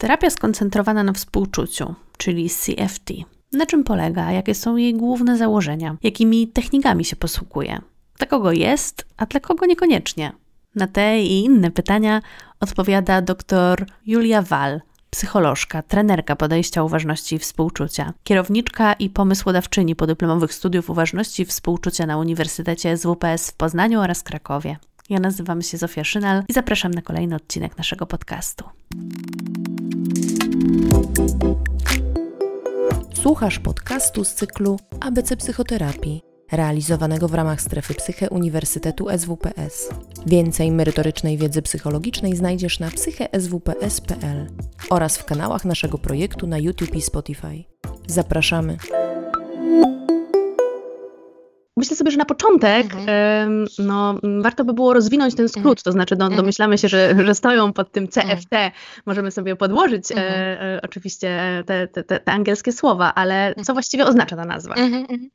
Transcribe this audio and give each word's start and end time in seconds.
Terapia 0.00 0.30
skoncentrowana 0.30 1.04
na 1.04 1.12
współczuciu, 1.12 1.94
czyli 2.16 2.50
CFT. 2.50 3.12
Na 3.52 3.66
czym 3.66 3.84
polega, 3.84 4.32
jakie 4.32 4.54
są 4.54 4.76
jej 4.76 4.94
główne 4.94 5.36
założenia, 5.36 5.96
jakimi 6.02 6.48
technikami 6.48 7.04
się 7.04 7.16
posługuje, 7.16 7.80
dla 8.18 8.26
kogo 8.26 8.52
jest, 8.52 9.06
a 9.16 9.26
dla 9.26 9.40
kogo 9.40 9.66
niekoniecznie. 9.66 10.32
Na 10.74 10.86
te 10.86 11.20
i 11.20 11.44
inne 11.44 11.70
pytania 11.70 12.22
odpowiada 12.60 13.22
dr 13.22 13.86
Julia 14.06 14.42
Wal, 14.42 14.80
psycholożka, 15.10 15.82
trenerka 15.82 16.36
podejścia 16.36 16.82
uważności 16.82 17.36
i 17.36 17.38
współczucia, 17.38 18.12
kierowniczka 18.24 18.92
i 18.92 19.10
pomysłodawczyni 19.10 19.96
podyplomowych 19.96 20.54
studiów 20.54 20.90
uważności 20.90 21.42
i 21.42 21.46
współczucia 21.46 22.06
na 22.06 22.18
Uniwersytecie 22.18 22.96
SWPS 22.96 23.50
w 23.50 23.54
Poznaniu 23.54 24.00
oraz 24.00 24.22
Krakowie. 24.22 24.76
Ja 25.10 25.20
nazywam 25.20 25.62
się 25.62 25.78
Zofia 25.78 26.04
Szynal 26.04 26.42
i 26.48 26.52
zapraszam 26.52 26.94
na 26.94 27.02
kolejny 27.02 27.36
odcinek 27.36 27.78
naszego 27.78 28.06
podcastu. 28.06 28.64
Słuchasz 33.22 33.58
podcastu 33.58 34.24
z 34.24 34.34
cyklu 34.34 34.78
ABC 35.00 35.36
Psychoterapii, 35.36 36.22
realizowanego 36.52 37.28
w 37.28 37.34
ramach 37.34 37.60
strefy 37.60 37.94
Psyche 37.94 38.30
Uniwersytetu 38.30 39.06
SWPS. 39.18 39.88
Więcej 40.26 40.72
merytorycznej 40.72 41.38
wiedzy 41.38 41.62
psychologicznej 41.62 42.36
znajdziesz 42.36 42.80
na 42.80 42.90
psycheswps.pl 42.90 44.46
oraz 44.90 45.18
w 45.18 45.24
kanałach 45.24 45.64
naszego 45.64 45.98
projektu 45.98 46.46
na 46.46 46.58
YouTube 46.58 46.94
i 46.94 47.02
Spotify. 47.02 47.64
Zapraszamy! 48.06 48.76
Myślę 51.80 51.96
sobie, 51.96 52.10
że 52.10 52.16
na 52.16 52.24
początek 52.24 52.94
mhm. 52.94 53.66
no, 53.78 54.18
warto 54.40 54.64
by 54.64 54.72
było 54.72 54.94
rozwinąć 54.94 55.34
ten 55.34 55.48
skrót, 55.48 55.78
mhm. 55.78 55.84
to 55.84 55.92
znaczy 55.92 56.16
no, 56.18 56.24
mhm. 56.24 56.36
domyślamy 56.36 56.78
się, 56.78 56.88
że, 56.88 57.14
że 57.26 57.34
stoją 57.34 57.72
pod 57.72 57.92
tym 57.92 58.08
CFT, 58.08 58.52
mhm. 58.52 58.72
możemy 59.06 59.30
sobie 59.30 59.56
podłożyć 59.56 60.12
e, 60.12 60.16
e, 60.16 60.80
oczywiście 60.82 61.62
te, 61.66 61.88
te, 61.88 62.02
te, 62.02 62.28
angielskie 62.28 62.72
słowa, 62.72 63.14
ale 63.14 63.54
co 63.64 63.72
właściwie 63.72 64.06
oznacza 64.06 64.36
ta 64.36 64.44
nazwa? 64.44 64.74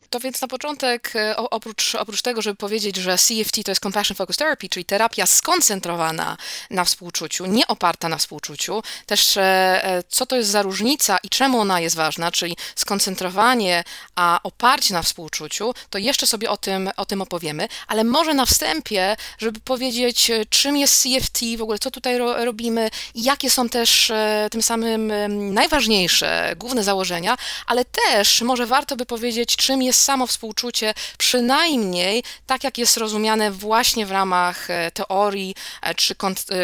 To 0.10 0.20
więc 0.20 0.42
na 0.42 0.48
początek, 0.48 1.14
e, 1.16 1.36
oprócz, 1.38 1.96
oprócz 1.96 2.22
tego, 2.22 2.42
żeby 2.42 2.56
powiedzieć, 2.56 2.96
że 2.96 3.16
CFT 3.18 3.64
to 3.64 3.72
jest 3.72 3.82
Compassion 3.82 4.18
Focused 4.18 4.40
Therapy, 4.40 4.70
czyli 4.70 4.86
terapia 4.86 5.26
skoncentrowana 5.26 6.38
na 6.72 6.84
współczuciu, 6.84 7.46
nie 7.46 7.68
oparta 7.68 8.10
na 8.10 8.18
współczuciu, 8.18 8.82
też 9.06 9.38
e, 9.38 10.04
co 10.10 10.26
to 10.26 10.36
jest 10.36 10.50
za 10.50 10.62
różnica 10.62 11.18
i 11.24 11.30
czemu 11.30 11.60
ona 11.60 11.80
jest 11.80 11.96
ważna, 11.96 12.32
czyli 12.32 12.58
skoncentrowanie, 12.76 13.84
a 14.16 14.40
oparcie 14.44 14.94
na 14.94 15.02
współczuciu, 15.02 15.74
to 15.90 15.98
jeszcze 15.98 16.28
sobie 16.28 16.35
o 16.48 16.58
tym, 16.58 16.90
o 16.98 17.06
tym 17.06 17.22
opowiemy, 17.22 17.68
ale 17.88 18.04
może 18.04 18.34
na 18.34 18.46
wstępie, 18.46 19.16
żeby 19.38 19.60
powiedzieć, 19.60 20.30
e, 20.30 20.46
czym 20.46 20.78
jest 20.78 21.02
CFT, 21.04 21.40
w 21.58 21.62
ogóle 21.62 21.80
co 21.80 21.92
tutaj 21.92 22.18
ro, 22.18 22.46
robimy 22.46 22.90
jakie 23.16 23.50
są 23.50 23.70
też 23.70 24.12
e, 24.12 24.48
tym 24.52 24.64
samym 24.64 25.14
najważniejsze, 25.54 26.54
główne 26.58 26.84
założenia, 26.84 27.38
ale 27.68 27.86
też 27.86 28.42
może 28.42 28.66
warto 28.66 28.96
by 28.96 29.06
powiedzieć, 29.06 29.56
czym 29.56 29.82
jest 29.82 30.02
samo 30.02 30.28
współczucie, 30.28 30.94
przynajmniej 31.18 32.24
tak, 32.48 32.64
jak 32.64 32.78
jest 32.78 32.98
rozumiane 32.98 33.52
właśnie 33.52 34.06
w 34.06 34.12
ramach 34.12 34.70
e, 34.70 34.92
teorii 34.92 35.56
czy 35.96 36.16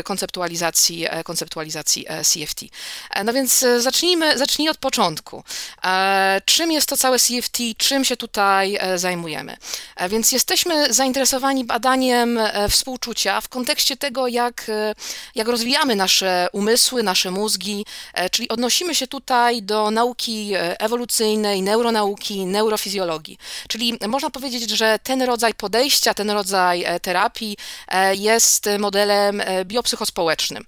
konceptualizacji, 0.03 1.07
konceptualizacji 1.25 2.05
CFT. 2.23 2.61
No 3.25 3.33
więc 3.33 3.65
zacznijmy, 3.77 4.37
zacznijmy 4.37 4.71
od 4.71 4.77
początku. 4.77 5.43
Czym 6.45 6.71
jest 6.71 6.89
to 6.89 6.97
całe 6.97 7.19
CFT, 7.19 7.57
czym 7.77 8.05
się 8.05 8.17
tutaj 8.17 8.79
zajmujemy? 8.95 9.57
E, 9.95 10.09
więc 10.09 10.31
jesteśmy 10.31 10.93
zainteresowani 10.93 11.65
badaniem 11.65 12.37
e, 12.37 12.69
współczucia 12.69 13.41
w 13.41 13.49
kontekście 13.49 13.97
tego, 13.97 14.27
jak, 14.27 14.69
e, 14.69 14.95
jak 15.35 15.47
rozwijamy 15.47 15.95
nasze 15.95 16.47
umysły, 16.53 17.03
nasze 17.03 17.31
mózgi, 17.31 17.85
czyli 18.31 18.49
odnosimy 18.49 18.95
się 18.95 19.07
tutaj 19.07 19.63
do 19.63 19.91
nauki 19.91 20.51
ewolucyjnej, 20.57 21.61
neuronauki, 21.61 22.45
neurofizjologii. 22.45 23.37
Czyli 23.67 23.97
można 24.07 24.29
powiedzieć, 24.29 24.69
że 24.69 24.99
ten 25.03 25.21
rodzaj 25.21 25.53
podejścia, 25.53 26.13
ten 26.13 26.31
rodzaj 26.31 26.85
terapii 27.01 27.57
jest 28.13 28.69
modelem 28.79 29.43
biopsychospołecznym. 29.65 30.65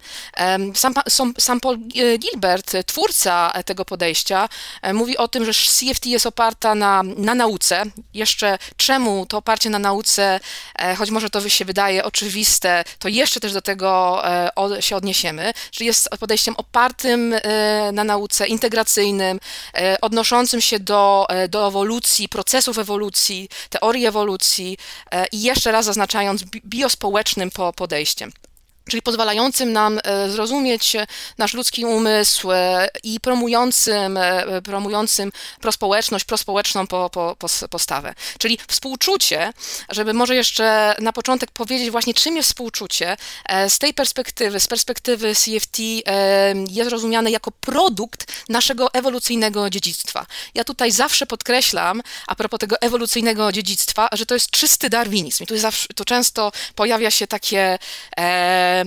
Sam, 0.76 0.94
sam 1.38 1.60
Paul 1.60 1.78
Gilbert, 2.18 2.72
twórca 2.86 3.54
tego 3.66 3.86
podejścia, 3.86 4.50
mówi 4.94 5.18
o 5.18 5.28
tym, 5.28 5.46
że 5.46 5.54
CFT 5.54 6.06
jest 6.06 6.26
oparta 6.26 6.76
na, 6.76 7.04
na 7.04 7.36
nauce. 7.36 7.84
Jeszcze 8.14 8.58
czemu 8.78 9.26
to 9.26 9.38
oparcie 9.38 9.70
na 9.70 9.80
nauce, 9.80 10.40
e, 10.80 10.96
choć 10.96 11.10
może 11.10 11.30
to 11.30 11.50
się 11.50 11.66
wydaje 11.66 12.04
oczywiste, 12.04 12.84
to 13.00 13.08
jeszcze 13.08 13.40
też 13.40 13.54
do 13.54 13.62
tego 13.62 14.22
e, 14.26 14.82
się 14.82 14.96
odniesiemy, 14.96 15.54
że 15.72 15.86
jest 15.86 16.10
podejściem 16.20 16.56
opartym 16.58 17.34
e, 17.34 17.92
na 17.92 18.04
nauce, 18.04 18.48
integracyjnym, 18.48 19.40
odnoszącym 20.02 20.62
się 20.62 20.80
do, 20.80 21.28
do 21.50 21.68
ewolucji, 21.68 22.30
procesów 22.30 22.78
ewolucji, 22.78 23.50
teorii 23.70 24.06
ewolucji 24.06 24.78
i 25.32 25.42
jeszcze 25.42 25.72
raz 25.72 25.86
zaznaczając 25.86 26.44
biospołecznym 26.66 27.52
podejściem 27.76 28.32
czyli 28.90 29.02
pozwalającym 29.02 29.74
nam 29.74 30.00
e, 30.04 30.30
zrozumieć 30.30 30.96
nasz 31.38 31.54
ludzki 31.54 31.86
umysł 31.86 32.52
e, 32.52 32.88
i 33.04 33.20
promującym, 33.20 34.18
e, 34.18 34.62
promującym 34.62 35.32
prospołeczność, 35.62 36.26
prospołeczną 36.26 36.88
po, 36.88 37.10
po, 37.10 37.36
postawę. 37.70 38.14
Czyli 38.38 38.60
współczucie, 38.68 39.54
żeby 39.90 40.14
może 40.14 40.36
jeszcze 40.36 40.96
na 41.00 41.14
początek 41.14 41.52
powiedzieć 41.52 41.92
właśnie, 41.92 42.14
czym 42.14 42.36
jest 42.38 42.50
współczucie, 42.50 43.18
z 43.68 43.80
tej 43.80 43.94
perspektywy, 43.94 44.60
z 44.60 44.68
perspektywy 44.68 45.34
CFT 45.36 45.80
jest 46.70 46.92
rozumiane 46.92 47.32
jako 47.32 47.52
produkt 47.52 48.34
naszego 48.50 48.94
ewolucyjnego 48.94 49.70
dziedzictwa. 49.70 50.26
Ja 50.54 50.64
tutaj 50.64 50.92
zawsze 50.92 51.26
podkreślam, 51.26 52.02
a 52.28 52.36
propos 52.36 52.60
tego 52.60 52.82
ewolucyjnego 52.82 53.52
dziedzictwa, 53.52 54.10
że 54.12 54.26
to 54.26 54.34
jest 54.34 54.50
czysty 54.50 54.90
darwinizm. 54.90 55.44
I 55.44 55.48
tu, 55.48 55.58
zawsze, 55.58 55.88
często 56.06 56.52
pojawia 56.76 57.12
się 57.12 57.28
takie 57.28 57.80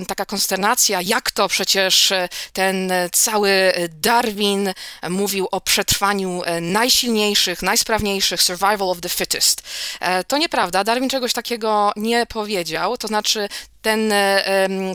taka 0.07 0.25
konsternacja, 0.27 1.01
jak 1.03 1.31
to 1.31 1.49
przecież 1.49 2.13
e, 2.13 2.29
ten 2.53 2.93
cały 3.13 3.73
Darwin 3.91 4.73
mówił 5.11 5.49
o 5.51 5.61
przetrwaniu 5.61 6.43
e, 6.45 6.61
najsilniejszych, 6.61 7.63
najsprawniejszych, 7.63 8.43
survival 8.43 8.91
of 8.91 9.01
the 9.01 9.09
fittest. 9.09 9.63
E, 10.01 10.25
to 10.25 10.39
nieprawda, 10.39 10.85
Darwin 10.85 11.09
czegoś 11.09 11.33
takiego 11.33 11.93
nie 11.97 12.27
powiedział, 12.27 12.97
to 12.97 13.09
znaczy 13.09 13.49
ten, 13.87 14.13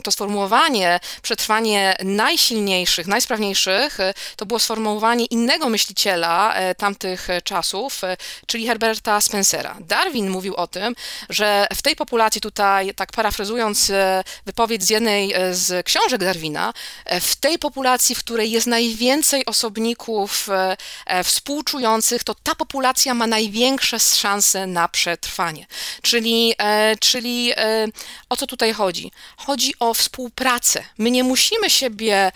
to 0.04 0.12
sformułowanie 0.12 1.00
przetrwanie 1.22 1.96
najsilniejszych, 2.04 3.06
najsprawniejszych, 3.06 4.00
e, 4.00 4.14
to 4.36 4.46
było 4.46 4.60
sformułowanie 4.60 5.24
innego 5.24 5.68
myśliciela 5.68 6.54
e, 6.54 6.74
tamtych 6.74 7.28
czasów, 7.44 8.04
e, 8.04 8.16
czyli 8.46 8.66
Herberta 8.66 9.20
Spencera. 9.20 9.76
Darwin 9.80 10.30
mówił 10.30 10.54
o 10.54 10.66
tym, 10.66 10.94
że 11.28 11.66
w 11.74 11.82
tej 11.82 11.96
populacji 11.96 12.40
tutaj, 12.40 12.94
tak 12.94 13.12
parafrazując 13.12 13.92
wypowiedź 14.46 14.82
z 14.82 14.90
jednej 14.90 15.34
z 15.52 15.86
książek 15.86 16.20
Darwina, 16.20 16.72
w 17.20 17.36
tej 17.36 17.58
populacji, 17.58 18.14
w 18.14 18.18
której 18.18 18.50
jest 18.50 18.66
najwięcej 18.66 19.46
osobników 19.46 20.48
współczujących, 21.24 22.24
to 22.24 22.34
ta 22.34 22.54
populacja 22.54 23.14
ma 23.14 23.26
największe 23.26 23.98
szanse 23.98 24.66
na 24.66 24.88
przetrwanie. 24.88 25.66
Czyli, 26.02 26.54
czyli 27.00 27.52
o 28.28 28.36
co 28.36 28.46
tutaj 28.46 28.72
chodzi? 28.72 28.81
Chodzi? 28.82 29.10
Chodzi 29.36 29.74
o 29.78 29.94
współpracę. 29.94 30.84
My 30.98 31.10
nie 31.10 31.24
musimy 31.24 31.70
siebie 31.70 32.32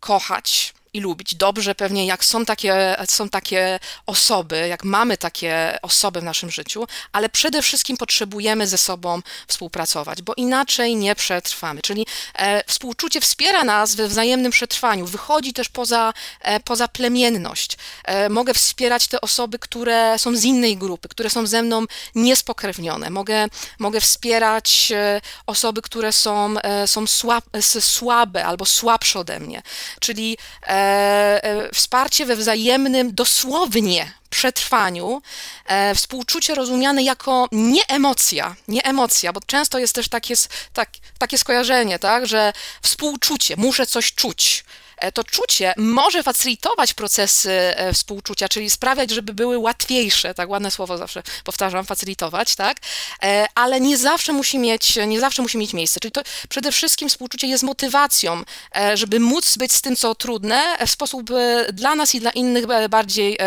kochać, 0.00 0.74
i 0.92 1.00
lubić. 1.00 1.34
Dobrze 1.34 1.74
pewnie, 1.74 2.06
jak 2.06 2.24
są 2.24 2.44
takie, 2.44 2.96
są 3.08 3.28
takie 3.28 3.78
osoby, 4.06 4.68
jak 4.68 4.84
mamy 4.84 5.16
takie 5.16 5.78
osoby 5.82 6.20
w 6.20 6.24
naszym 6.24 6.50
życiu, 6.50 6.86
ale 7.12 7.28
przede 7.28 7.62
wszystkim 7.62 7.96
potrzebujemy 7.96 8.66
ze 8.66 8.78
sobą 8.78 9.22
współpracować, 9.46 10.22
bo 10.22 10.34
inaczej 10.34 10.96
nie 10.96 11.14
przetrwamy. 11.14 11.80
Czyli 11.82 12.06
e, 12.34 12.64
współczucie 12.66 13.20
wspiera 13.20 13.64
nas 13.64 13.94
we 13.94 14.08
wzajemnym 14.08 14.52
przetrwaniu, 14.52 15.06
wychodzi 15.06 15.52
też 15.52 15.68
poza, 15.68 16.12
e, 16.40 16.60
poza 16.60 16.88
plemienność. 16.88 17.76
E, 18.04 18.28
mogę 18.28 18.54
wspierać 18.54 19.06
te 19.06 19.20
osoby, 19.20 19.58
które 19.58 20.18
są 20.18 20.36
z 20.36 20.44
innej 20.44 20.76
grupy, 20.76 21.08
które 21.08 21.30
są 21.30 21.46
ze 21.46 21.62
mną 21.62 21.84
niespokrewnione. 22.14 23.10
Mogę, 23.10 23.46
mogę 23.78 24.00
wspierać 24.00 24.92
e, 24.92 25.20
osoby, 25.46 25.82
które 25.82 26.12
są, 26.12 26.54
e, 26.58 26.86
są 26.86 27.06
słab, 27.06 27.44
słabe 27.80 28.44
albo 28.46 28.64
słabsze 28.64 29.18
ode 29.18 29.40
mnie. 29.40 29.62
Czyli 30.00 30.38
e, 30.62 30.77
wsparcie 31.74 32.26
we 32.26 32.36
wzajemnym, 32.36 33.14
dosłownie 33.14 34.12
przetrwaniu, 34.30 35.22
e, 35.66 35.94
współczucie 35.94 36.54
rozumiane 36.54 37.02
jako 37.02 37.48
nie 37.52 37.86
emocja, 37.88 38.56
nie 38.68 38.84
emocja, 38.84 39.32
bo 39.32 39.40
często 39.46 39.78
jest 39.78 39.94
też 39.94 40.08
takie, 40.08 40.34
tak, 40.72 40.88
takie 41.18 41.38
skojarzenie, 41.38 41.98
tak, 41.98 42.26
że 42.26 42.52
współczucie, 42.82 43.56
muszę 43.56 43.86
coś 43.86 44.14
czuć. 44.14 44.64
To 45.14 45.24
czucie 45.24 45.74
może 45.76 46.22
facylitować 46.22 46.94
procesy 46.94 47.74
współczucia, 47.94 48.48
czyli 48.48 48.70
sprawiać, 48.70 49.10
żeby 49.10 49.34
były 49.34 49.58
łatwiejsze, 49.58 50.34
tak 50.34 50.48
ładne 50.48 50.70
słowo 50.70 50.98
zawsze 50.98 51.22
powtarzam, 51.44 51.84
facylitować, 51.84 52.54
tak, 52.54 52.76
ale 53.54 53.80
nie 53.80 53.96
zawsze 53.96 54.32
musi 54.32 54.58
mieć, 54.58 54.98
nie 55.06 55.20
zawsze 55.20 55.42
musi 55.42 55.58
mieć 55.58 55.72
miejsce, 55.72 56.00
czyli 56.00 56.12
to 56.12 56.22
przede 56.48 56.72
wszystkim 56.72 57.08
współczucie 57.08 57.46
jest 57.46 57.64
motywacją, 57.64 58.42
żeby 58.94 59.20
móc 59.20 59.56
być 59.56 59.72
z 59.72 59.82
tym, 59.82 59.96
co 59.96 60.14
trudne, 60.14 60.76
w 60.86 60.90
sposób 60.90 61.30
dla 61.72 61.94
nas 61.94 62.14
i 62.14 62.20
dla 62.20 62.30
innych 62.30 62.64
bardziej 62.90 63.38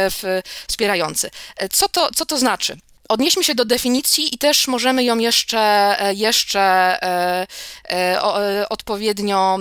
wspierający. 0.68 1.32
Co 1.72 1.90
to, 1.90 2.10
co 2.16 2.26
to 2.26 2.38
znaczy? 2.38 2.78
Odnieśmy 3.12 3.44
się 3.44 3.56
do 3.56 3.66
definicji 3.66 4.36
i 4.36 4.38
też 4.38 4.68
możemy 4.68 5.04
ją 5.04 5.18
jeszcze, 5.18 5.60
e, 6.00 6.14
jeszcze 6.14 6.62
e, 6.62 7.48
e, 7.90 8.70
odpowiednio, 8.70 9.58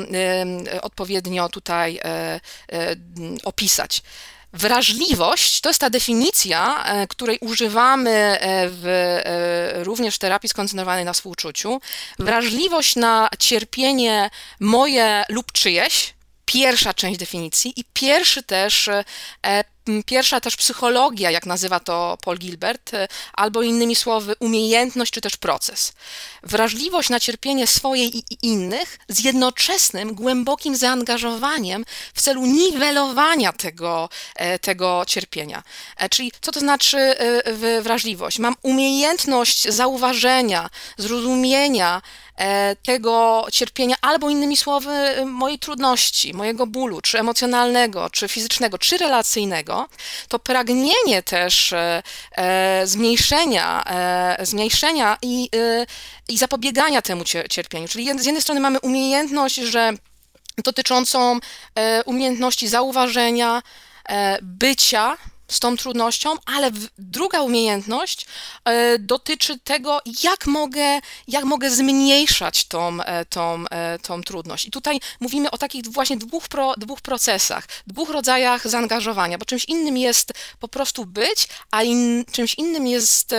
odpowiednio 0.82 1.48
tutaj 1.48 2.00
opisać. 3.44 4.02
Wrażliwość 4.52 5.60
to 5.60 5.70
jest 5.70 5.80
ta 5.80 5.90
definicja, 5.90 6.84
której 7.08 7.38
używamy 7.40 8.38
w, 8.42 9.18
również 9.84 10.16
w 10.16 10.18
terapii 10.18 10.48
skoncentrowanej 10.48 11.04
na 11.04 11.12
współczuciu. 11.12 11.80
Wrażliwość 12.18 12.96
na 12.96 13.28
cierpienie 13.38 14.30
moje 14.60 15.24
lub 15.28 15.52
czyjeś, 15.52 16.14
pierwsza 16.44 16.94
część 16.94 17.18
definicji 17.18 17.72
i 17.76 17.84
pierwszy 17.92 18.42
też 18.42 18.90
pierwsza 20.06 20.40
też 20.40 20.56
psychologia, 20.56 21.30
jak 21.30 21.46
nazywa 21.46 21.80
to 21.80 22.18
Paul 22.24 22.38
Gilbert, 22.38 22.94
e, 22.94 23.08
albo 23.32 23.62
innymi 23.62 23.96
słowy 23.96 24.34
umiejętność 24.40 25.12
czy 25.12 25.20
też 25.20 25.36
proces. 25.36 25.92
Wrażliwość 26.42 27.10
na 27.10 27.20
cierpienie 27.20 27.66
swoje 27.66 28.04
i 28.04 28.22
innych 28.42 28.98
z 29.08 29.24
jednoczesnym, 29.24 30.14
głębokim 30.14 30.76
zaangażowaniem 30.76 31.84
w 32.14 32.22
celu 32.22 32.46
niwelowania 32.46 33.52
tego, 33.52 34.08
e, 34.36 34.58
tego 34.58 35.02
cierpienia. 35.06 35.62
E, 35.96 36.08
czyli 36.08 36.32
co 36.40 36.52
to 36.52 36.60
znaczy 36.60 37.14
wrażliwość? 37.82 38.38
Mam 38.38 38.54
umiejętność 38.62 39.68
zauważenia, 39.68 40.70
zrozumienia, 40.98 42.02
tego 42.82 43.46
cierpienia, 43.52 43.96
albo 44.00 44.30
innymi 44.30 44.56
słowy, 44.56 45.26
mojej 45.26 45.58
trudności, 45.58 46.34
mojego 46.34 46.66
bólu, 46.66 47.00
czy 47.00 47.18
emocjonalnego, 47.18 48.10
czy 48.10 48.28
fizycznego, 48.28 48.78
czy 48.78 48.98
relacyjnego, 48.98 49.79
to 50.28 50.38
pragnienie 50.38 51.22
też 51.24 51.72
e, 51.72 52.02
e, 52.36 52.86
zmniejszenia, 52.86 53.84
e, 53.86 54.46
zmniejszenia 54.46 55.16
i, 55.22 55.50
i 56.28 56.38
zapobiegania 56.38 57.02
temu 57.02 57.24
cierpieniu. 57.50 57.88
Czyli 57.88 58.04
z 58.18 58.26
jednej 58.26 58.42
strony 58.42 58.60
mamy 58.60 58.80
umiejętność, 58.80 59.56
że 59.56 59.92
dotyczącą 60.64 61.38
umiejętności 62.04 62.68
zauważenia, 62.68 63.62
bycia 64.42 65.16
z 65.50 65.60
tą 65.60 65.76
trudnością, 65.76 66.34
ale 66.46 66.70
druga 66.98 67.42
umiejętność 67.42 68.26
e, 68.64 68.98
dotyczy 68.98 69.58
tego, 69.58 70.00
jak 70.22 70.46
mogę, 70.46 71.00
jak 71.28 71.44
mogę 71.44 71.70
zmniejszać 71.70 72.64
tą, 72.64 73.02
e, 73.02 73.24
tą, 73.24 73.64
e, 73.70 73.98
tą 73.98 74.22
trudność. 74.22 74.64
I 74.64 74.70
tutaj 74.70 75.00
mówimy 75.20 75.50
o 75.50 75.58
takich 75.58 75.84
właśnie 75.84 76.16
dwóch, 76.16 76.48
pro, 76.48 76.74
dwóch 76.76 77.00
procesach, 77.00 77.66
dwóch 77.86 78.10
rodzajach 78.10 78.68
zaangażowania, 78.68 79.38
bo 79.38 79.44
czymś 79.44 79.64
innym 79.64 79.96
jest 79.96 80.32
po 80.58 80.68
prostu 80.68 81.06
być, 81.06 81.48
a 81.70 81.82
in, 81.82 82.24
czymś 82.32 82.54
innym 82.54 82.86
jest, 82.86 83.34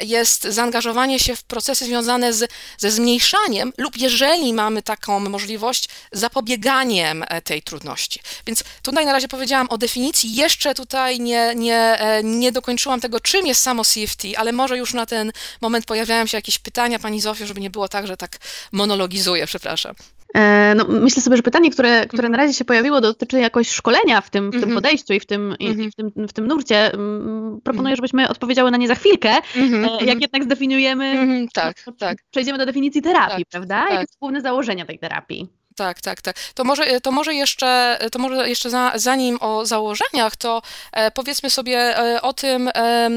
jest 0.00 0.42
zaangażowanie 0.42 1.18
się 1.18 1.36
w 1.36 1.42
procesy 1.42 1.84
związane 1.84 2.32
z, 2.32 2.50
ze 2.78 2.90
zmniejszaniem 2.90 3.72
lub 3.78 3.96
jeżeli 3.96 4.52
mamy 4.52 4.82
taką 4.82 5.20
możliwość, 5.20 5.88
zapobieganiem 6.12 7.24
tej 7.44 7.62
trudności. 7.62 8.20
Więc 8.46 8.64
tutaj 8.82 9.06
na 9.06 9.12
razie 9.12 9.28
powiedziałam 9.28 9.68
o 9.70 9.78
definicji, 9.78 10.34
jeszcze 10.34 10.74
tutaj 10.74 11.20
nie, 11.20 11.53
nie, 11.54 11.76
e, 11.76 12.22
nie 12.24 12.52
dokończyłam 12.52 13.00
tego, 13.00 13.20
czym 13.20 13.46
jest 13.46 13.62
samo 13.62 13.82
CFT, 13.84 14.24
ale 14.36 14.52
może 14.52 14.78
już 14.78 14.94
na 14.94 15.06
ten 15.06 15.32
moment 15.60 15.86
pojawiają 15.86 16.26
się 16.26 16.38
jakieś 16.38 16.58
pytania, 16.58 16.98
Pani 16.98 17.20
Zofio, 17.20 17.46
żeby 17.46 17.60
nie 17.60 17.70
było 17.70 17.88
tak, 17.88 18.06
że 18.06 18.16
tak 18.16 18.38
monologizuję, 18.72 19.46
przepraszam. 19.46 19.94
E, 20.34 20.74
no, 20.74 20.84
myślę 20.88 21.22
sobie, 21.22 21.36
że 21.36 21.42
pytanie, 21.42 21.70
które, 21.70 22.06
które 22.06 22.28
na 22.28 22.36
razie 22.36 22.54
się 22.54 22.64
pojawiło, 22.64 23.00
dotyczy 23.00 23.40
jakoś 23.40 23.68
szkolenia 23.68 24.20
w 24.20 24.30
tym, 24.30 24.48
w 24.48 24.52
tym 24.52 24.62
mhm. 24.62 24.74
podejściu 24.74 25.12
i 25.12 25.20
w 25.20 25.26
tym, 25.26 25.56
i 25.58 25.66
mhm. 25.66 25.90
w 25.90 25.94
tym, 25.94 26.28
w 26.28 26.32
tym 26.32 26.46
nurcie. 26.46 26.92
Mm, 26.92 27.60
proponuję, 27.64 27.92
mhm. 27.92 27.96
żebyśmy 27.96 28.28
odpowiedziały 28.28 28.70
na 28.70 28.76
nie 28.76 28.88
za 28.88 28.94
chwilkę. 28.94 29.30
E, 29.56 30.04
jak 30.04 30.20
jednak 30.20 30.44
zdefiniujemy, 30.44 31.46
tak, 31.52 31.84
tak. 31.98 32.18
przejdziemy 32.30 32.58
do 32.58 32.66
definicji 32.66 33.02
terapii, 33.02 33.44
tak, 33.44 33.50
prawda? 33.50 33.84
Tak. 33.88 33.92
Jakie 33.92 34.06
są 34.06 34.18
główne 34.20 34.40
założenia 34.40 34.86
tej 34.86 34.98
terapii? 34.98 35.48
Tak, 35.76 36.00
tak, 36.00 36.22
tak. 36.22 36.36
To 36.54 36.64
może, 36.64 37.00
to 37.00 37.10
może 37.10 37.34
jeszcze, 37.34 37.98
to 38.12 38.18
może 38.18 38.48
jeszcze 38.48 38.70
za, 38.70 38.92
zanim 38.94 39.38
o 39.40 39.66
założeniach, 39.66 40.36
to 40.36 40.62
e, 40.92 41.10
powiedzmy 41.10 41.50
sobie 41.50 41.98
e, 41.98 42.22
o 42.22 42.32
tym, 42.32 42.70
e, 42.74 43.10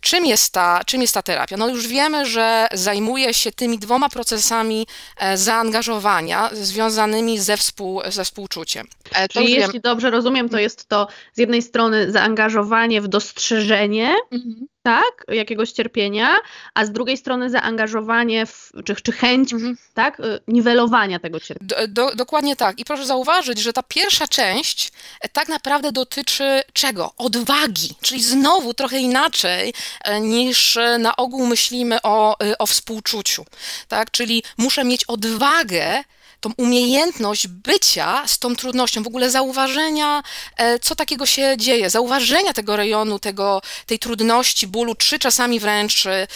Czym 0.00 0.26
jest, 0.26 0.52
ta, 0.52 0.80
czym 0.86 1.02
jest 1.02 1.14
ta 1.14 1.22
terapia? 1.22 1.56
No 1.56 1.68
już 1.68 1.88
wiemy, 1.88 2.26
że 2.26 2.68
zajmuje 2.72 3.34
się 3.34 3.52
tymi 3.52 3.78
dwoma 3.78 4.08
procesami 4.08 4.86
e, 5.16 5.36
zaangażowania 5.36 6.50
związanymi 6.52 7.38
ze, 7.38 7.56
współ, 7.56 8.00
ze 8.08 8.24
współczuciem. 8.24 8.86
E, 9.14 9.28
Czyli 9.28 9.52
jeśli 9.52 9.80
dobrze 9.80 10.10
rozumiem, 10.10 10.48
to 10.48 10.58
jest 10.58 10.88
to 10.88 11.08
z 11.34 11.38
jednej 11.38 11.62
strony 11.62 12.12
zaangażowanie 12.12 13.00
w 13.00 13.08
dostrzeżenie, 13.08 14.14
mhm 14.32 14.66
tak, 14.88 15.24
jakiegoś 15.28 15.72
cierpienia, 15.72 16.36
a 16.74 16.84
z 16.84 16.92
drugiej 16.92 17.16
strony 17.16 17.50
zaangażowanie 17.50 18.46
w, 18.46 18.72
czy, 18.84 18.96
czy 18.96 19.12
chęć 19.12 19.52
mhm. 19.52 19.76
tak, 19.94 20.20
y, 20.20 20.40
niwelowania 20.48 21.18
tego 21.18 21.40
cierpienia. 21.40 21.86
Do, 21.86 21.88
do, 21.88 22.16
dokładnie 22.16 22.56
tak. 22.56 22.80
I 22.80 22.84
proszę 22.84 23.06
zauważyć, 23.06 23.58
że 23.58 23.72
ta 23.72 23.82
pierwsza 23.82 24.26
część 24.26 24.92
e, 25.20 25.28
tak 25.28 25.48
naprawdę 25.48 25.92
dotyczy 25.92 26.62
czego? 26.72 27.12
Odwagi, 27.18 27.94
czyli 28.02 28.22
znowu 28.22 28.74
trochę 28.74 28.98
inaczej 28.98 29.74
e, 30.04 30.20
niż 30.20 30.76
e, 30.76 30.98
na 30.98 31.16
ogół 31.16 31.46
myślimy 31.46 32.02
o, 32.02 32.36
o 32.58 32.66
współczuciu. 32.66 33.44
Tak? 33.88 34.10
Czyli 34.10 34.42
muszę 34.58 34.84
mieć 34.84 35.04
odwagę 35.04 36.04
tą 36.40 36.52
umiejętność 36.56 37.46
bycia 37.46 38.26
z 38.26 38.38
tą 38.38 38.56
trudnością, 38.56 39.02
w 39.02 39.06
ogóle 39.06 39.30
zauważenia, 39.30 40.22
e, 40.56 40.78
co 40.78 40.94
takiego 40.94 41.26
się 41.26 41.54
dzieje, 41.56 41.90
zauważenia 41.90 42.52
tego 42.52 42.76
rejonu, 42.76 43.18
tego, 43.18 43.62
tej 43.86 43.98
trudności, 43.98 44.66
bólu, 44.66 44.94
czy 44.94 45.18
czasami 45.18 45.60
wręcz 45.60 46.06
e, 46.06 46.26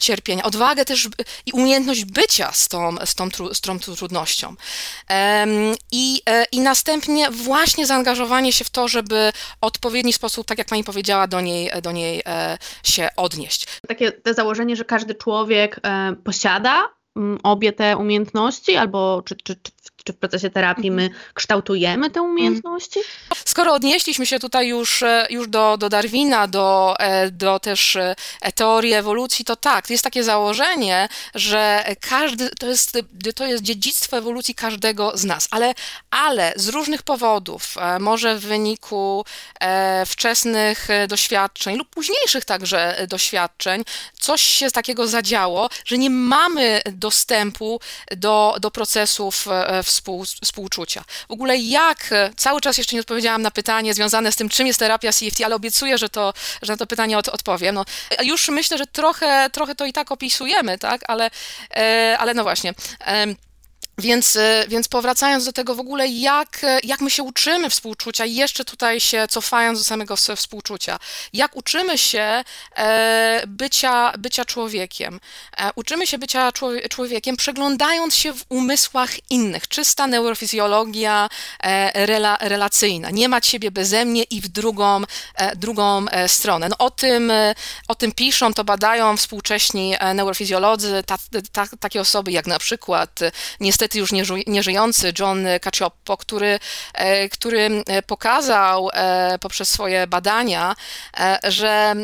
cierpienia, 0.00 0.42
odwagę 0.42 0.84
też 0.84 1.08
i 1.46 1.52
umiejętność 1.52 2.04
bycia 2.04 2.52
z 2.52 2.68
tą, 2.68 2.96
z 3.04 3.14
tą, 3.14 3.28
z 3.52 3.60
tą 3.60 3.78
trudnością. 3.78 4.54
I, 5.92 6.22
e, 6.28 6.44
I 6.52 6.60
następnie 6.60 7.30
właśnie 7.30 7.86
zaangażowanie 7.86 8.52
się 8.52 8.64
w 8.64 8.70
to, 8.70 8.88
żeby 8.88 9.32
w 9.34 9.64
odpowiedni 9.64 10.12
sposób, 10.12 10.46
tak 10.46 10.58
jak 10.58 10.66
pani 10.66 10.84
powiedziała, 10.84 11.26
do 11.26 11.40
niej, 11.40 11.70
do 11.82 11.92
niej 11.92 12.22
się 12.84 13.08
odnieść. 13.16 13.66
Takie 13.88 14.12
te 14.12 14.34
założenie, 14.34 14.76
że 14.76 14.84
każdy 14.84 15.14
człowiek 15.14 15.80
posiada 16.24 16.94
obie 17.42 17.72
te 17.72 17.96
umiejętności, 17.96 18.76
albo 18.76 19.22
czy, 19.24 19.36
czy, 19.36 19.56
czy 19.56 19.72
czy 20.04 20.12
w 20.12 20.16
procesie 20.16 20.50
terapii 20.50 20.90
my 20.90 21.02
mhm. 21.02 21.22
kształtujemy 21.34 22.10
te 22.10 22.22
umiejętności? 22.22 23.00
Skoro 23.44 23.72
odnieśliśmy 23.72 24.26
się 24.26 24.38
tutaj 24.38 24.68
już, 24.68 25.02
e, 25.02 25.26
już 25.30 25.48
do, 25.48 25.76
do 25.76 25.88
Darwina, 25.88 26.48
do, 26.48 26.94
e, 26.98 27.30
do 27.30 27.58
też 27.58 27.96
e, 27.96 28.14
teorii 28.54 28.92
ewolucji, 28.92 29.44
to 29.44 29.56
tak, 29.56 29.90
jest 29.90 30.04
takie 30.04 30.24
założenie, 30.24 31.08
że 31.34 31.84
każdy, 32.00 32.50
to 32.50 32.66
jest, 32.66 32.98
to 33.34 33.46
jest 33.46 33.62
dziedzictwo 33.62 34.16
ewolucji 34.16 34.54
każdego 34.54 35.12
z 35.14 35.24
nas, 35.24 35.48
ale, 35.50 35.74
ale 36.10 36.52
z 36.56 36.68
różnych 36.68 37.02
powodów, 37.02 37.76
może 38.00 38.36
w 38.36 38.40
wyniku 38.40 39.24
wczesnych 40.06 40.88
doświadczeń 41.08 41.76
lub 41.76 41.88
późniejszych 41.88 42.44
także 42.44 43.06
doświadczeń, 43.08 43.84
coś 44.20 44.42
się 44.42 44.70
takiego 44.70 45.06
zadziało, 45.06 45.68
że 45.84 45.98
nie 45.98 46.10
mamy 46.10 46.82
dostępu 46.92 47.80
do, 48.16 48.56
do 48.60 48.70
procesów 48.70 49.46
w 49.84 49.93
współ, 49.94 50.24
współczucia. 50.24 51.04
W 51.28 51.32
ogóle 51.32 51.56
jak, 51.56 52.10
cały 52.36 52.60
czas 52.60 52.78
jeszcze 52.78 52.96
nie 52.96 53.00
odpowiedziałam 53.00 53.42
na 53.42 53.50
pytanie 53.50 53.94
związane 53.94 54.32
z 54.32 54.36
tym, 54.36 54.48
czym 54.48 54.66
jest 54.66 54.78
terapia 54.78 55.12
CFT, 55.12 55.40
ale 55.44 55.54
obiecuję, 55.54 55.98
że, 55.98 56.08
to, 56.08 56.32
że 56.62 56.72
na 56.72 56.76
to 56.76 56.86
pytanie 56.86 57.18
od, 57.18 57.28
odpowiem. 57.28 57.74
No, 57.74 57.84
już 58.22 58.48
myślę, 58.48 58.78
że 58.78 58.86
trochę, 58.86 59.50
trochę 59.50 59.74
to 59.74 59.86
i 59.86 59.92
tak 59.92 60.12
opisujemy, 60.12 60.78
tak, 60.78 61.00
ale, 61.06 61.30
e, 61.76 62.16
ale 62.18 62.34
no 62.34 62.42
właśnie. 62.42 62.74
Więc, 63.98 64.36
e, 64.36 64.64
więc 64.68 64.88
powracając 64.88 65.44
do 65.44 65.52
tego 65.52 65.74
w 65.74 65.80
ogóle, 65.80 66.08
jak, 66.08 66.66
jak 66.84 67.00
my 67.00 67.10
się 67.10 67.22
uczymy 67.22 67.70
współczucia, 67.70 68.24
jeszcze 68.24 68.64
tutaj 68.64 69.00
się 69.00 69.26
cofając 69.30 69.78
do 69.78 69.84
samego 69.84 70.16
współczucia, 70.16 70.98
jak 71.32 71.56
uczymy 71.56 71.98
się 71.98 72.44
e, 72.76 73.42
bycia, 73.46 74.12
bycia 74.18 74.44
człowiekiem. 74.44 75.20
E, 75.56 75.70
uczymy 75.74 76.06
się 76.06 76.18
bycia 76.18 76.52
człowiekiem, 76.90 77.36
przeglądając 77.36 78.14
się 78.14 78.32
w 78.32 78.44
umysłach 78.48 79.30
innych. 79.30 79.68
Czysta 79.68 80.06
neurofizjologia 80.06 81.28
rela, 81.94 82.36
relacyjna. 82.40 83.10
Nie 83.10 83.28
ma 83.28 83.40
ciebie 83.40 83.70
beze 83.70 84.04
mnie 84.04 84.22
i 84.22 84.40
w 84.40 84.48
drugą, 84.48 85.02
drugą 85.56 86.06
stronę. 86.26 86.68
No, 86.68 86.78
o, 86.78 86.90
tym, 86.90 87.32
o 87.88 87.94
tym 87.94 88.12
piszą, 88.12 88.54
to 88.54 88.64
badają 88.64 89.16
współcześni 89.16 89.96
neurofizjolodzy, 90.14 91.02
ta, 91.06 91.18
ta, 91.52 91.66
takie 91.80 92.00
osoby 92.00 92.32
jak 92.32 92.46
na 92.46 92.58
przykład 92.58 93.20
niestety 93.60 93.83
niestety 93.84 93.98
już 93.98 94.10
nieżyjący 94.46 95.12
John 95.18 95.46
Cacioppo, 95.60 96.16
który, 96.16 96.58
który 97.30 97.84
pokazał 98.06 98.90
poprzez 99.40 99.70
swoje 99.70 100.06
badania, 100.06 100.76
że 101.42 101.94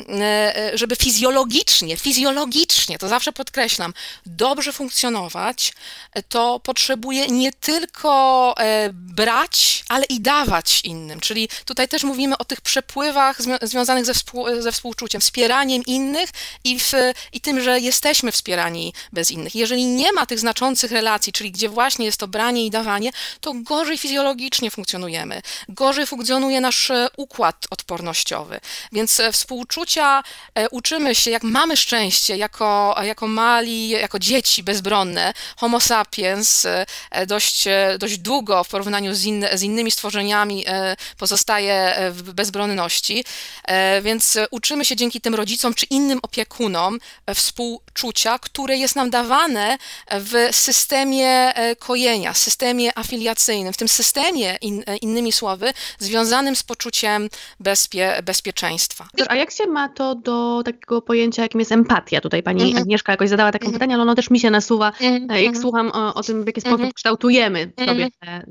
żeby 0.75 0.97
fizjologicznie, 0.97 1.97
fizjologicznie, 1.97 2.99
to 2.99 3.09
zawsze 3.09 3.33
podkreślam, 3.33 3.95
dobrze 4.27 4.73
funkcjonować, 4.73 5.73
to 6.29 6.61
potrzebuje 6.61 7.27
nie 7.27 7.53
tylko 7.53 8.55
brać, 8.93 9.85
ale 9.89 10.05
i 10.05 10.21
dawać 10.21 10.81
innym. 10.85 11.21
Czyli 11.21 11.49
tutaj 11.65 11.89
też 11.89 12.05
mówimy 12.05 12.39
o 12.39 12.45
tych 12.45 12.61
przepływach 12.61 13.37
związanych 13.63 14.05
ze, 14.05 14.15
współ, 14.15 14.47
ze 14.63 14.73
współczuciem, 14.73 15.21
wspieraniem 15.21 15.83
innych 15.87 16.31
i, 16.65 16.81
w, 16.81 16.93
i 17.33 17.41
tym, 17.41 17.61
że 17.61 17.81
jesteśmy 17.81 18.33
wspierani 18.33 18.95
bez 19.13 19.31
innych. 19.31 19.55
Jeżeli 19.55 19.85
nie 19.85 20.13
ma 20.13 20.27
tych 20.27 20.39
znaczących 20.39 20.93
relacji, 20.93 21.33
czyli 21.33 21.53
gdzie 21.53 21.70
właśnie 21.71 22.07
jest 22.07 22.21
to 22.21 22.29
branie 22.29 22.67
i 22.67 22.71
dawanie, 22.71 23.11
to 23.41 23.53
gorzej 23.55 23.99
fizjologicznie 23.99 24.71
funkcjonujemy, 24.71 25.43
gorzej 25.69 26.07
funkcjonuje 26.07 26.61
nasz 26.61 26.91
e, 26.91 27.09
układ 27.17 27.67
odpornościowy. 27.71 28.61
Więc 28.93 29.21
e, 29.21 29.33
współczucia 29.33 30.23
e, 30.55 30.69
uczymy 30.69 31.15
się, 31.15 31.31
jak 31.31 31.43
mamy 31.43 31.77
szczęście, 31.77 32.37
jako, 32.37 32.97
jako 33.03 33.27
mali, 33.27 33.89
jako 33.89 34.19
dzieci 34.19 34.63
bezbronne, 34.63 35.33
homo 35.57 35.81
sapiens, 35.81 36.67
dość, 37.27 37.65
dość 37.99 38.19
długo 38.19 38.65
w 38.65 38.69
porównaniu 38.69 39.15
z, 39.15 39.25
inny, 39.25 39.59
z 39.59 39.63
innymi 39.63 39.91
stworzeniami 39.91 40.65
pozostaje 41.19 41.95
w 42.11 42.33
bezbronności, 42.33 43.25
więc 44.03 44.39
uczymy 44.51 44.85
się 44.85 44.97
dzięki 44.97 45.21
tym 45.21 45.35
rodzicom 45.35 45.75
czy 45.75 45.87
innym 45.87 46.19
opiekunom 46.23 46.99
współczucia, 47.35 48.39
które 48.39 48.77
jest 48.77 48.97
nam 48.97 49.11
dawane 49.11 49.79
w 50.11 50.49
systemie 50.53 51.53
kojenia, 51.79 52.35
systemie 52.35 52.99
afiliacyjnym, 52.99 53.73
w 53.73 53.77
tym 53.77 53.89
systemie, 53.89 54.59
in, 54.61 54.83
e, 54.87 54.97
innymi 54.97 55.33
słowy, 55.33 55.73
związanym 55.99 56.57
z 56.57 56.63
poczuciem 56.63 57.29
bezpie, 57.61 58.23
bezpieczeństwa. 58.25 59.09
A 59.29 59.37
jak 59.37 59.51
się 59.51 59.67
ma 59.67 59.89
to 59.89 60.15
do 60.15 60.63
takiego 60.65 61.03
pojęcia, 61.03 61.43
jakim 61.43 61.61
jest 61.61 61.73
empatia? 61.73 62.21
Tutaj 62.21 62.43
pani 62.43 62.75
-hmm. 62.75 62.81
Agnieszka 62.81 63.13
jakoś 63.13 63.29
zadała 63.29 63.53
takie 63.53 63.69
-hmm. 63.69 63.73
pytanie, 63.73 63.95
ale 63.95 64.03
ono 64.03 64.15
też 64.15 64.31
mi 64.31 64.41
się 64.41 64.51
nasuwa, 64.51 64.93
mm 65.01 65.27
-hmm. 65.27 65.33
jak 65.33 65.47
mhm. 65.47 65.63
słucham 65.63 65.91
o, 65.95 66.15
o, 66.15 66.23
tym, 66.23 66.45
w 66.45 66.47
jaki 66.47 66.61
sposób 66.61 66.81
mhm. 66.81 66.93
kształtujemy 66.93 67.73
sobie 67.87 68.09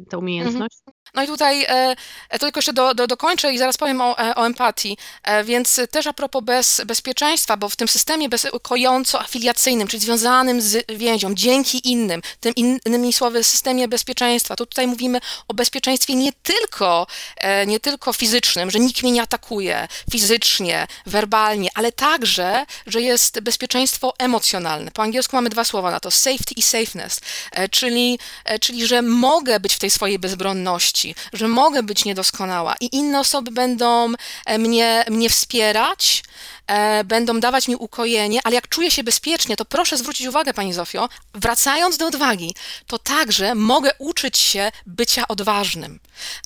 tę 0.10 0.18
umiejętność. 0.18 0.78
No 1.14 1.24
i 1.24 1.28
tutaj 1.28 1.66
e, 1.68 1.96
to 2.32 2.40
tylko 2.40 2.58
jeszcze 2.58 2.74
do, 2.74 2.94
do, 2.94 3.08
dokończę 3.08 3.54
i 3.54 3.58
zaraz 3.58 3.78
powiem 3.78 4.02
o, 4.02 4.16
o 4.36 4.46
empatii. 4.46 4.98
E, 5.24 5.44
więc 5.44 5.82
też 5.92 6.08
a 6.08 6.14
propos 6.14 6.44
bez, 6.44 6.82
bezpieczeństwa, 6.86 7.58
bo 7.58 7.70
w 7.70 7.76
tym 7.76 7.88
systemie 7.88 8.30
kojąco-afiliacyjnym, 8.64 9.88
czyli 9.88 10.02
związanym 10.02 10.62
z 10.62 10.86
więzią, 10.90 11.36
dzięki 11.36 11.92
innym, 11.92 12.22
tym 12.40 12.54
innymi 12.56 13.14
słowy 13.14 13.44
systemie 13.44 13.88
bezpieczeństwa, 13.88 14.56
to 14.56 14.66
tutaj 14.66 14.88
mówimy 14.88 15.20
o 15.48 15.54
bezpieczeństwie 15.54 16.16
nie 16.16 16.32
tylko, 16.34 17.08
e, 17.38 17.66
nie 17.66 17.80
tylko 17.80 18.14
fizycznym, 18.14 18.72
że 18.72 18.80
nikt 18.80 19.04
mnie 19.04 19.12
nie 19.12 19.22
atakuje 19.22 19.88
fizycznie, 20.12 20.88
werbalnie, 21.06 21.70
ale 21.76 21.92
także, 21.92 22.66
że 22.88 23.02
jest 23.02 23.40
bezpieczeństwo 23.40 24.14
emocjonalne. 24.18 24.92
Po 24.92 25.04
angielsku 25.04 25.36
mamy 25.36 25.50
dwa 25.50 25.64
słowa 25.64 25.92
na 25.92 26.00
to, 26.00 26.12
safety 26.12 26.54
i 26.56 26.62
safeness, 26.62 27.20
czyli, 27.72 28.20
czyli 28.62 28.88
że 28.88 29.02
mogę 29.02 29.60
być 29.60 29.76
w 29.76 29.80
tej 29.80 29.90
swojej 29.90 30.20
bezbronności, 30.20 30.99
że 31.34 31.48
mogę 31.48 31.84
być 31.84 32.06
niedoskonała 32.06 32.76
i 32.82 32.96
inne 32.96 33.20
osoby 33.20 33.52
będą 33.52 34.14
mnie, 34.60 35.06
mnie 35.10 35.30
wspierać, 35.30 36.24
e, 36.68 37.04
będą 37.04 37.40
dawać 37.40 37.68
mi 37.68 37.76
ukojenie, 37.76 38.40
ale 38.44 38.56
jak 38.56 38.68
czuję 38.68 38.92
się 38.92 39.04
bezpiecznie, 39.04 39.56
to 39.56 39.66
proszę 39.66 39.98
zwrócić 39.98 40.28
uwagę, 40.28 40.54
Pani 40.54 40.74
Zofio, 40.74 41.10
wracając 41.34 41.98
do 41.98 42.08
odwagi, 42.08 42.56
to 42.88 43.00
także 43.00 43.56
mogę 43.56 43.92
uczyć 43.98 44.38
się 44.38 44.72
bycia 44.86 45.28
odważnym. 45.28 46.00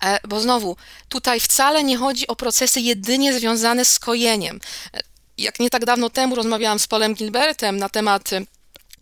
E, 0.03 0.19
bo 0.27 0.39
znowu, 0.39 0.75
tutaj 1.09 1.39
wcale 1.39 1.83
nie 1.83 1.97
chodzi 1.97 2.27
o 2.27 2.35
procesy 2.35 2.81
jedynie 2.81 3.33
związane 3.33 3.85
z 3.85 3.99
kojeniem. 3.99 4.59
E, 4.93 4.99
jak 5.37 5.59
nie 5.59 5.69
tak 5.69 5.85
dawno 5.85 6.09
temu 6.09 6.35
rozmawiałam 6.35 6.79
z 6.79 6.87
Polem 6.87 7.13
Gilbertem 7.13 7.77
na 7.77 7.89
temat 7.89 8.29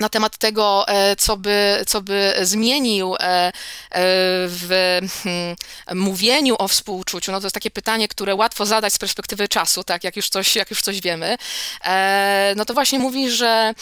na 0.01 0.10
temat 0.10 0.38
tego, 0.38 0.88
e, 0.88 1.15
co 1.15 1.38
by, 1.38 1.84
co 1.88 2.01
by 2.01 2.34
zmienił 2.41 3.15
e, 3.15 3.20
e, 3.20 3.51
w 4.48 5.00
hmm, 5.24 5.55
mówieniu 5.96 6.55
o 6.60 6.67
współczuciu, 6.67 7.31
no 7.31 7.39
to 7.39 7.46
jest 7.46 7.53
takie 7.53 7.72
pytanie, 7.72 8.08
które 8.08 8.36
łatwo 8.36 8.65
zadać 8.65 8.93
z 8.93 8.98
perspektywy 8.98 9.48
czasu, 9.48 9.84
tak, 9.84 10.03
jak 10.03 10.15
już 10.15 10.29
coś, 10.29 10.55
jak 10.55 10.70
już 10.70 10.81
coś 10.81 11.01
wiemy, 11.01 11.38
no 12.55 12.65
to 12.65 12.74
właśnie 12.74 13.00
mówi, 13.00 13.29
że 13.29 13.74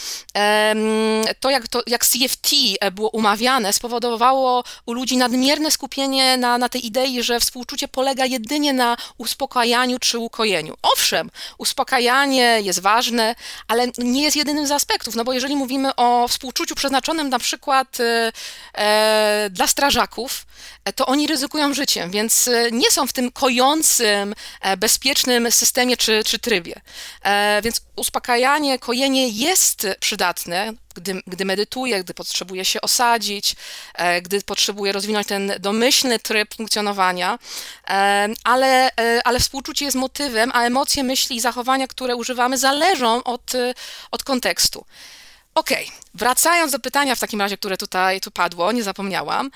to 1.40 1.50
jak, 1.50 1.68
to, 1.68 1.82
jak 1.86 2.06
CFT 2.06 2.50
było 2.92 3.10
umawiane, 3.10 3.72
spowodowało 3.72 4.64
u 4.86 4.92
ludzi 4.92 5.16
nadmierne 5.16 5.70
skupienie 5.70 6.36
na, 6.36 6.58
na 6.58 6.68
tej 6.68 6.86
idei, 6.86 7.22
że 7.22 7.40
współczucie 7.40 7.88
polega 7.88 8.24
jedynie 8.24 8.72
na 8.72 8.96
uspokajaniu 9.18 9.98
czy 9.98 10.18
ukojeniu. 10.18 10.76
Owszem, 10.82 11.30
uspokajanie 11.58 12.60
jest 12.62 12.80
ważne, 12.80 13.34
ale 13.68 13.86
nie 13.98 14.22
jest 14.22 14.36
jedynym 14.36 14.66
z 14.66 14.70
aspektów, 14.70 15.16
no 15.16 15.24
bo 15.24 15.32
jeżeli 15.32 15.56
mówimy 15.56 15.94
o 15.96 16.09
współczuciu 16.28 16.74
przeznaczonym 16.74 17.28
na 17.28 17.38
przykład 17.38 18.00
e, 18.00 18.32
e, 18.74 19.50
dla 19.50 19.66
strażaków, 19.66 20.46
e, 20.84 20.92
to 20.92 21.06
oni 21.06 21.26
ryzykują 21.26 21.74
życiem, 21.74 22.10
więc 22.10 22.50
nie 22.72 22.90
są 22.90 23.06
w 23.06 23.12
tym 23.12 23.32
kojącym, 23.32 24.34
bezpiecznym 24.78 25.52
systemie 25.52 25.96
czy, 25.96 26.24
czy 26.24 26.38
trybie. 26.38 26.80
Więc 27.62 27.80
uspokajanie, 27.96 28.78
kojenie 28.78 29.28
jest 29.28 29.86
przydatne, 30.00 30.72
gdy, 30.94 31.22
gdy 31.26 31.44
medytuję, 31.44 32.04
gdy 32.04 32.14
potrzebuję 32.14 32.64
się 32.64 32.80
osadzić, 32.80 33.56
gdy 34.22 34.40
potrzebuję 34.40 34.92
rozwinąć 34.92 35.26
ten 35.26 35.52
domyślny 35.60 36.18
tryb 36.18 36.54
funkcjonowania, 36.54 37.38
ale, 38.44 38.90
ale 39.24 39.40
współczucie 39.40 39.84
jest 39.84 39.96
motywem, 39.96 40.50
a 40.54 40.62
emocje, 40.62 41.04
myśli 41.04 41.36
i 41.36 41.40
zachowania, 41.40 41.88
które 41.88 42.16
używamy, 42.16 42.58
zależą 42.58 43.24
od, 43.24 43.52
od 44.10 44.24
kontekstu. 44.24 44.84
Okej, 45.54 45.86
okay. 45.86 45.98
wracając 46.14 46.72
do 46.72 46.78
pytania 46.78 47.14
w 47.14 47.20
takim 47.20 47.40
razie, 47.40 47.56
które 47.56 47.76
tutaj 47.76 48.20
tu 48.20 48.30
padło, 48.30 48.72
nie 48.72 48.82
zapomniałam. 48.82 49.50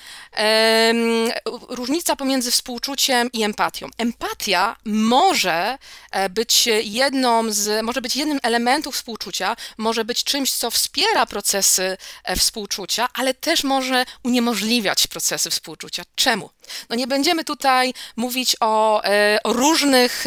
Różnica 1.68 2.16
pomiędzy 2.16 2.50
współczuciem 2.50 3.32
i 3.32 3.42
empatią. 3.42 3.88
Empatia 3.98 4.76
może 4.84 5.78
e, 6.10 6.28
być 6.28 6.68
jedną 6.82 7.52
z, 7.52 7.84
może 7.84 8.02
być 8.02 8.16
jednym 8.16 8.38
elementów 8.42 8.94
współczucia, 8.94 9.56
może 9.78 10.04
być 10.04 10.24
czymś, 10.24 10.52
co 10.52 10.70
wspiera 10.70 11.26
procesy 11.26 11.96
e, 12.24 12.36
współczucia, 12.36 13.08
ale 13.14 13.34
też 13.34 13.64
może 13.64 14.04
uniemożliwiać 14.22 15.06
procesy 15.06 15.50
współczucia. 15.50 16.02
Czemu? 16.14 16.50
No 16.90 16.97
nie 16.97 17.06
będziemy 17.06 17.44
tutaj 17.44 17.94
mówić 18.16 18.56
o, 18.61 19.04
e, 19.04 19.38
o 19.44 19.52
różnych, 19.52 20.25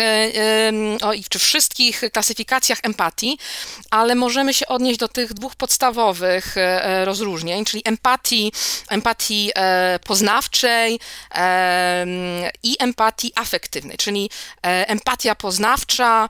o, 1.02 1.12
czy 1.30 1.40
wszystkich 1.40 2.02
klasyfikacjach 2.14 2.80
empatii, 2.84 3.38
ale 3.92 4.16
możemy 4.16 4.54
się 4.54 4.68
odnieść 4.68 5.00
do 5.00 5.08
tych 5.08 5.34
dwóch 5.34 5.56
podstawowych 5.56 6.58
e, 6.58 6.84
e, 6.84 7.06
rozróżnień, 7.06 7.66
czyli 7.66 7.84
empatii, 7.86 8.52
empatii 8.90 9.52
e, 9.56 10.00
poznawczej 10.00 11.00
i 12.64 12.76
empatii 12.80 13.32
afektywnej, 13.36 13.98
czyli 13.98 14.30
empatia 14.64 15.36
poznawcza, 15.36 16.30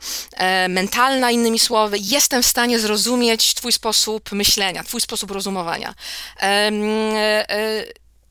mentalna, 0.69 1.31
innymi 1.31 1.59
słowy, 1.59 1.97
jestem 2.01 2.43
w 2.43 2.45
stanie 2.45 2.79
zrozumieć 2.79 3.53
Twój 3.53 3.71
sposób 3.71 4.31
myślenia, 4.31 4.83
Twój 4.83 5.01
sposób 5.01 5.31
rozumowania. 5.31 5.93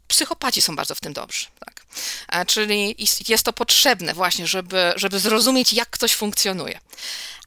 Psychopaci 0.09 0.63
są 0.63 0.77
bardzo 0.77 0.95
w 0.95 1.01
tym 1.01 1.13
dobrzy. 1.13 1.47
Tak? 1.61 1.87
Czyli 2.47 2.97
jest 3.29 3.45
to 3.45 3.53
potrzebne 3.53 4.15
właśnie, 4.15 4.47
żeby, 4.47 4.93
żeby 4.97 5.19
zrozumieć, 5.21 5.73
jak 5.73 5.91
ktoś 5.91 6.15
funkcjonuje 6.15 6.81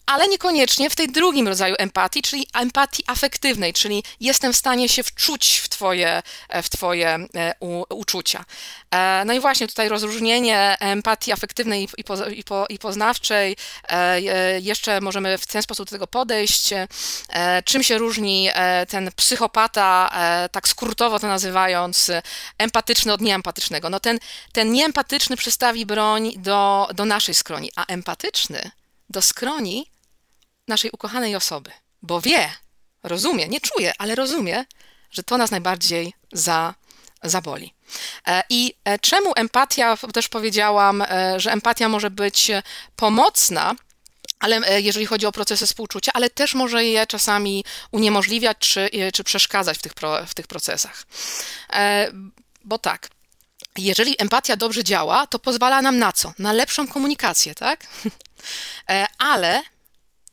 ale 0.10 0.28
niekoniecznie 0.28 0.90
w 0.90 0.96
tej 0.96 1.08
drugim 1.08 1.48
rodzaju 1.48 1.76
empatii, 1.78 2.22
czyli 2.22 2.48
empatii 2.54 3.04
afektywnej, 3.08 3.74
czyli 3.74 4.04
jestem 4.20 4.54
w 4.54 4.56
stanie 4.56 4.90
się 4.90 5.04
wczuć 5.04 5.58
w 5.58 5.70
Twoje, 5.70 6.22
w 6.64 6.70
twoje 6.70 7.10
e, 7.36 7.54
u, 7.60 7.84
uczucia. 7.90 8.46
E, 8.92 9.24
no 9.26 9.34
i 9.34 9.40
właśnie 9.40 9.68
tutaj 9.68 9.90
rozróżnienie 9.90 10.78
empatii 10.80 11.32
afektywnej 11.32 11.88
i, 11.98 12.04
po, 12.04 12.28
i, 12.28 12.44
po, 12.44 12.66
i 12.70 12.80
poznawczej, 12.80 13.56
e, 13.90 14.22
jeszcze 14.60 15.02
możemy 15.02 15.38
w 15.38 15.48
ten 15.48 15.62
sposób 15.62 15.86
do 15.86 15.92
tego 15.92 16.08
podejść. 16.08 16.70
Czym 17.66 17.84
się 17.84 17.98
różni 17.98 18.50
ten 18.90 19.12
psychopata, 19.16 20.10
tak 20.52 20.68
skrótowo 20.68 21.20
to 21.20 21.28
nazywając, 21.28 22.12
empatyczny 22.58 23.14
od 23.14 23.22
nieempatycznego? 23.22 23.90
No 23.90 24.00
ten, 24.00 24.20
ten 24.54 24.72
nieempatyczny 24.72 25.38
przystawi 25.38 25.86
broń 25.86 26.34
do, 26.38 26.88
do 26.94 27.06
naszej 27.06 27.36
skroni, 27.36 27.72
a 27.76 27.86
empatyczny 27.86 28.72
do 29.10 29.22
skroni 29.22 29.86
naszej 30.70 30.92
ukochanej 30.92 31.36
osoby, 31.36 31.72
bo 32.02 32.22
wie, 32.22 32.50
rozumie, 33.04 33.48
nie 33.48 33.62
czuje, 33.62 33.94
ale 33.98 34.16
rozumie, 34.16 34.66
że 35.12 35.24
to 35.24 35.38
nas 35.38 35.52
najbardziej 35.52 36.14
za, 36.32 36.74
zaboli. 37.24 37.74
E, 38.28 38.44
I 38.50 38.74
e, 38.84 39.00
czemu 39.00 39.34
empatia, 39.36 39.98
też 40.14 40.28
powiedziałam, 40.28 41.02
e, 41.02 41.40
że 41.40 41.52
empatia 41.52 41.90
może 41.90 42.12
być 42.12 42.52
pomocna 42.96 43.76
ale 44.40 44.82
jeżeli 44.82 45.06
chodzi 45.06 45.26
o 45.26 45.32
procesy 45.32 45.68
współczucia, 45.68 46.12
ale 46.14 46.30
też 46.30 46.54
może 46.54 46.86
je 46.86 47.08
czasami 47.08 47.66
uniemożliwiać 47.92 48.58
czy, 48.58 48.90
czy 49.14 49.24
przeszkadzać 49.24 49.78
w 49.78 49.82
tych, 49.82 49.94
pro, 49.94 50.26
w 50.26 50.34
tych 50.34 50.48
procesach. 50.48 51.06
Bo 52.66 52.78
tak, 52.78 53.10
jeżeli 53.78 54.16
empatia 54.18 54.56
dobrze 54.56 54.84
działa, 54.84 55.28
to 55.28 55.40
pozwala 55.40 55.82
nam 55.82 56.00
na 56.00 56.12
co? 56.12 56.34
Na 56.40 56.54
lepszą 56.54 56.88
komunikację, 56.88 57.56
tak? 57.56 57.88
Ale 59.34 59.64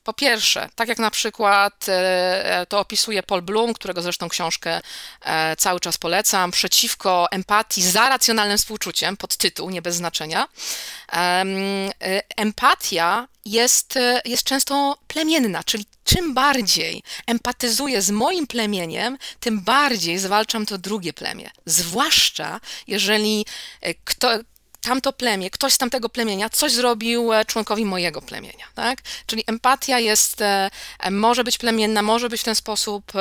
po 0.06 0.12
pierwsze, 0.12 0.68
tak 0.74 0.88
jak 0.88 0.98
na 0.98 1.10
przykład 1.10 1.86
e, 1.88 2.66
to 2.68 2.80
opisuje 2.80 3.22
Paul 3.22 3.42
Bloom, 3.42 3.74
którego 3.74 4.02
zresztą 4.02 4.28
książkę 4.28 4.80
e, 5.20 5.56
cały 5.56 5.80
czas 5.80 5.98
polecam, 5.98 6.50
przeciwko 6.50 7.26
empatii 7.30 7.82
za 7.82 8.08
racjonalnym 8.08 8.58
współczuciem, 8.58 9.16
pod 9.16 9.36
tytuł, 9.36 9.70
nie 9.70 9.82
bez 9.82 9.96
znaczenia. 9.96 10.48
E, 11.12 11.44
empatia 12.36 13.28
jest, 13.44 13.98
jest 14.24 14.44
często 14.44 14.98
plemienna, 15.06 15.64
czyli 15.64 15.86
czym 16.04 16.34
bardziej 16.34 17.02
empatyzuję 17.26 18.02
z 18.02 18.10
moim 18.10 18.46
plemieniem, 18.46 19.18
tym 19.40 19.60
bardziej 19.60 20.18
zwalczam 20.18 20.66
to 20.66 20.78
drugie 20.78 21.12
plemię. 21.12 21.50
Zwłaszcza 21.66 22.60
jeżeli 22.86 23.46
kto, 24.04 24.30
tamto 24.86 25.12
plemię, 25.12 25.50
ktoś 25.50 25.72
z 25.72 25.78
tamtego 25.78 26.08
plemienia 26.08 26.48
coś 26.48 26.72
zrobił 26.72 27.32
e, 27.32 27.44
członkowi 27.44 27.84
mojego 27.84 28.22
plemienia, 28.22 28.66
tak? 28.74 28.98
Czyli 29.26 29.44
empatia 29.46 29.98
jest, 29.98 30.40
e, 30.40 30.70
e, 31.00 31.10
może 31.10 31.44
być 31.44 31.58
plemienna, 31.58 32.02
może 32.02 32.28
być 32.28 32.40
w 32.40 32.44
ten 32.44 32.54
sposób 32.54 33.12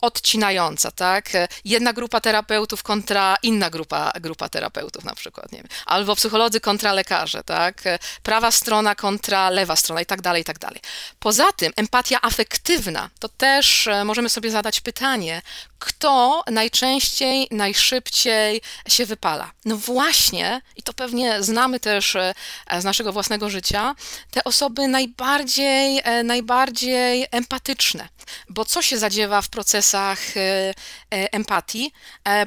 odcinająca, 0.00 0.90
tak? 0.90 1.30
Jedna 1.64 1.92
grupa 1.92 2.20
terapeutów 2.20 2.82
kontra 2.82 3.36
inna 3.42 3.70
grupa, 3.70 4.12
grupa 4.20 4.48
terapeutów 4.48 5.04
na 5.04 5.14
przykład, 5.14 5.52
nie 5.52 5.58
wiem. 5.58 5.68
Albo 5.86 6.16
psycholodzy 6.16 6.60
kontra 6.60 6.92
lekarze, 6.92 7.42
tak? 7.44 7.82
Prawa 8.22 8.50
strona 8.50 8.94
kontra 8.94 9.50
lewa 9.50 9.76
strona 9.76 10.00
i 10.00 10.06
tak 10.06 10.22
dalej, 10.22 10.42
i 10.42 10.44
tak 10.44 10.58
dalej. 10.58 10.80
Poza 11.18 11.52
tym 11.52 11.72
empatia 11.76 12.18
afektywna, 12.22 13.10
to 13.18 13.28
też 13.28 13.88
możemy 14.04 14.28
sobie 14.28 14.50
zadać 14.50 14.80
pytanie, 14.80 15.42
kto 15.84 16.44
najczęściej, 16.50 17.48
najszybciej 17.50 18.60
się 18.88 19.06
wypala? 19.06 19.52
No 19.64 19.76
właśnie, 19.76 20.60
i 20.76 20.82
to 20.82 20.92
pewnie 20.92 21.03
znamy 21.40 21.80
też 21.80 22.16
e, 22.16 22.34
z 22.78 22.84
naszego 22.84 23.12
własnego 23.12 23.50
życia, 23.50 23.94
te 24.30 24.44
osoby 24.44 24.88
najbardziej, 24.88 26.00
e, 26.04 26.22
najbardziej 26.22 27.26
empatyczne. 27.30 28.08
Bo 28.48 28.64
co 28.64 28.82
się 28.82 28.98
zadziewa 28.98 29.42
w 29.42 29.48
procesach 29.48 30.36
e, 30.36 30.74
empatii? 31.10 31.92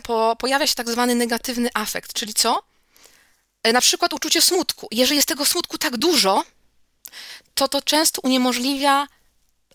Po, 0.03 0.35
pojawia 0.39 0.67
się 0.67 0.75
tak 0.75 0.89
zwany 0.89 1.15
negatywny 1.15 1.69
afekt, 1.73 2.13
czyli 2.13 2.33
co? 2.33 2.63
Na 3.73 3.81
przykład 3.81 4.13
uczucie 4.13 4.41
smutku. 4.41 4.87
Jeżeli 4.91 5.15
jest 5.15 5.27
tego 5.27 5.45
smutku 5.45 5.77
tak 5.77 5.97
dużo, 5.97 6.43
to 7.53 7.67
to 7.67 7.81
często 7.81 8.21
uniemożliwia 8.21 9.07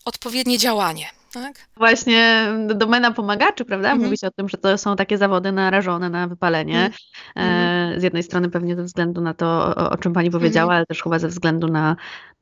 odpowiednie 0.05 0.57
działanie. 0.57 1.09
Tak? 1.33 1.55
Właśnie 1.77 2.47
domena 2.75 3.11
pomagaczy, 3.11 3.65
prawda? 3.65 3.87
Mhm. 3.87 4.05
Mówi 4.05 4.17
się 4.17 4.27
o 4.27 4.31
tym, 4.31 4.49
że 4.49 4.57
to 4.57 4.77
są 4.77 4.95
takie 4.95 5.17
zawody 5.17 5.51
narażone 5.51 6.09
na 6.09 6.27
wypalenie. 6.27 6.91
Mhm. 7.35 7.95
E, 7.95 7.99
z 7.99 8.03
jednej 8.03 8.23
strony 8.23 8.49
pewnie 8.49 8.75
ze 8.75 8.83
względu 8.83 9.21
na 9.21 9.33
to, 9.33 9.45
o, 9.75 9.89
o 9.89 9.97
czym 9.97 10.13
pani 10.13 10.31
powiedziała, 10.31 10.63
mhm. 10.63 10.77
ale 10.77 10.85
też 10.85 11.03
chyba 11.03 11.19
ze 11.19 11.27
względu 11.27 11.67
na 11.67 11.95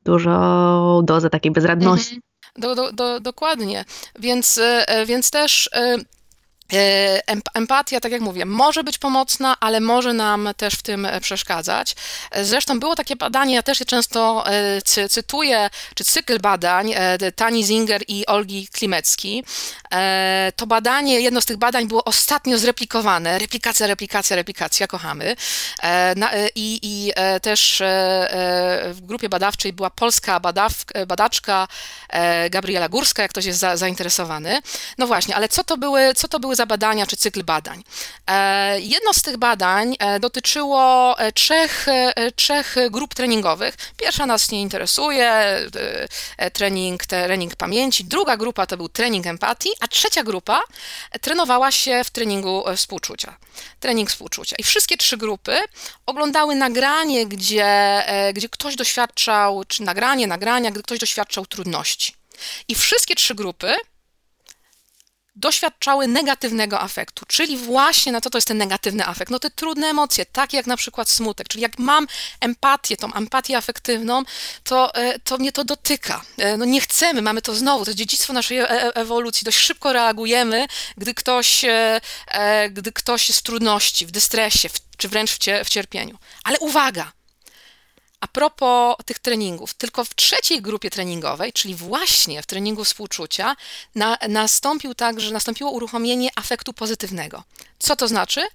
dużą 0.04 1.02
dozę 1.04 1.30
takiej 1.30 1.52
bezradności. 1.52 2.14
Mhm. 2.14 2.22
Do, 2.56 2.74
do, 2.74 2.92
do, 2.92 3.20
dokładnie. 3.20 3.84
Więc, 4.18 4.60
e, 4.88 5.06
więc 5.06 5.30
też 5.30 5.70
e, 5.72 5.96
E, 5.96 5.98
empatia, 7.54 8.00
tak 8.00 8.12
jak 8.12 8.20
mówię, 8.20 8.46
może 8.46 8.84
być 8.84 8.98
pomocna, 8.98 9.56
ale 9.60 9.80
może 9.80 10.12
nam 10.12 10.48
też 10.56 10.74
w 10.74 10.82
tym 10.82 11.08
przeszkadzać. 11.20 11.96
Zresztą 12.42 12.80
było 12.80 12.96
takie 12.96 13.16
badanie, 13.16 13.54
ja 13.54 13.62
też 13.62 13.80
je 13.80 13.86
często 13.86 14.44
e, 14.46 15.08
cytuję, 15.08 15.70
czy 15.94 16.04
cykl 16.04 16.38
badań 16.38 16.92
e, 16.94 17.32
Tani 17.32 17.64
Zinger 17.64 18.02
i 18.08 18.26
Olgi 18.26 18.68
Klimecki. 18.68 19.44
To 20.56 20.66
badanie, 20.66 21.20
jedno 21.20 21.40
z 21.40 21.44
tych 21.44 21.56
badań 21.56 21.86
było 21.88 22.04
ostatnio 22.04 22.58
zreplikowane. 22.58 23.38
Replikacja, 23.38 23.86
replikacja, 23.86 24.36
replikacja, 24.36 24.86
kochamy. 24.86 25.36
I, 26.54 26.78
i 26.82 27.12
też 27.42 27.82
w 28.84 28.98
grupie 29.00 29.28
badawczej 29.28 29.72
była 29.72 29.90
polska 29.90 30.40
badaw, 30.40 30.72
badaczka 31.06 31.68
Gabriela 32.50 32.88
Górska, 32.88 33.22
jak 33.22 33.30
ktoś 33.30 33.44
jest 33.44 33.58
za, 33.58 33.76
zainteresowany. 33.76 34.62
No 34.98 35.06
właśnie, 35.06 35.36
ale 35.36 35.48
co 35.48 35.64
to 35.64 35.76
były, 35.76 36.14
co 36.14 36.28
to 36.28 36.40
były 36.40 36.56
badania 36.66 37.06
czy 37.06 37.16
cykl 37.16 37.44
badań. 37.44 37.84
E, 38.26 38.80
jedno 38.80 39.12
z 39.12 39.22
tych 39.22 39.36
badań 39.36 39.96
e, 39.98 40.20
dotyczyło 40.20 41.14
e, 41.18 41.32
trzech, 41.32 41.86
trzech 42.36 42.76
grup 42.90 43.14
treningowych. 43.14 43.74
Pierwsza 43.96 44.26
nas 44.26 44.50
nie 44.50 44.60
interesuje, 44.60 45.58
trening, 46.52 47.06
trening 47.06 47.56
pamięci, 47.56 48.04
druga 48.04 48.36
grupa 48.36 48.66
to 48.66 48.76
był 48.76 48.88
trening 48.88 49.26
empatii, 49.26 49.70
a 49.80 49.88
trzecia 49.88 50.22
grupa 50.22 50.60
trenowała 51.20 51.70
się 51.70 52.04
w 52.04 52.10
treningu 52.10 52.64
współczucia. 52.76 53.36
Trening 53.80 54.10
współczucia. 54.10 54.56
I 54.58 54.62
wszystkie 54.62 54.96
trzy 54.96 55.16
grupy 55.16 55.56
oglądały 56.06 56.54
nagranie, 56.54 57.26
gdzie, 57.26 58.02
gdzie 58.34 58.48
ktoś 58.48 58.76
doświadczał, 58.76 59.64
czy 59.68 59.82
nagranie, 59.82 60.26
nagrania, 60.26 60.70
gdy 60.70 60.82
ktoś 60.82 60.98
doświadczał 60.98 61.46
trudności. 61.46 62.14
I 62.68 62.74
wszystkie 62.74 63.14
trzy 63.14 63.34
grupy 63.34 63.74
doświadczały 65.34 66.08
negatywnego 66.08 66.80
afektu, 66.80 67.26
czyli 67.28 67.56
właśnie 67.56 68.12
na 68.12 68.20
co 68.20 68.30
to 68.30 68.38
jest 68.38 68.48
ten 68.48 68.58
negatywny 68.58 69.06
afekt? 69.06 69.30
No 69.30 69.38
te 69.38 69.50
trudne 69.50 69.86
emocje, 69.86 70.26
takie 70.26 70.56
jak 70.56 70.66
na 70.66 70.76
przykład 70.76 71.08
smutek, 71.08 71.48
czyli 71.48 71.62
jak 71.62 71.78
mam 71.78 72.06
empatię, 72.40 72.96
tą 72.96 73.12
empatię 73.12 73.56
afektywną, 73.56 74.22
to, 74.64 74.94
e, 74.94 75.18
to 75.18 75.38
mnie 75.38 75.52
to 75.52 75.64
dotyka. 75.64 76.22
E, 76.38 76.56
no 76.56 76.64
nie 76.64 76.80
chcemy, 76.80 77.22
mamy 77.22 77.42
to 77.42 77.54
znowu, 77.54 77.84
to 77.84 77.90
jest 77.90 77.98
dziedzictwo 77.98 78.32
naszej 78.32 78.58
e, 78.58 78.94
ewolucji, 78.94 79.44
dość 79.44 79.58
szybko 79.58 79.92
reagujemy, 79.92 80.66
gdy 80.96 81.14
ktoś, 81.14 81.64
gdy 82.70 82.92
ktoś 82.92 83.28
jest 83.28 83.40
w 83.40 83.42
trudności, 83.42 84.06
w 84.06 84.10
dystresie, 84.10 84.68
czy 84.96 85.08
wręcz 85.08 85.38
w 85.64 85.68
cierpieniu. 85.68 86.18
Ale 86.44 86.58
uwaga, 86.58 87.12
a 88.22 88.26
propos 88.26 88.96
tych 89.04 89.18
treningów, 89.18 89.74
tylko 89.74 90.04
w 90.04 90.14
trzeciej 90.14 90.62
grupie 90.62 90.90
treningowej, 90.90 91.52
czyli 91.52 91.74
właśnie 91.74 92.42
w 92.42 92.46
treningu 92.46 92.84
współczucia, 92.84 93.56
na, 93.94 94.18
nastąpił 94.28 94.94
także, 94.94 95.30
nastąpiło 95.30 95.70
uruchomienie 95.70 96.30
afektu 96.36 96.72
pozytywnego. 96.72 97.44
Co 97.78 97.96
to 97.96 98.08
znaczy? 98.08 98.46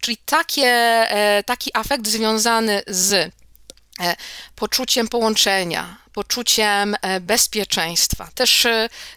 Czyli 0.00 0.16
takie, 0.16 0.66
e, 0.66 1.42
taki 1.46 1.70
afekt 1.74 2.08
związany 2.08 2.82
z 2.86 3.12
e, 3.12 4.16
poczuciem 4.56 5.08
połączenia, 5.08 5.96
poczuciem 6.12 6.96
e, 7.02 7.20
bezpieczeństwa, 7.20 8.28
też, 8.34 8.66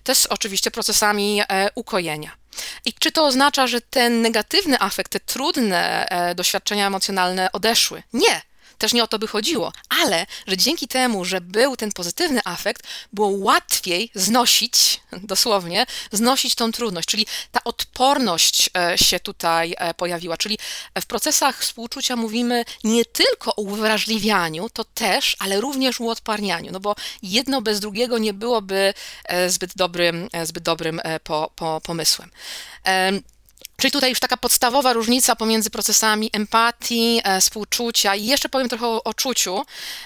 też 0.04 0.26
oczywiście 0.26 0.72
procesami 0.72 1.41
ukojenia. 1.76 2.32
I 2.86 2.93
czy 2.93 3.12
to 3.12 3.26
oznacza, 3.26 3.67
że 3.67 3.82
ten 3.82 4.22
negatywny 4.22 4.80
afekt, 4.80 5.12
te 5.12 5.19
trudne 5.19 6.08
doświadczenia 6.36 6.88
emocjonalne 6.88 7.52
odeszły? 7.52 8.04
Nie. 8.13 8.49
Też 8.80 8.94
nie 8.94 9.04
o 9.04 9.08
to 9.08 9.20
by 9.20 9.28
chodziło, 9.28 9.74
ale 10.04 10.26
że 10.48 10.58
dzięki 10.58 10.88
temu, 10.88 11.26
że 11.26 11.42
był 11.42 11.78
ten 11.78 11.92
pozytywny 11.92 12.42
afekt, 12.46 12.88
było 13.13 13.28
łatwiej 13.30 14.12
znosić, 14.15 15.02
dosłownie, 15.12 15.86
znosić 16.12 16.56
tą 16.56 16.72
trudność, 16.72 17.08
czyli 17.08 17.26
ta 17.52 17.63
odporność 17.63 18.70
e, 18.78 18.98
się 18.98 19.20
tutaj 19.20 19.76
e, 19.78 19.94
pojawiła. 19.94 20.38
Czyli 20.38 20.58
w 21.02 21.06
procesach 21.06 21.62
współczucia 21.62 22.15
mówimy 22.15 22.65
nie 22.84 23.06
tylko 23.06 23.56
o 23.56 23.62
uwrażliwianiu, 23.62 24.70
to 24.70 24.84
też, 24.84 25.36
ale 25.39 25.62
również 25.62 26.02
o 26.02 26.06
odparnianiu, 26.10 26.72
no 26.72 26.80
bo 26.80 26.96
jedno 27.24 27.62
bez 27.62 27.80
drugiego 27.80 28.18
nie 28.18 28.34
byłoby 28.34 28.94
e, 29.26 29.50
zbyt 29.50 29.72
dobrym, 29.76 30.30
zbyt 30.44 30.63
dobrym 30.63 31.02
po, 31.24 31.52
po, 31.56 31.82
pomysłem. 31.84 32.32
Czyli 33.80 33.92
tutaj 33.92 34.10
już 34.10 34.20
taka 34.20 34.38
podstawowa 34.38 34.94
różnica 34.94 35.36
pomiędzy 35.36 35.70
procesami 35.70 36.30
empatii, 36.34 37.22
e, 37.24 37.42
współczucia 37.42 38.15
i 38.15 38.26
jeszcze 38.26 38.50
powiem 38.50 38.70
trochę 38.70 38.88
o, 38.88 39.04
o 39.04 39.13
czuciu. 39.13 39.65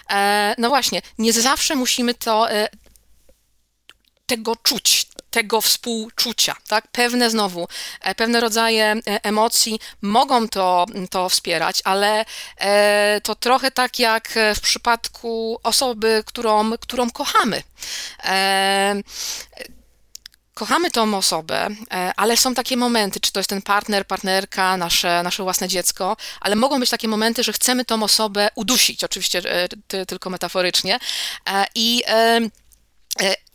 E, 0.10 0.56
no 0.58 0.70
właśnie, 0.70 1.02
nie 1.18 1.34
zawsze 1.34 1.76
musimy 1.76 2.14
to, 2.14 2.52
e, 2.52 2.68
tego 4.26 4.56
czuć, 4.56 5.06
tego 5.32 5.62
współczucia, 5.62 6.56
tak? 6.68 6.88
Pewne 6.88 7.30
znowu, 7.30 7.68
e, 8.02 8.16
pewne 8.16 8.40
rodzaje 8.40 8.86
e, 8.86 9.24
emocji 9.24 9.80
mogą 10.02 10.50
to, 10.50 10.86
to 11.10 11.30
wspierać, 11.30 11.82
ale 11.84 12.26
e, 12.58 13.22
to 13.24 13.36
trochę 13.36 13.72
tak 13.72 14.00
jak 14.00 14.30
w 14.56 14.60
przypadku 14.60 15.60
osoby, 15.64 16.24
którą, 16.26 16.78
którą 16.78 17.12
kochamy 17.12 17.64
kochamy 20.54 20.92
tą 20.92 21.18
osobę, 21.18 21.68
e, 21.92 22.12
ale 22.16 22.38
są 22.38 22.54
takie 22.54 22.78
momenty, 22.78 23.20
czy 23.20 23.32
to 23.32 23.40
jest 23.40 23.50
ten 23.50 23.62
partner, 23.62 24.08
partnerka, 24.08 24.78
nasze, 24.78 25.24
nasze 25.24 25.44
własne 25.44 25.68
dziecko, 25.68 26.18
ale 26.42 26.56
mogą 26.56 26.80
być 26.80 26.90
takie 26.90 27.08
momenty, 27.08 27.44
że 27.44 27.54
chcemy 27.54 27.86
tą 27.86 28.04
osobę 28.04 28.50
udusić, 28.56 29.04
oczywiście 29.04 29.42
e, 29.92 30.06
tylko 30.06 30.30
metaforycznie. 30.30 31.00
E, 31.50 31.66
I 31.76 32.04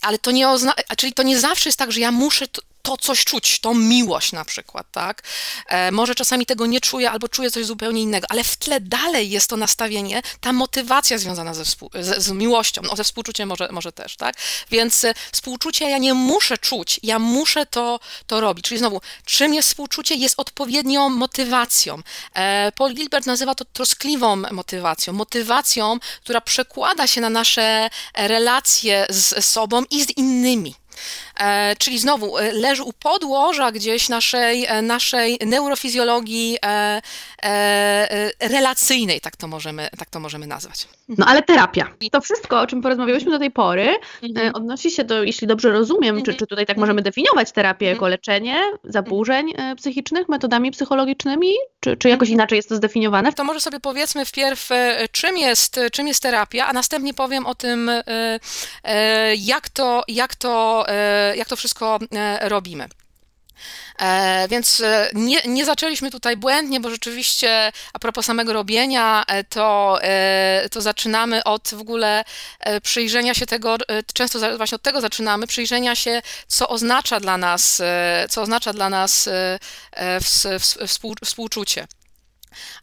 ale 0.01 0.19
to 0.19 0.31
nie 0.31 0.49
oznacza, 0.49 0.83
czyli 0.97 1.13
to 1.13 1.23
nie 1.23 1.41
zawsze 1.41 1.69
jest 1.69 1.79
tak, 1.79 1.93
że 1.93 2.01
ja 2.01 2.13
muszę 2.13 2.47
to 2.83 2.97
coś 2.97 3.25
czuć, 3.25 3.61
to 3.61 3.75
miłość 3.75 4.33
na 4.33 4.45
przykład, 4.45 4.87
tak? 4.93 5.23
E, 5.67 5.91
może 5.91 6.15
czasami 6.15 6.47
tego 6.47 6.67
nie 6.67 6.81
czuję 6.81 7.11
albo 7.11 7.29
czuję 7.29 7.51
coś 7.51 7.67
zupełnie 7.67 8.03
innego, 8.03 8.27
ale 8.31 8.45
w 8.45 8.57
tle 8.57 8.81
dalej 8.81 9.31
jest 9.31 9.51
to 9.51 9.57
nastawienie, 9.57 10.23
ta 10.41 10.53
motywacja 10.53 11.19
związana 11.19 11.55
ze 11.55 11.65
współ, 11.65 11.91
z, 12.01 12.23
z, 12.23 12.31
miłością, 12.31 12.83
no 12.83 12.97
ze 12.97 13.05
współczuciem 13.05 13.49
może, 13.49 13.69
może 13.73 13.93
też, 13.93 14.17
tak? 14.17 14.37
Więc 14.71 15.05
e, 15.05 15.15
współczucie 15.33 15.91
ja 15.91 15.99
nie 15.99 16.15
muszę 16.15 16.59
czuć, 16.59 17.01
ja 17.03 17.19
muszę 17.19 17.67
to, 17.67 18.01
to 18.27 18.41
robić. 18.41 18.65
Czyli 18.65 18.79
znowu, 18.79 19.01
czym 19.25 19.55
jest 19.55 19.69
współczucie? 19.69 20.15
Jest 20.15 20.35
odpowiednią 20.41 21.09
motywacją. 21.09 22.03
E, 22.35 22.73
Paul 22.77 22.95
Gilbert 22.95 23.27
nazywa 23.27 23.55
to 23.55 23.65
troskliwą 23.65 24.37
motywacją, 24.37 25.13
motywacją, 25.13 25.99
która 26.21 26.41
przekłada 26.41 27.07
się 27.07 27.21
na 27.21 27.31
nasze 27.31 27.91
relacje 28.15 29.07
z 29.11 29.45
sobą 29.45 29.83
i 29.91 30.05
z 30.05 30.17
innymi. 30.17 30.75
E, 31.39 31.77
czyli 31.77 31.99
znowu 31.99 32.39
e, 32.39 32.53
leży 32.53 32.83
u 32.83 32.93
podłoża 32.93 33.73
gdzieś 33.73 34.09
naszej, 34.09 34.67
e, 34.67 34.83
naszej 34.83 35.39
neurofizjologii 35.47 36.59
relacyjnej, 38.41 39.21
tak 39.21 39.37
to, 39.37 39.49
możemy, 39.49 39.89
tak 39.99 40.11
to 40.11 40.21
możemy 40.21 40.47
nazwać. 40.47 40.89
No 41.09 41.27
ale 41.27 41.43
terapia. 41.43 41.89
To 42.13 42.21
wszystko, 42.21 42.61
o 42.61 42.67
czym 42.67 42.83
porozmawiałyśmy 42.83 43.31
do 43.31 43.39
tej 43.39 43.51
pory, 43.51 43.97
mhm. 44.23 44.55
odnosi 44.55 44.91
się 44.91 45.05
do, 45.05 45.23
jeśli 45.23 45.47
dobrze 45.47 45.71
rozumiem, 45.71 46.17
mhm. 46.17 46.25
czy, 46.25 46.35
czy 46.35 46.47
tutaj 46.47 46.67
tak 46.67 46.77
mhm. 46.77 46.81
możemy 46.81 47.03
definiować 47.03 47.53
terapię 47.53 47.87
jako 47.87 48.09
leczenie 48.09 48.57
zaburzeń 48.85 49.53
psychicznych 49.77 50.29
metodami 50.29 50.71
psychologicznymi, 50.71 51.53
czy, 51.81 51.97
czy 51.97 52.09
jakoś 52.09 52.29
inaczej 52.29 52.57
jest 52.57 52.69
to 52.69 52.77
zdefiniowane? 52.77 53.33
To 53.33 53.45
może 53.45 53.61
sobie 53.61 53.81
powiedzmy 53.81 54.25
wpierw, 54.25 54.69
czym 55.13 55.39
jest, 55.39 55.81
czym 55.93 56.09
jest 56.09 56.23
terapia, 56.23 56.67
a 56.67 56.73
następnie 56.73 57.15
powiem 57.15 57.47
o 57.47 57.55
tym, 57.55 57.91
jak 59.37 59.69
to, 59.69 60.03
jak 60.09 60.35
to 60.35 60.87
jak 61.37 61.49
to 61.49 61.57
wszystko 61.57 61.99
e, 62.13 62.49
robimy. 62.49 62.89
E, 63.99 64.49
więc 64.49 64.81
e, 64.81 65.11
nie, 65.15 65.43
nie, 65.47 65.65
zaczęliśmy 65.65 66.11
tutaj 66.11 66.37
błędnie, 66.37 66.81
bo 66.81 66.91
rzeczywiście 66.91 67.73
a 67.93 67.99
propos 67.99 68.27
samego 68.27 68.53
robienia, 68.53 69.25
to, 69.49 69.99
to 70.71 70.81
zaczynamy 70.81 71.45
od 71.45 71.69
w 71.69 71.81
ogóle 71.81 72.25
przyjrzenia 72.83 73.35
się 73.35 73.47
tego, 73.47 73.77
często 74.15 74.57
właśnie 74.57 74.77
od 74.77 74.83
tego 74.83 75.01
zaczynamy, 75.01 75.47
przyjrzenia 75.47 75.95
się, 75.95 76.23
co 76.47 76.69
oznacza 76.69 77.21
dla 77.21 77.37
nas, 77.37 77.83
co 78.31 78.43
oznacza 78.43 78.73
dla 78.73 78.91
nas 78.91 79.29
współczucie. 81.23 81.87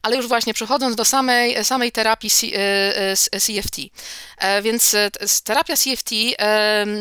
Ale 0.01 0.15
już 0.15 0.27
właśnie 0.27 0.53
przechodząc 0.53 0.95
do 0.95 1.05
samej, 1.05 1.65
samej 1.65 1.91
terapii 1.91 2.29
CFT. 3.39 3.79
E, 3.79 3.89
e, 4.37 4.61
więc 4.61 4.93
e, 4.93 5.09
terapia 5.43 5.75
CFT 5.75 6.11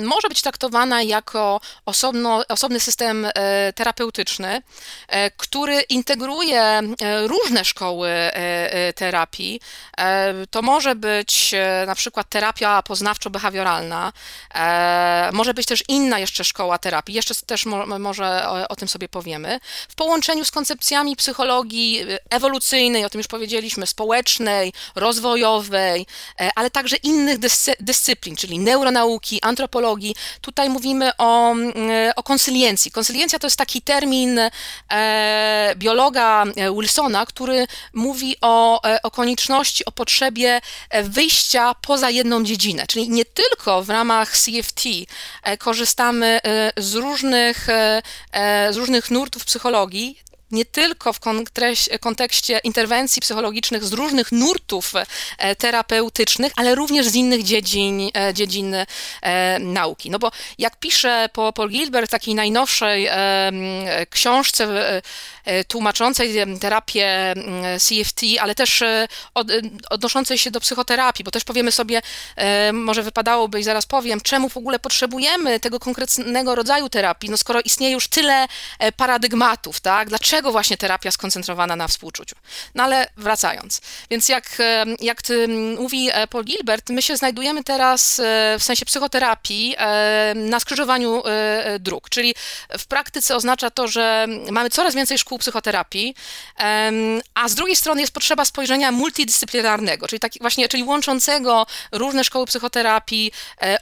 może 0.04 0.28
być 0.28 0.42
traktowana 0.42 1.02
jako 1.02 1.60
osobno, 1.86 2.42
osobny 2.48 2.80
system 2.80 3.26
terapeutyczny, 3.74 4.62
który 5.36 5.80
integruje 5.80 6.80
różne 7.26 7.64
szkoły 7.64 8.10
terapii. 8.94 9.60
To 10.50 10.62
może 10.62 10.94
być 10.94 11.54
na 11.86 11.94
przykład 11.94 12.28
terapia 12.28 12.82
poznawczo-behawioralna, 12.88 14.12
może 15.32 15.54
być 15.54 15.66
też 15.66 15.84
inna 15.88 16.18
jeszcze 16.18 16.44
szkoła 16.44 16.78
terapii, 16.78 17.14
jeszcze 17.14 17.34
też 17.34 17.66
może 17.98 18.48
o, 18.48 18.68
o 18.68 18.76
tym 18.76 18.88
sobie 18.88 19.08
powiemy, 19.08 19.60
w 19.88 19.94
połączeniu 19.94 20.44
z 20.44 20.50
koncepcjami 20.50 21.16
psychologii 21.16 22.00
ewolucyjnej, 22.30 22.63
o 23.06 23.10
tym 23.10 23.18
już 23.18 23.26
powiedzieliśmy, 23.26 23.86
społecznej, 23.86 24.72
rozwojowej, 24.94 26.06
e, 26.40 26.50
ale 26.54 26.70
także 26.70 26.96
innych 26.96 27.38
dyscyplin, 27.80 28.36
czyli 28.36 28.58
neuronauki, 28.58 29.42
antropologii. 29.42 30.14
Tutaj 30.40 30.70
mówimy 30.70 31.10
o, 31.18 31.50
mm, 31.52 31.74
o 32.16 32.22
konsyliencji. 32.22 32.90
Konsyliencja 32.90 33.38
to 33.38 33.46
jest 33.46 33.56
taki 33.56 33.82
termin 33.82 34.40
e, 34.92 35.74
biologa 35.76 36.44
e, 36.44 36.72
Wilsona, 36.74 37.26
który 37.26 37.66
mówi 37.92 38.36
o, 38.40 38.82
o 39.02 39.10
konieczności, 39.10 39.84
o 39.84 39.92
potrzebie 39.92 40.60
wyjścia 41.04 41.74
poza 41.74 42.10
jedną 42.10 42.44
dziedzinę, 42.44 42.86
czyli 42.86 43.08
nie 43.08 43.24
tylko 43.24 43.82
w 43.82 43.90
ramach 43.90 44.32
CFT 44.32 44.82
korzystamy 45.58 46.40
z 46.76 46.94
różnych, 46.94 47.66
z 48.70 48.76
różnych 48.76 49.10
nurtów 49.10 49.44
psychologii, 49.44 50.23
nie 50.50 50.64
tylko 50.64 51.12
w 51.12 51.20
kontekście 52.00 52.60
interwencji 52.64 53.22
psychologicznych 53.22 53.84
z 53.84 53.92
różnych 53.92 54.32
nurtów 54.32 54.92
e, 55.38 55.56
terapeutycznych, 55.56 56.52
ale 56.56 56.74
również 56.74 57.06
z 57.06 57.14
innych 57.14 57.42
dziedzin, 57.42 58.10
e, 58.16 58.34
dziedzin 58.34 58.74
e, 58.74 59.58
nauki. 59.58 60.10
No 60.10 60.18
bo 60.18 60.30
jak 60.58 60.76
pisze 60.76 61.28
Paul 61.54 61.68
Gilbert 61.68 62.08
w 62.08 62.10
takiej 62.10 62.34
najnowszej 62.34 63.08
książce 64.10 64.68
tłumaczącej 65.68 66.34
terapię 66.60 67.34
CFT, 67.78 68.20
ale 68.40 68.54
też 68.54 68.82
odnoszącej 69.90 70.38
się 70.38 70.50
do 70.50 70.60
psychoterapii, 70.60 71.24
bo 71.24 71.30
też 71.30 71.44
powiemy 71.44 71.72
sobie, 71.72 72.02
może 72.72 73.02
wypadałoby 73.02 73.60
i 73.60 73.62
zaraz 73.62 73.86
powiem, 73.86 74.20
czemu 74.20 74.48
w 74.48 74.56
ogóle 74.56 74.78
potrzebujemy 74.78 75.60
tego 75.60 75.80
konkretnego 75.80 76.54
rodzaju 76.54 76.88
terapii, 76.88 77.30
no 77.30 77.36
skoro 77.36 77.60
istnieje 77.60 77.92
już 77.92 78.08
tyle 78.08 78.46
paradygmatów, 78.96 79.80
tak? 79.80 80.08
Dlaczego 80.08 80.33
dlatego 80.34 80.52
właśnie 80.52 80.76
terapia 80.76 81.10
skoncentrowana 81.10 81.76
na 81.76 81.88
współczuciu. 81.88 82.36
No 82.74 82.84
ale 82.84 83.06
wracając, 83.16 83.80
więc 84.10 84.28
jak, 84.28 84.58
jak 85.00 85.22
mówi 85.78 86.08
e, 86.12 86.26
Paul 86.26 86.44
Gilbert, 86.44 86.90
my 86.90 87.02
się 87.02 87.16
znajdujemy 87.16 87.64
teraz 87.64 88.18
e, 88.18 88.56
w 88.58 88.62
sensie 88.62 88.86
psychoterapii 88.86 89.74
e, 89.78 90.32
na 90.36 90.60
skrzyżowaniu 90.60 91.22
dróg, 91.80 92.08
czyli 92.10 92.34
w 92.78 92.86
praktyce 92.86 93.36
oznacza 93.36 93.70
to, 93.70 93.88
że 93.88 94.26
mamy 94.50 94.70
coraz 94.70 94.94
więcej 94.94 95.18
szkół 95.18 95.38
psychoterapii, 95.38 96.14
a 97.34 97.48
z 97.48 97.54
drugiej 97.54 97.76
strony 97.76 98.00
jest 98.00 98.12
potrzeba 98.12 98.44
spojrzenia 98.44 98.92
multidyscyplinarnego, 98.92 100.08
czyli 100.08 100.20
taki 100.20 100.38
właśnie, 100.40 100.68
czyli 100.68 100.82
łączącego 100.82 101.66
różne 101.92 102.24
szkoły 102.24 102.46
psychoterapii, 102.46 103.32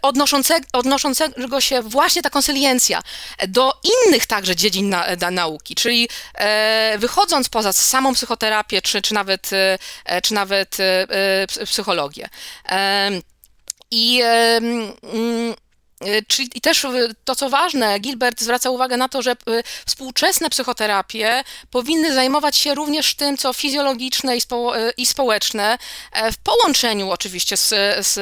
odnoszącego, 0.03 0.67
odnoszącego 0.73 1.61
się 1.61 1.83
właśnie 1.83 2.23
ta 2.23 2.31
konsyliencja 2.31 3.03
do 3.49 3.73
innych 4.07 4.27
także 4.27 4.57
dziedzin 4.57 4.89
na, 4.89 5.31
nauki, 5.31 5.75
czyli 5.75 6.09
E, 6.35 6.42
wychodząc 6.99 7.49
poza 7.49 7.73
samą 7.73 8.15
psychoterapię, 8.15 8.83
czy, 8.83 9.03
czy 9.03 9.15
nawet, 9.15 9.51
e, 10.05 10.23
czy 10.23 10.35
nawet 10.35 10.77
e, 10.81 11.67
psychologię. 11.67 12.29
I 13.91 14.23
mm, 14.23 15.55
Czyli 16.29 16.51
i 16.55 16.61
też 16.61 16.87
to, 17.25 17.35
co 17.35 17.51
ważne, 17.51 17.99
Gilbert 17.99 18.41
zwraca 18.41 18.71
uwagę 18.71 18.97
na 18.97 19.09
to, 19.09 19.23
że 19.23 19.37
współczesne 19.87 20.51
psychoterapie 20.51 21.45
powinny 21.71 22.15
zajmować 22.15 22.57
się 22.57 22.75
również 22.75 23.15
tym, 23.15 23.37
co 23.37 23.53
fizjologiczne 23.53 24.37
i, 24.37 24.41
spo, 24.41 24.73
i 24.97 25.07
społeczne, 25.07 25.79
w 26.33 26.37
połączeniu 26.37 27.11
oczywiście 27.11 27.57
z, 27.57 27.69
z 28.07 28.19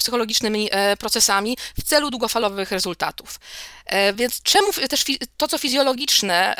psychologicznymi 0.00 0.70
procesami 0.98 1.56
w 1.78 1.84
celu 1.84 2.10
długofalowych 2.10 2.70
rezultatów. 2.70 3.38
Więc 4.14 4.42
czemu 4.42 4.72
też 4.72 5.04
to, 5.36 5.48
co 5.48 5.58
fizjologiczne, 5.58 6.56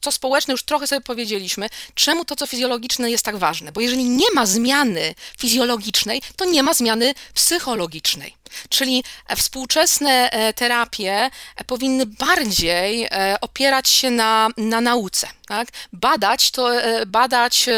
co 0.00 0.12
społeczne 0.12 0.52
już 0.52 0.62
trochę 0.62 0.86
sobie 0.86 1.00
powiedzieliśmy, 1.00 1.68
czemu 1.94 2.24
to, 2.24 2.36
co 2.36 2.46
fizjologiczne 2.46 3.10
jest 3.10 3.24
tak 3.24 3.36
ważne? 3.36 3.72
Bo 3.72 3.80
jeżeli 3.80 4.04
nie 4.04 4.26
ma 4.34 4.46
zmiany 4.46 5.14
fizjologicznej, 5.38 6.22
to 6.36 6.44
nie 6.44 6.62
ma 6.62 6.74
zmiany 6.74 7.14
psychologicznej. 7.34 8.34
Czyli 8.68 9.04
współczesne 9.36 10.30
e, 10.30 10.52
terapie 10.52 11.30
e, 11.56 11.64
powinny 11.64 12.06
bardziej 12.06 13.04
e, 13.04 13.36
opierać 13.40 13.88
się 13.88 14.10
na, 14.10 14.48
na 14.56 14.80
nauce. 14.80 15.28
Tak? 15.46 15.68
Badać 15.92 16.50
to, 16.50 16.70
badać, 17.06 17.68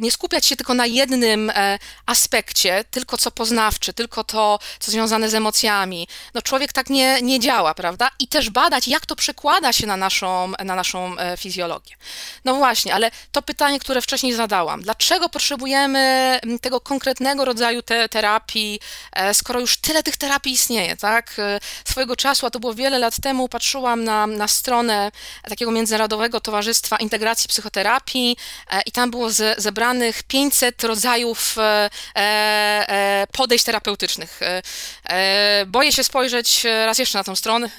nie 0.00 0.10
skupiać 0.10 0.46
się 0.46 0.56
tylko 0.56 0.74
na 0.74 0.86
jednym 0.86 1.52
aspekcie, 2.06 2.84
tylko 2.90 3.18
co 3.18 3.30
poznawczy, 3.30 3.92
tylko 3.92 4.24
to, 4.24 4.58
co 4.78 4.90
związane 4.90 5.28
z 5.28 5.34
emocjami. 5.34 6.08
No 6.34 6.42
człowiek 6.42 6.72
tak 6.72 6.90
nie, 6.90 7.22
nie 7.22 7.40
działa, 7.40 7.74
prawda? 7.74 8.10
I 8.18 8.28
też 8.28 8.50
badać, 8.50 8.88
jak 8.88 9.06
to 9.06 9.16
przekłada 9.16 9.72
się 9.72 9.86
na 9.86 9.96
naszą, 9.96 10.52
na 10.64 10.74
naszą 10.74 11.16
fizjologię. 11.38 11.96
No 12.44 12.54
właśnie, 12.54 12.94
ale 12.94 13.10
to 13.32 13.42
pytanie, 13.42 13.80
które 13.80 14.02
wcześniej 14.02 14.32
zadałam, 14.32 14.82
dlaczego 14.82 15.28
potrzebujemy 15.28 16.40
tego 16.60 16.80
konkretnego 16.80 17.44
rodzaju 17.44 17.82
te, 17.82 18.08
terapii, 18.08 18.63
E, 19.12 19.34
skoro 19.34 19.60
już 19.60 19.76
tyle 19.76 20.02
tych 20.02 20.16
terapii 20.16 20.52
istnieje, 20.52 20.96
tak? 20.96 21.32
E, 21.38 21.60
swojego 21.84 22.16
czasu, 22.16 22.46
a 22.46 22.50
to 22.50 22.60
było 22.60 22.74
wiele 22.74 22.98
lat 22.98 23.20
temu, 23.22 23.48
patrzyłam 23.48 24.04
na, 24.04 24.26
na 24.26 24.48
stronę 24.48 25.12
takiego 25.48 25.70
Międzynarodowego 25.70 26.40
Towarzystwa 26.40 26.96
Integracji 26.96 27.48
Psychoterapii 27.48 28.36
e, 28.70 28.80
i 28.86 28.92
tam 28.92 29.10
było 29.10 29.30
ze, 29.30 29.54
zebrane 29.58 29.84
wybranych 29.84 30.22
500 30.22 30.84
rodzajów 30.84 31.56
podejść 33.32 33.64
terapeutycznych. 33.64 34.40
Boję 35.66 35.92
się 35.92 36.04
spojrzeć 36.04 36.64
raz 36.64 36.98
jeszcze 36.98 37.18
na 37.18 37.24
tą 37.24 37.36
stronę. 37.36 37.70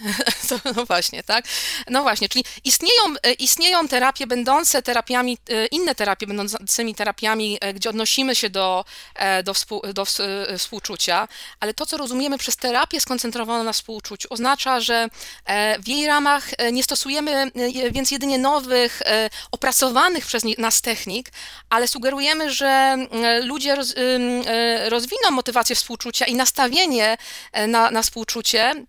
No 0.76 0.86
właśnie, 0.86 1.24
tak? 1.24 1.46
No 1.90 2.02
właśnie, 2.02 2.30
czyli 2.30 2.46
istnieją, 2.64 3.04
istnieją 3.40 3.88
terapie 3.88 4.28
będące 4.28 4.82
terapiami, 4.82 5.38
inne 5.72 5.96
terapie 5.96 6.28
będącymi 6.28 6.96
terapiami, 6.96 7.60
gdzie 7.74 7.90
odnosimy 7.90 8.36
się 8.36 8.50
do, 8.50 8.86
do, 9.44 9.54
współ, 9.54 9.82
do 9.94 10.06
współczucia, 10.76 11.28
ale 11.60 11.74
to, 11.74 11.86
co 11.86 11.98
rozumiemy 11.98 12.38
przez 12.38 12.56
terapię 12.56 13.00
skoncentrowaną 13.02 13.64
na 13.64 13.74
współczuciu, 13.74 14.28
oznacza, 14.32 14.80
że 14.80 15.08
w 15.80 15.88
jej 15.88 16.08
ramach 16.08 16.50
nie 16.72 16.84
stosujemy 16.84 17.52
więc 17.92 18.12
jedynie 18.12 18.38
nowych, 18.38 19.02
opracowanych 19.52 20.26
przez 20.26 20.44
nas 20.58 20.82
technik, 20.82 21.32
ale 21.70 21.88
sugerujemy, 21.88 22.52
że 22.52 22.98
ludzie 23.44 23.76
roz, 23.76 23.94
e, 23.98 24.90
rozwiną 24.90 25.32
motywację 25.32 25.76
współczucia 25.76 26.26
i 26.26 26.36
nastawienie 26.36 27.18
e, 27.52 27.68
na, 27.68 27.92
na 27.92 28.02
współczucie. 28.02 28.86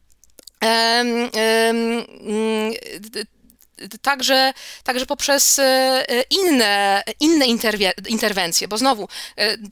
Także, 4.02 4.52
także 4.84 5.06
poprzez 5.06 5.58
e, 5.58 6.04
inne, 6.30 7.02
inne 7.20 7.46
interwencje, 8.08 8.68
bo 8.68 8.78
znowu 8.78 9.08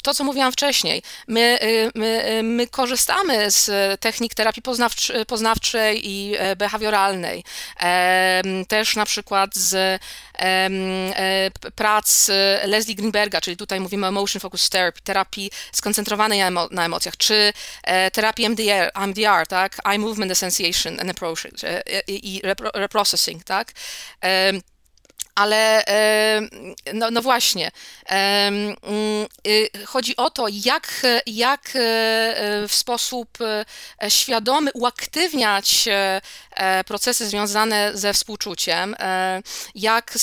to, 0.02 0.14
co 0.14 0.24
mówiłam 0.24 0.52
wcześniej, 0.52 1.02
my, 1.28 1.58
my, 1.94 2.40
my 2.42 2.66
korzystamy 2.66 3.50
z 3.50 3.70
technik 4.00 4.34
terapii 4.34 4.62
poznawczej 5.26 6.10
i 6.10 6.36
behawioralnej, 6.56 7.44
też 8.68 8.96
na 8.96 9.06
przykład 9.06 9.54
z 9.54 10.00
E, 10.38 11.50
prac 11.74 12.30
Leslie 12.64 12.94
Greenberga, 12.94 13.40
czyli 13.40 13.56
tutaj 13.56 13.80
mówimy 13.80 14.06
o 14.06 14.08
Emotion 14.08 14.40
Focus 14.40 14.70
Therapy, 14.70 15.00
terapii 15.02 15.50
skoncentrowanej 15.72 16.38
na, 16.38 16.46
emo 16.46 16.68
na 16.70 16.84
emocjach, 16.84 17.16
czy 17.16 17.52
e, 17.82 18.10
terapii 18.10 18.48
MDR, 18.48 18.90
MDR, 19.06 19.46
tak, 19.48 19.76
Eye 19.84 19.98
Movement 19.98 20.32
Association 20.32 21.00
and 21.00 21.10
Approach 21.10 21.44
e, 21.64 21.82
i 22.08 22.40
reprocessing, 22.74 23.44
tak, 23.44 23.72
Um, 24.22 24.62
ale 25.34 25.84
no, 26.94 27.10
no 27.10 27.22
właśnie, 27.22 27.70
y, 29.46 29.86
chodzi 29.86 30.16
o 30.16 30.30
to, 30.30 30.46
jak, 30.52 31.02
jak 31.26 31.70
w 32.68 32.74
sposób 32.74 33.38
świadomy 34.08 34.70
uaktywniać 34.74 35.88
E, 36.54 36.84
procesy 36.84 37.28
związane 37.28 37.90
ze 37.94 38.12
współczuciem, 38.12 38.96
e, 38.98 39.42
jak 39.74 40.14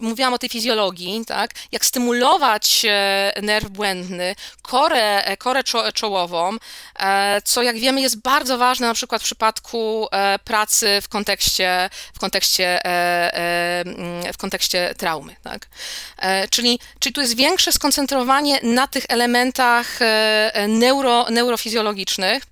mówiłam 0.00 0.34
o 0.34 0.38
tej 0.38 0.48
fizjologii, 0.48 1.24
tak, 1.26 1.50
jak 1.72 1.84
stymulować 1.84 2.82
e, 2.84 3.32
nerw 3.42 3.68
błędny, 3.68 4.34
korę, 4.62 5.36
korę 5.38 5.62
czołową, 5.94 6.56
co 7.44 7.62
jak 7.62 7.78
wiemy 7.78 8.00
jest 8.00 8.20
bardzo 8.20 8.58
ważne 8.58 8.86
na 8.86 8.94
przykład 8.94 9.22
w 9.22 9.24
przypadku 9.24 10.08
pracy 10.44 11.00
w 11.02 11.08
kontekście, 11.08 11.90
w 12.14 12.18
kontekście, 12.18 12.80
w 14.32 14.36
kontekście 14.38 14.55
traumy. 14.96 15.36
Tak? 15.42 15.68
Czyli, 16.50 16.78
czyli 16.98 17.12
tu 17.12 17.20
jest 17.20 17.36
większe 17.36 17.72
skoncentrowanie 17.72 18.60
na 18.62 18.86
tych 18.86 19.04
elementach 19.08 19.98
neuro, 20.68 21.26
neurofizjologicznych, 21.30 22.42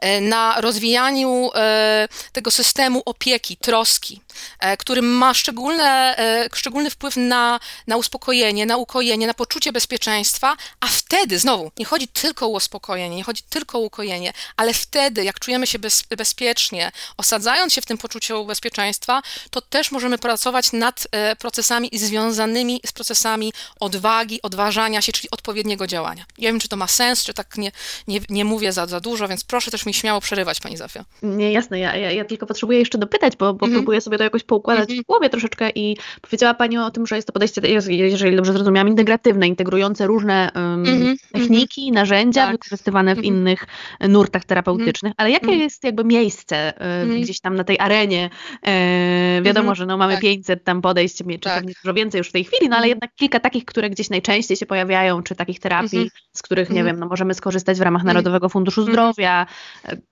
E, 0.00 0.20
na 0.20 0.60
rozwijaniu 0.60 1.50
e, 1.54 2.08
tego 2.32 2.50
systemu 2.50 3.02
opieki, 3.04 3.56
troski, 3.56 4.20
e, 4.20 4.29
który 4.78 5.02
ma 5.02 5.34
szczególne, 5.34 6.16
szczególny 6.54 6.90
wpływ 6.90 7.16
na, 7.16 7.60
na 7.86 7.96
uspokojenie, 7.96 8.66
na 8.66 8.76
ukojenie, 8.76 9.26
na 9.26 9.34
poczucie 9.34 9.72
bezpieczeństwa, 9.72 10.56
a 10.80 10.86
wtedy, 10.86 11.38
znowu, 11.38 11.70
nie 11.78 11.84
chodzi 11.84 12.08
tylko 12.08 12.46
o 12.46 12.48
uspokojenie, 12.48 13.16
nie 13.16 13.24
chodzi 13.24 13.42
tylko 13.50 13.78
o 13.78 13.80
ukojenie, 13.80 14.32
ale 14.56 14.74
wtedy, 14.74 15.24
jak 15.24 15.40
czujemy 15.40 15.66
się 15.66 15.78
bez, 15.78 16.02
bezpiecznie, 16.16 16.92
osadzając 17.16 17.72
się 17.72 17.80
w 17.80 17.86
tym 17.86 17.98
poczuciu 17.98 18.44
bezpieczeństwa, 18.44 19.22
to 19.50 19.60
też 19.60 19.90
możemy 19.90 20.18
pracować 20.18 20.72
nad 20.72 21.06
procesami 21.38 21.90
związanymi 21.92 22.80
z 22.86 22.92
procesami 22.92 23.52
odwagi, 23.80 24.42
odważania 24.42 25.02
się, 25.02 25.12
czyli 25.12 25.30
odpowiedniego 25.30 25.86
działania. 25.86 26.24
Nie 26.38 26.48
wiem, 26.48 26.60
czy 26.60 26.68
to 26.68 26.76
ma 26.76 26.86
sens, 26.86 27.24
czy 27.24 27.34
tak 27.34 27.56
nie, 27.56 27.72
nie, 28.08 28.20
nie 28.28 28.44
mówię 28.44 28.72
za, 28.72 28.86
za 28.86 29.00
dużo, 29.00 29.28
więc 29.28 29.44
proszę 29.44 29.70
też 29.70 29.86
mi 29.86 29.94
śmiało 29.94 30.20
przerywać, 30.20 30.60
pani 30.60 30.76
Zofia. 30.76 31.04
Nie, 31.22 31.52
jasne, 31.52 31.78
ja, 31.78 31.96
ja, 31.96 32.10
ja 32.12 32.24
tylko 32.24 32.46
potrzebuję 32.46 32.78
jeszcze 32.78 32.98
dopytać, 32.98 33.36
bo, 33.36 33.54
bo 33.54 33.66
-hmm. 33.66 33.72
próbuję 33.72 34.00
sobie 34.00 34.18
to 34.18 34.24
jakoś 34.30 34.44
poukładać 34.44 34.88
-hmm. 34.88 35.02
w 35.02 35.06
głowie 35.06 35.30
troszeczkę 35.30 35.70
i 35.74 35.96
powiedziała 36.22 36.54
pani 36.54 36.78
o 36.78 36.90
tym, 36.90 37.06
że 37.06 37.16
jest 37.16 37.26
to 37.26 37.32
podejście, 37.32 37.60
jeżeli 37.88 38.36
dobrze 38.36 38.52
zrozumiałam, 38.52 38.88
integratywne, 38.88 39.48
integrujące 39.48 40.06
różne 40.06 40.50
um, 40.54 41.16
techniki, 41.32 41.92
narzędzia 41.92 42.42
tak. 42.42 42.52
wykorzystywane 42.52 43.14
w 43.14 43.18
mhm. 43.18 43.34
innych 43.34 43.66
nurtach 44.00 44.44
terapeutycznych, 44.44 45.12
ale 45.16 45.30
jakie 45.30 45.46
mhm. 45.46 45.60
jest 45.60 45.84
jakby 45.84 46.04
miejsce 46.04 46.72
um, 47.00 47.20
gdzieś 47.20 47.40
tam 47.40 47.54
na 47.54 47.64
tej 47.64 47.78
arenie? 47.78 48.30
E, 48.66 49.42
wiadomo, 49.42 49.74
że 49.74 49.86
no, 49.86 49.96
mamy 49.96 50.12
tak. 50.12 50.22
500 50.22 50.64
tam 50.64 50.82
podejść, 50.82 51.16
czy 51.16 51.24
tak. 51.38 51.54
pewnie 51.54 51.72
dużo 51.84 51.94
więcej 51.94 52.18
już 52.18 52.28
w 52.28 52.32
tej 52.32 52.44
chwili, 52.44 52.68
no 52.68 52.76
ale 52.76 52.88
jednak 52.88 53.14
kilka 53.14 53.40
takich, 53.40 53.64
które 53.64 53.90
gdzieś 53.90 54.10
najczęściej 54.10 54.56
się 54.56 54.66
pojawiają, 54.66 55.22
czy 55.22 55.34
takich 55.34 55.60
terapii, 55.60 56.10
z 56.32 56.42
których, 56.42 56.70
nie 56.70 56.84
wiem, 56.84 56.98
no, 56.98 57.06
możemy 57.06 57.34
skorzystać 57.34 57.78
w 57.78 57.82
ramach 57.82 58.04
Narodowego 58.04 58.48
Funduszu 58.48 58.82
Zdrowia, 58.82 59.46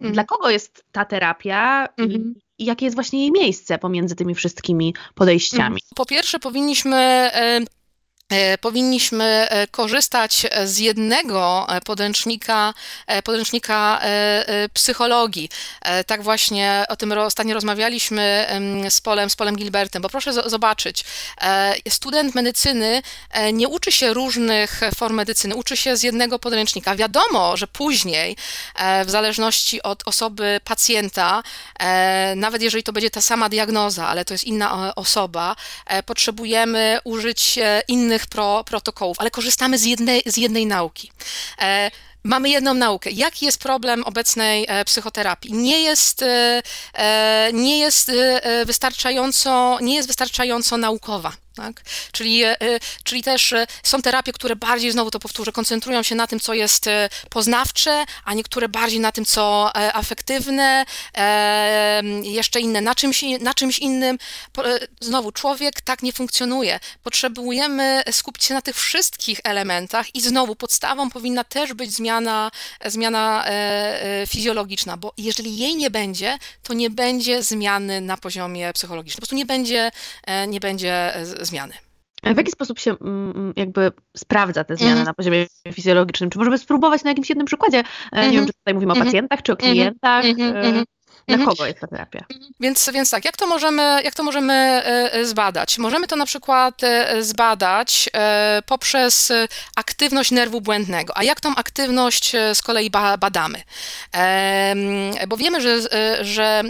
Mhm. 0.00 0.12
Dla 0.12 0.24
kogo 0.24 0.50
jest 0.50 0.84
ta 0.92 1.04
terapia 1.04 1.88
mhm. 1.96 2.34
I 2.58 2.64
jakie 2.64 2.84
jest 2.84 2.96
właśnie 2.96 3.20
jej 3.20 3.32
miejsce 3.32 3.78
pomiędzy 3.78 4.16
tymi 4.16 4.34
wszystkimi 4.34 4.94
podejściami? 5.14 5.80
Po 5.96 6.06
pierwsze, 6.06 6.38
powinniśmy 6.38 7.30
powinniśmy 8.60 9.24
e, 9.24 9.66
korzystać 9.66 10.46
z 10.64 10.78
jednego 10.78 11.66
e, 11.68 11.80
podręcznika, 11.80 12.74
podręcznika 13.24 14.00
psychologii. 14.72 15.48
Tak 16.06 16.22
właśnie 16.22 16.84
o 16.88 16.96
tym 16.96 17.12
ostatnio 17.12 17.54
rozmawialiśmy 17.54 18.46
z 18.88 19.00
Polem, 19.00 19.30
z 19.30 19.36
Polem 19.36 19.56
Gilbertem, 19.56 20.02
bo 20.02 20.08
proszę 20.08 20.32
zobaczyć, 20.32 21.04
student 21.88 22.34
medycyny 22.34 23.02
nie 23.52 23.68
uczy 23.68 23.92
się 23.92 24.14
różnych 24.14 24.80
form 24.96 25.14
medycyny, 25.14 25.54
uczy 25.54 25.76
się 25.76 25.96
z 25.96 26.02
jednego 26.02 26.38
podręcznika. 26.38 26.96
Wiadomo, 26.96 27.56
że 27.56 27.66
później, 27.66 28.36
w 29.04 29.10
zależności 29.10 29.82
od 29.82 30.08
osoby 30.08 30.60
pacjenta, 30.64 31.42
nawet 32.36 32.62
jeżeli 32.62 32.82
to 32.82 32.92
będzie 32.92 33.10
ta 33.10 33.20
sama 33.20 33.48
diagnoza, 33.48 34.08
ale 34.08 34.24
to 34.24 34.34
jest 34.34 34.44
inna 34.44 34.94
osoba, 34.94 35.56
potrzebujemy 36.06 36.98
użyć 37.04 37.58
innych 37.88 38.17
różnych 38.18 38.26
pro, 38.26 38.64
protokołów, 38.64 39.16
ale 39.20 39.30
korzystamy 39.30 39.78
z 39.78 39.84
jednej, 39.84 40.22
z 40.26 40.36
jednej 40.36 40.66
nauki. 40.66 41.10
E, 41.60 41.90
mamy 42.24 42.50
jedną 42.50 42.74
naukę. 42.74 43.10
Jaki 43.10 43.46
jest 43.46 43.60
problem 43.60 44.04
obecnej 44.04 44.66
e, 44.68 44.84
psychoterapii? 44.84 45.52
Nie 45.52 45.82
jest, 45.82 46.22
e, 46.22 46.62
e 46.94 47.50
nie 47.52 47.78
jest 47.78 48.10
wystarczająco, 48.66 49.78
nie 49.80 49.94
jest 49.94 50.08
wystarczająco 50.08 50.76
naukowa. 50.76 51.32
Tak? 51.58 51.82
Czyli, 52.12 52.44
e, 52.44 52.56
czyli 53.04 53.22
też 53.22 53.52
e, 53.52 53.66
są 53.82 54.02
terapie, 54.02 54.32
które 54.32 54.56
bardziej, 54.56 54.92
znowu 54.92 55.10
to 55.10 55.18
powtórzę, 55.18 55.52
koncentrują 55.52 56.02
się 56.02 56.14
na 56.14 56.26
tym, 56.26 56.40
co 56.40 56.54
jest 56.54 56.86
e, 56.86 57.08
poznawcze, 57.30 58.04
a 58.24 58.34
niektóre 58.34 58.68
bardziej 58.68 59.00
na 59.00 59.12
tym, 59.12 59.24
co 59.24 59.76
afektywne, 59.76 60.84
jeszcze 62.22 62.60
inne 62.60 62.80
na 62.80 62.94
czymś, 62.94 63.24
na 63.40 63.54
czymś 63.54 63.78
innym. 63.78 64.18
Znowu, 65.00 65.32
człowiek 65.32 65.80
tak 65.80 66.02
nie 66.02 66.12
funkcjonuje. 66.12 66.80
Potrzebujemy 67.02 68.02
skupić 68.10 68.44
się 68.44 68.54
na 68.54 68.62
tych 68.62 68.76
wszystkich 68.76 69.40
elementach 69.44 70.14
i 70.14 70.20
znowu 70.20 70.56
podstawą 70.56 71.10
powinna 71.10 71.44
też 71.44 71.74
być 71.74 71.92
zmiana, 71.92 72.50
zmiana 72.86 73.44
fizjologiczna, 74.26 74.96
bo 74.96 75.12
jeżeli 75.16 75.58
jej 75.58 75.76
nie 75.76 75.90
będzie, 75.90 76.38
to 76.62 76.74
nie 76.74 76.90
będzie 76.90 77.42
zmiany 77.42 78.00
na 78.00 78.16
poziomie 78.16 78.72
psychologicznym. 78.72 79.16
Po 79.16 79.20
prostu 79.20 79.36
nie 79.36 79.46
będzie, 79.46 79.90
nie 80.48 80.60
będzie 80.60 81.14
zmiany. 81.48 81.74
A 82.22 82.34
w 82.34 82.36
jaki 82.36 82.52
sposób 82.52 82.78
się 82.78 82.90
mm, 82.90 83.30
mm, 83.30 83.52
jakby 83.56 83.92
sprawdza 84.16 84.64
te 84.64 84.76
zmiany 84.76 84.92
mm. 84.92 85.04
na 85.04 85.14
poziomie 85.14 85.46
fizjologicznym? 85.72 86.30
Czy 86.30 86.38
możemy 86.38 86.58
spróbować 86.58 87.04
na 87.04 87.10
jakimś 87.10 87.28
jednym 87.28 87.46
przykładzie? 87.46 87.82
Mm. 88.12 88.30
Nie 88.30 88.36
wiem, 88.36 88.46
czy 88.46 88.52
tutaj 88.52 88.74
mówimy 88.74 88.92
o 88.92 88.96
mhm. 88.96 89.06
pacjentach, 89.06 89.42
czy 89.42 89.52
o 89.52 89.54
mhm. 89.54 89.72
klientach. 89.72 90.24
Mm. 90.24 90.84
Dla 91.28 91.36
mhm. 91.36 91.50
kogo 91.50 91.66
jest 91.66 91.80
ta 91.80 91.86
terapia? 91.86 92.24
Więc, 92.60 92.90
więc 92.94 93.10
tak, 93.10 93.24
jak 93.24 93.36
to 93.36 93.46
możemy, 93.46 94.02
jak 94.04 94.14
to 94.14 94.22
możemy 94.22 94.54
e, 94.54 95.12
e, 95.12 95.24
zbadać? 95.24 95.78
Możemy 95.78 96.06
to 96.06 96.16
na 96.16 96.26
przykład 96.26 96.84
e, 96.84 97.22
zbadać 97.22 98.08
poprzez 98.66 99.32
aktywność 99.76 100.30
nerwu 100.30 100.60
błędnego. 100.60 101.16
A 101.16 101.24
jak 101.24 101.40
tą 101.40 101.54
aktywność 101.54 102.32
z 102.54 102.62
kolei 102.62 102.90
badamy? 103.18 103.62
Bo 105.28 105.36
wiemy, 105.36 105.60
że, 105.60 105.78
że 106.20 106.62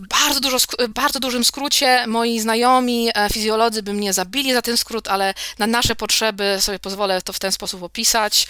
bardzo, 0.00 0.40
dużo, 0.40 0.56
bardzo 0.88 1.20
dużym 1.20 1.44
skrócie 1.44 2.06
moi 2.06 2.40
znajomi 2.40 3.10
fizjolodzy 3.32 3.82
by 3.82 3.92
mnie 3.92 4.12
zabili 4.12 4.52
za 4.52 4.62
ten 4.62 4.76
skrót, 4.76 5.08
ale 5.08 5.34
na 5.58 5.66
nasze 5.66 5.96
potrzeby 5.96 6.56
sobie 6.60 6.78
pozwolę 6.78 7.22
to 7.22 7.32
w 7.32 7.38
ten 7.38 7.52
sposób 7.52 7.82
opisać. 7.82 8.46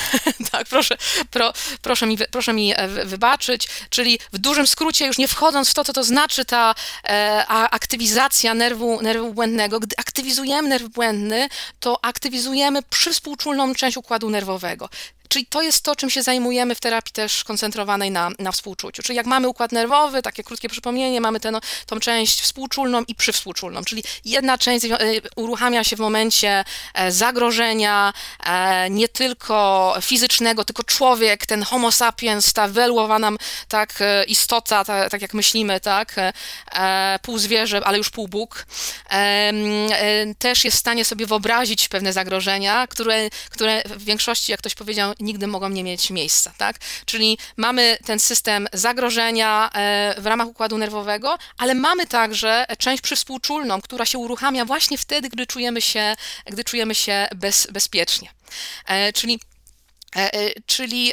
tak, 0.52 0.66
proszę, 0.68 0.96
pro, 1.30 1.52
proszę, 1.82 2.06
mi, 2.06 2.18
proszę 2.30 2.52
mi 2.52 2.72
e, 2.76 2.88
wybaczyć, 2.88 3.68
czyli 3.90 4.18
w 4.32 4.38
dużym 4.38 4.66
skrócie, 4.66 5.06
już 5.06 5.18
nie 5.18 5.28
wchodząc 5.28 5.70
w 5.70 5.74
to, 5.74 5.84
co 5.84 5.92
to 5.92 6.04
znaczy 6.04 6.44
ta 6.44 6.74
e, 7.04 7.44
aktywizacja 7.48 8.54
nerwu, 8.54 9.02
nerwu 9.02 9.34
błędnego, 9.34 9.80
gdy 9.80 9.96
aktywizujemy 9.96 10.68
nerw 10.68 10.88
błędny, 10.88 11.48
to 11.80 12.04
aktywizujemy 12.04 12.82
przywspółczulną 12.82 13.74
część 13.74 13.96
układu 13.96 14.30
nerwowego. 14.30 14.88
Czyli 15.32 15.46
to 15.46 15.62
jest 15.62 15.84
to, 15.84 15.96
czym 15.96 16.10
się 16.10 16.22
zajmujemy 16.22 16.74
w 16.74 16.80
terapii 16.80 17.12
też 17.12 17.44
koncentrowanej 17.44 18.10
na, 18.10 18.30
na 18.38 18.52
współczuciu. 18.52 19.02
Czyli 19.02 19.16
jak 19.16 19.26
mamy 19.26 19.48
układ 19.48 19.72
nerwowy, 19.72 20.22
takie 20.22 20.44
krótkie 20.44 20.68
przypomnienie, 20.68 21.20
mamy 21.20 21.40
tę 21.40 21.52
tą 21.86 22.00
część 22.00 22.40
współczulną 22.40 23.02
i 23.08 23.14
przywspółczulną, 23.14 23.84
czyli 23.84 24.04
jedna 24.24 24.58
część 24.58 24.84
e, 24.84 24.98
uruchamia 25.36 25.84
się 25.84 25.96
w 25.96 25.98
momencie 25.98 26.64
e, 26.94 27.12
zagrożenia, 27.12 28.12
e, 28.44 28.90
nie 28.90 29.08
tylko 29.08 29.94
fizycznego, 30.00 30.64
tylko 30.64 30.84
człowiek, 30.84 31.46
ten 31.46 31.62
homo 31.62 31.92
sapiens, 31.92 32.52
ta 32.52 32.68
wyelłowa 32.68 33.18
nam 33.18 33.38
tak 33.68 34.02
istota, 34.26 34.84
ta, 34.84 35.08
tak 35.10 35.22
jak 35.22 35.34
myślimy, 35.34 35.80
tak, 35.80 36.14
pół 37.22 37.38
zwierzę, 37.38 37.80
ale 37.84 37.98
już 37.98 38.10
pół 38.10 38.28
Bóg, 38.28 38.66
też 40.38 40.64
jest 40.64 40.76
w 40.76 40.80
stanie 40.80 41.04
sobie 41.04 41.26
wyobrazić 41.26 41.88
pewne 41.88 42.12
zagrożenia, 42.12 42.86
które, 42.86 43.30
które 43.50 43.82
w 43.84 44.04
większości, 44.04 44.52
jak 44.52 44.60
ktoś 44.60 44.74
powiedział, 44.74 45.12
nigdy 45.22 45.46
mogą 45.46 45.68
nie 45.68 45.84
mieć 45.84 46.10
miejsca, 46.10 46.52
tak? 46.58 46.76
Czyli 47.04 47.38
mamy 47.56 47.98
ten 48.04 48.18
system 48.18 48.68
zagrożenia 48.72 49.70
e, 49.74 50.14
w 50.18 50.26
ramach 50.26 50.48
układu 50.48 50.78
nerwowego, 50.78 51.38
ale 51.58 51.74
mamy 51.74 52.06
także 52.06 52.66
część 52.78 53.02
przywspółczulną, 53.02 53.80
która 53.80 54.06
się 54.06 54.18
uruchamia 54.18 54.64
właśnie 54.64 54.98
wtedy, 54.98 55.28
gdy 55.28 55.46
czujemy 55.46 55.80
się, 55.80 56.14
gdy 56.46 56.64
czujemy 56.64 56.94
się 56.94 57.28
bez, 57.34 57.66
bezpiecznie. 57.70 58.28
E, 58.86 59.12
czyli 59.12 59.40
czyli 60.66 61.12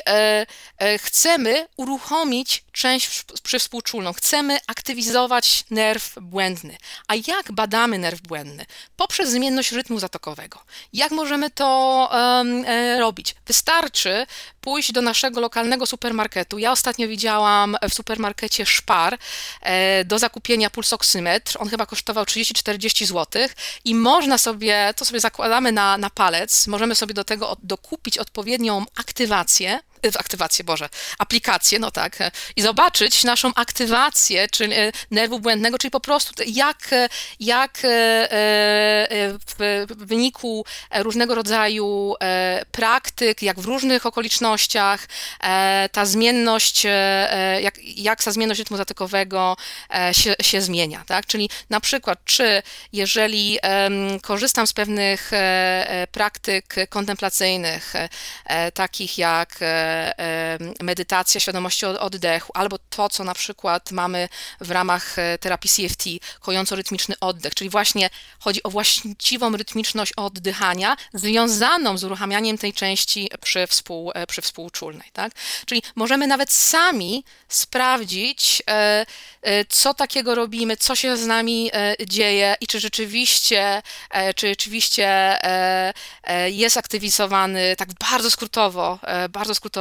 chcemy 0.97 1.67
uruchomić 1.77 2.63
część 2.79 3.23
przywspółczulną, 3.43 4.13
chcemy 4.13 4.57
aktywizować 4.67 5.65
nerw 5.69 6.15
błędny. 6.21 6.77
A 7.07 7.15
jak 7.15 7.51
badamy 7.51 7.97
nerw 7.97 8.21
błędny? 8.21 8.65
Poprzez 8.95 9.29
zmienność 9.29 9.71
rytmu 9.71 9.99
zatokowego. 9.99 10.59
Jak 10.93 11.11
możemy 11.11 11.49
to 11.49 12.09
um, 12.11 12.65
robić? 12.99 13.35
Wystarczy 13.47 14.25
pójść 14.61 14.91
do 14.91 15.01
naszego 15.01 15.41
lokalnego 15.41 15.85
supermarketu. 15.85 16.57
Ja 16.57 16.71
ostatnio 16.71 17.07
widziałam 17.07 17.77
w 17.89 17.93
supermarkecie 17.93 18.65
Szpar 18.65 19.17
e, 19.61 20.05
do 20.05 20.19
zakupienia 20.19 20.69
pulsoksymetr. 20.69 21.57
On 21.59 21.69
chyba 21.69 21.85
kosztował 21.85 22.23
30-40 22.23 23.05
zł 23.05 23.47
i 23.85 23.95
można 23.95 24.37
sobie, 24.37 24.93
to 24.95 25.05
sobie 25.05 25.19
zakładamy 25.19 25.71
na, 25.71 25.97
na 25.97 26.09
palec, 26.09 26.67
możemy 26.67 26.95
sobie 26.95 27.13
do 27.13 27.23
tego 27.23 27.57
dokupić 27.63 28.17
odpowiednią 28.17 28.85
aktywację 28.95 29.79
aktywację, 30.19 30.65
Boże, 30.65 30.89
aplikację, 31.17 31.79
no 31.79 31.91
tak, 31.91 32.17
i 32.55 32.61
zobaczyć 32.61 33.23
naszą 33.23 33.51
aktywację 33.55 34.39
czyli 34.51 34.73
e, 34.73 34.91
nerwu 35.11 35.39
błędnego, 35.39 35.77
czyli 35.77 35.91
po 35.91 35.99
prostu 35.99 36.43
jak, 36.47 36.89
jak 37.39 37.79
e, 37.83 37.87
e, 37.87 39.37
w 39.47 39.85
wyniku 39.97 40.65
różnego 40.95 41.35
rodzaju 41.35 42.15
praktyk, 42.71 43.41
jak 43.41 43.59
w 43.59 43.65
różnych 43.65 44.05
okolicznościach 44.05 45.07
ta 45.91 46.05
zmienność, 46.05 46.83
jak, 47.61 47.79
jak 47.83 48.23
ta 48.23 48.31
zmienność 48.31 48.59
rytmu 48.59 48.77
zatykowego 48.77 49.57
się, 50.11 50.35
się 50.41 50.61
zmienia, 50.61 51.03
tak, 51.07 51.25
czyli 51.25 51.49
na 51.69 51.79
przykład, 51.79 52.19
czy 52.25 52.63
jeżeli 52.93 53.59
korzystam 54.21 54.67
z 54.67 54.73
pewnych 54.73 55.31
praktyk 56.11 56.75
kontemplacyjnych, 56.89 57.93
takich 58.73 59.17
jak 59.17 59.59
medytacja 60.81 61.41
świadomości 61.41 61.85
oddechu, 61.85 62.51
albo 62.55 62.79
to, 62.89 63.09
co 63.09 63.23
na 63.23 63.33
przykład 63.33 63.91
mamy 63.91 64.29
w 64.61 64.71
ramach 64.71 65.19
e, 65.19 65.37
terapii 65.37 65.69
CFT, 65.69 66.03
kojąco-rytmiczny 66.41 67.13
oddech, 67.21 67.55
czyli 67.55 67.69
właśnie 67.69 68.09
chodzi 68.39 68.63
o 68.63 68.69
właściwą 68.69 69.57
rytmiczność 69.57 70.13
oddychania 70.13 70.97
związaną 71.13 71.97
z 71.97 72.03
uruchamianiem 72.03 72.57
tej 72.57 72.73
części 72.73 73.29
przy, 73.41 73.67
współ, 73.67 74.11
e, 74.15 74.27
przy 74.27 74.41
współczulnej. 74.41 75.09
Tak? 75.13 75.31
Czyli 75.65 75.81
możemy 75.95 76.27
nawet 76.27 76.51
sami 76.51 77.23
sprawdzić, 77.47 78.63
e, 78.69 79.05
co 79.69 79.93
takiego 79.93 80.35
robimy, 80.35 80.77
co 80.77 80.95
się 80.95 81.17
z 81.17 81.25
nami 81.25 81.71
dzieje 82.07 82.55
i 82.61 82.67
czy 82.67 82.79
rzeczywiście, 82.79 83.81
czy 84.35 84.47
rzeczywiście 84.47 85.37
jest 86.45 86.77
aktywizowany 86.77 87.75
tak 87.75 87.89
bardzo 88.11 88.31
skrótowo, 88.31 88.99
bardzo 89.29 89.55
skrótowo 89.55 89.78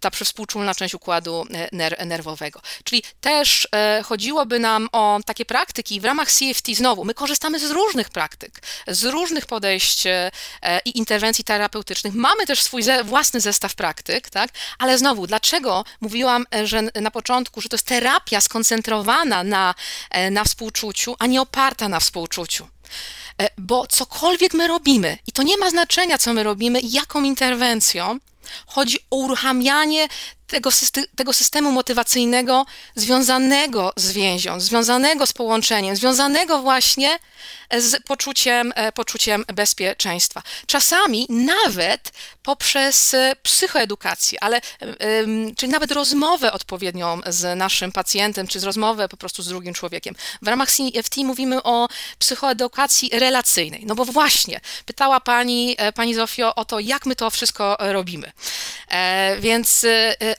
ta 0.00 0.10
przywspółczulna 0.10 0.74
część 0.74 0.94
układu 0.94 1.46
e, 1.54 1.68
ner 1.72 2.06
nerwowego. 2.06 2.60
Czyli 2.84 3.02
też 3.20 3.68
e, 3.72 4.02
chodziłoby 4.04 4.58
nam 4.58 4.88
o 4.92 5.20
takie 5.26 5.44
praktyki 5.44 6.00
w 6.00 6.04
ramach 6.04 6.28
CFT 6.28 6.74
znowu. 6.74 7.04
My 7.04 7.14
korzystamy 7.14 7.58
z 7.58 7.70
różnych 7.70 8.10
praktyk, 8.10 8.62
z 8.86 9.04
różnych 9.04 9.46
podejść 9.46 10.06
e, 10.06 10.30
i 10.84 10.98
interwencji 10.98 11.44
terapeutycznych. 11.44 12.14
Mamy 12.14 12.46
też 12.46 12.62
swój 12.62 12.82
własny 13.04 13.40
zestaw 13.40 13.74
praktyk, 13.74 14.30
tak? 14.30 14.50
ale 14.78 14.98
znowu, 14.98 15.26
dlaczego 15.26 15.84
mówiłam, 16.00 16.46
że 16.64 16.82
na 16.82 17.10
początku, 17.10 17.60
że 17.60 17.68
to 17.68 17.74
jest 17.74 17.86
terapia 17.86 18.40
skoncentrowana 18.40 19.44
na, 19.44 19.74
na 20.30 20.44
współczuciu, 20.44 21.16
a 21.18 21.26
nie 21.26 21.40
oparta 21.40 21.88
na 21.88 22.00
współczuciu? 22.00 22.68
Bo 23.58 23.86
cokolwiek 23.86 24.54
my 24.54 24.68
robimy, 24.68 25.18
i 25.26 25.32
to 25.32 25.42
nie 25.42 25.56
ma 25.56 25.70
znaczenia, 25.70 26.18
co 26.18 26.34
my 26.34 26.42
robimy, 26.42 26.80
jaką 26.82 27.22
interwencją, 27.22 28.18
Chodzi 28.66 28.98
o 29.10 29.16
uruchamianie 29.16 30.08
tego, 30.50 30.70
tego 31.16 31.32
systemu 31.32 31.72
motywacyjnego 31.72 32.66
związanego 32.94 33.92
z 33.96 34.12
więzią, 34.12 34.60
związanego 34.60 35.26
z 35.26 35.32
połączeniem, 35.32 35.96
związanego 35.96 36.62
właśnie 36.62 37.18
z 37.78 38.02
poczuciem, 38.02 38.72
e, 38.76 38.92
poczuciem 38.92 39.44
bezpieczeństwa. 39.54 40.42
Czasami 40.66 41.26
nawet 41.28 42.12
poprzez 42.42 43.14
e, 43.14 43.36
psychoedukację, 43.42 44.42
ale 44.42 44.60
czyli 45.56 45.72
nawet 45.72 45.92
rozmowę 45.92 46.52
odpowiednią 46.52 47.20
z 47.26 47.58
naszym 47.58 47.92
pacjentem, 47.92 48.46
czy 48.46 48.60
z 48.60 48.64
rozmowę 48.64 49.08
po 49.08 49.16
prostu 49.16 49.42
z 49.42 49.48
drugim 49.48 49.74
człowiekiem. 49.74 50.14
W 50.42 50.48
ramach 50.48 50.70
CFT 50.70 51.16
mówimy 51.16 51.62
o 51.62 51.88
psychoedukacji 52.18 53.10
relacyjnej. 53.12 53.82
No 53.86 53.94
bo 53.94 54.04
właśnie, 54.04 54.60
pytała 54.86 55.20
pani, 55.20 55.74
e, 55.78 55.92
pani 55.92 56.14
Zofio 56.14 56.54
o 56.54 56.64
to, 56.64 56.80
jak 56.80 57.06
my 57.06 57.16
to 57.16 57.30
wszystko 57.30 57.76
robimy. 57.80 58.32
Więc 59.40 59.86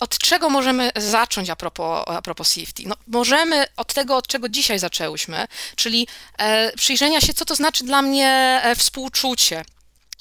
od 0.02 0.18
czego 0.18 0.50
możemy 0.50 0.92
zacząć 0.96 1.50
a 1.50 1.56
propos, 1.56 2.04
a 2.08 2.22
propos 2.22 2.54
CFT? 2.54 2.80
No, 2.86 2.96
możemy 3.08 3.66
od 3.78 3.94
tego, 3.94 4.16
od 4.16 4.28
czego 4.28 4.50
dzisiaj 4.50 4.80
zaczęłyśmy, 4.80 5.48
czyli 5.76 6.08
przyjrzenia 6.76 7.22
się, 7.22 7.34
co 7.34 7.46
to 7.46 7.56
znaczy 7.56 7.84
dla 7.84 8.02
mnie 8.02 8.62
e, 8.64 8.76
współczucie 8.76 9.64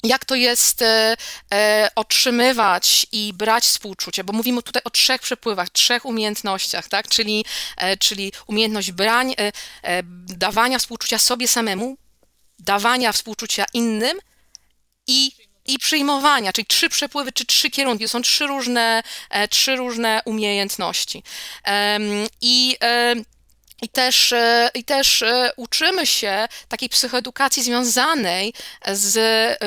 jak 0.02 0.24
to 0.24 0.34
jest 0.34 0.82
e, 0.82 1.16
e, 1.52 1.90
otrzymywać 1.94 3.06
i 3.12 3.32
brać 3.34 3.64
współczucie, 3.64 4.24
bo 4.24 4.32
mówimy 4.32 4.62
tutaj 4.62 4.82
o 4.84 4.90
trzech 4.90 5.20
przepływach, 5.20 5.70
trzech 5.70 6.04
umiejętnościach, 6.04 6.88
tak? 6.88 7.08
czyli, 7.08 7.44
e, 7.76 7.96
czyli 7.96 8.32
umiejętność 8.46 8.92
brań, 8.92 9.32
e, 9.32 9.52
e, 9.82 10.02
dawania 10.26 10.78
współczucia 10.78 11.18
sobie 11.18 11.48
samemu, 11.48 11.96
dawania 12.58 13.12
współczucia 13.12 13.64
innym 13.74 14.18
i, 15.06 15.32
i 15.72 15.78
przyjmowania, 15.78 16.52
czyli 16.52 16.66
trzy 16.66 16.88
przepływy, 16.88 17.32
czy 17.32 17.46
trzy 17.46 17.70
kierunki, 17.70 18.04
to 18.04 18.08
są 18.08 18.22
trzy 18.22 18.46
różne, 18.46 19.02
trzy 19.50 19.76
różne 19.76 20.22
umiejętności. 20.24 21.22
I 22.40 22.76
i 23.82 23.88
też, 23.88 24.32
e, 24.32 24.70
I 24.74 24.84
też 24.84 25.22
e, 25.22 25.50
uczymy 25.56 26.06
się 26.06 26.48
takiej 26.68 26.88
psychoedukacji 26.88 27.62
związanej 27.62 28.54
z 28.92 29.18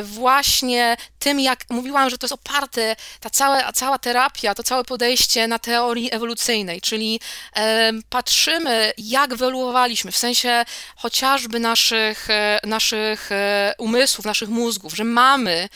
właśnie 0.05 0.97
tym, 1.19 1.39
jak 1.39 1.65
mówiłam, 1.69 2.09
że 2.09 2.17
to 2.17 2.25
jest 2.25 2.33
oparte, 2.33 2.95
ta 3.19 3.29
cała, 3.29 3.71
cała 3.71 3.99
terapia, 3.99 4.55
to 4.55 4.63
całe 4.63 4.83
podejście 4.83 5.47
na 5.47 5.59
teorii 5.59 6.13
ewolucyjnej, 6.13 6.81
czyli 6.81 7.19
e, 7.55 7.91
patrzymy, 8.09 8.93
jak 8.97 9.33
ewoluowaliśmy, 9.33 10.11
w 10.11 10.17
sensie 10.17 10.65
chociażby 10.95 11.59
naszych, 11.59 12.27
naszych 12.63 13.29
umysłów, 13.77 14.25
naszych 14.25 14.49
mózgów, 14.49 14.95
że 14.95 15.03
mamy, 15.03 15.69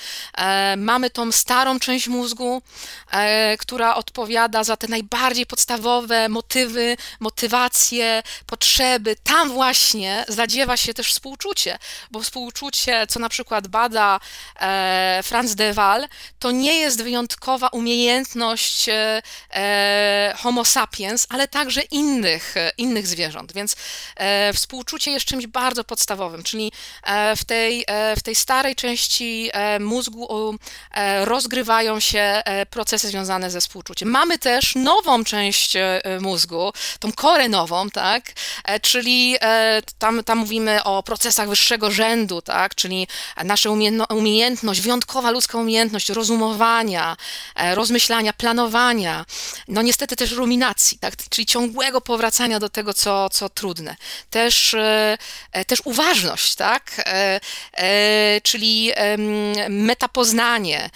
mamy 0.77 1.09
tą 1.09 1.31
starą 1.31 1.79
część 1.79 2.07
mózgu, 2.07 2.61
która 3.59 3.95
odpowiada 3.95 4.63
za 4.63 4.77
te 4.77 4.87
najbardziej 4.87 5.45
podstawowe 5.45 6.29
motywy, 6.29 6.97
motywacje, 7.19 8.23
potrzeby, 8.45 9.15
tam 9.23 9.49
właśnie 9.49 10.25
zadziewa 10.27 10.77
się 10.77 10.93
też 10.93 11.13
współczucie, 11.13 11.77
bo 12.11 12.19
współczucie, 12.19 13.07
co 13.07 13.19
na 13.19 13.29
przykład 13.29 13.67
bada 13.67 14.19
e, 14.59 15.19
Franz 15.23 15.55
de 15.55 15.73
Waal, 15.73 16.07
to 16.39 16.51
nie 16.51 16.79
jest 16.79 17.03
wyjątkowa 17.03 17.67
umiejętność 17.67 18.89
e, 18.89 19.21
e 19.53 20.33
homo 20.37 20.65
sapiens, 20.65 21.27
ale 21.29 21.47
także 21.47 21.81
innych, 21.81 22.55
innych 22.77 23.07
zwierząt, 23.07 23.53
więc 23.53 23.75
e, 24.15 24.53
współczucie 24.53 25.11
jest 25.11 25.25
czymś 25.25 25.47
bardzo 25.47 25.83
podstawowym, 25.83 26.43
czyli 26.43 26.71
e, 27.03 27.35
w 27.35 27.45
tej, 27.45 27.85
w 28.17 28.23
tej 28.23 28.35
starej 28.35 28.75
części 28.75 29.51
mózgu 29.79 30.57
rozgrywają 31.23 31.99
się 31.99 32.41
procesy 32.69 33.07
związane 33.07 33.51
ze 33.51 33.61
współczuciem. 33.61 34.09
Mamy 34.09 34.39
też 34.39 34.75
nową 34.75 35.23
część 35.23 35.73
mózgu, 36.21 36.73
tą 36.99 37.11
korę 37.11 37.49
nową, 37.49 37.89
tak, 37.89 38.16
czyli 38.81 39.35
tam, 39.99 40.23
tam 40.23 40.37
mówimy 40.37 40.83
o 40.83 41.03
procesach 41.03 41.49
wyższego 41.49 41.91
rzędu, 41.91 42.41
tak, 42.41 42.75
czyli 42.75 43.07
nasza 43.43 43.69
umiejętność, 44.09 44.81
wyjątkowa 44.81 45.31
ludzka 45.31 45.57
umiejętność 45.57 46.09
rozumowania, 46.09 47.17
rozmyślania, 47.73 48.33
planowania, 48.33 49.25
no 49.67 49.81
niestety 49.81 50.15
też 50.15 50.31
ruminacji, 50.31 50.99
tak, 50.99 51.13
czyli 51.29 51.45
ciągłego 51.45 52.01
powracania 52.01 52.59
do 52.59 52.69
tego, 52.69 52.93
co, 52.93 53.29
co 53.29 53.49
trudne. 53.49 53.95
Też, 54.29 54.75
też 55.67 55.81
uważność, 55.85 56.55
tak, 56.55 57.09
czyli 58.43 58.91
metapoznanie, 59.69 60.89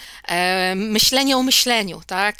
myślenie 0.76 1.36
o 1.36 1.42
myśleniu, 1.42 2.02
tak, 2.06 2.36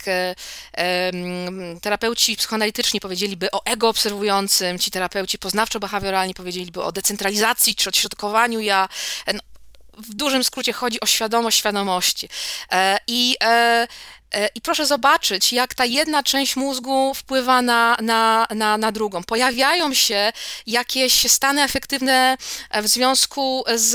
terapeuci 1.82 2.36
psychoanalityczni 2.36 3.00
powiedzieliby 3.00 3.50
o 3.50 3.64
ego 3.64 3.88
obserwującym, 3.88 4.71
ci 4.78 4.90
terapeuci 4.90 5.38
poznawczo-behawioralni 5.38 6.34
powiedzieliby 6.34 6.82
o 6.82 6.92
decentralizacji 6.92 7.74
czy 7.74 7.88
odśrodkowaniu 7.88 8.60
ja. 8.60 8.88
No, 9.34 9.40
w 9.98 10.14
dużym 10.14 10.44
skrócie 10.44 10.72
chodzi 10.72 11.00
o 11.00 11.06
świadomość 11.06 11.58
świadomości. 11.58 12.28
E, 12.72 12.98
I 13.06 13.36
e, 13.42 13.88
e, 14.34 14.48
i 14.54 14.60
proszę 14.60 14.86
zobaczyć, 14.86 15.52
jak 15.52 15.74
ta 15.74 15.84
jedna 15.84 16.22
część 16.22 16.56
mózgu 16.56 17.14
wpływa 17.14 17.62
na, 17.62 17.96
na, 18.00 18.46
na, 18.54 18.78
na, 18.78 18.92
drugą. 18.92 19.24
Pojawiają 19.24 19.94
się 19.94 20.32
jakieś 20.66 21.32
stany 21.32 21.62
efektywne 21.62 22.36
w 22.82 22.88
związku 22.88 23.64
z, 23.74 23.90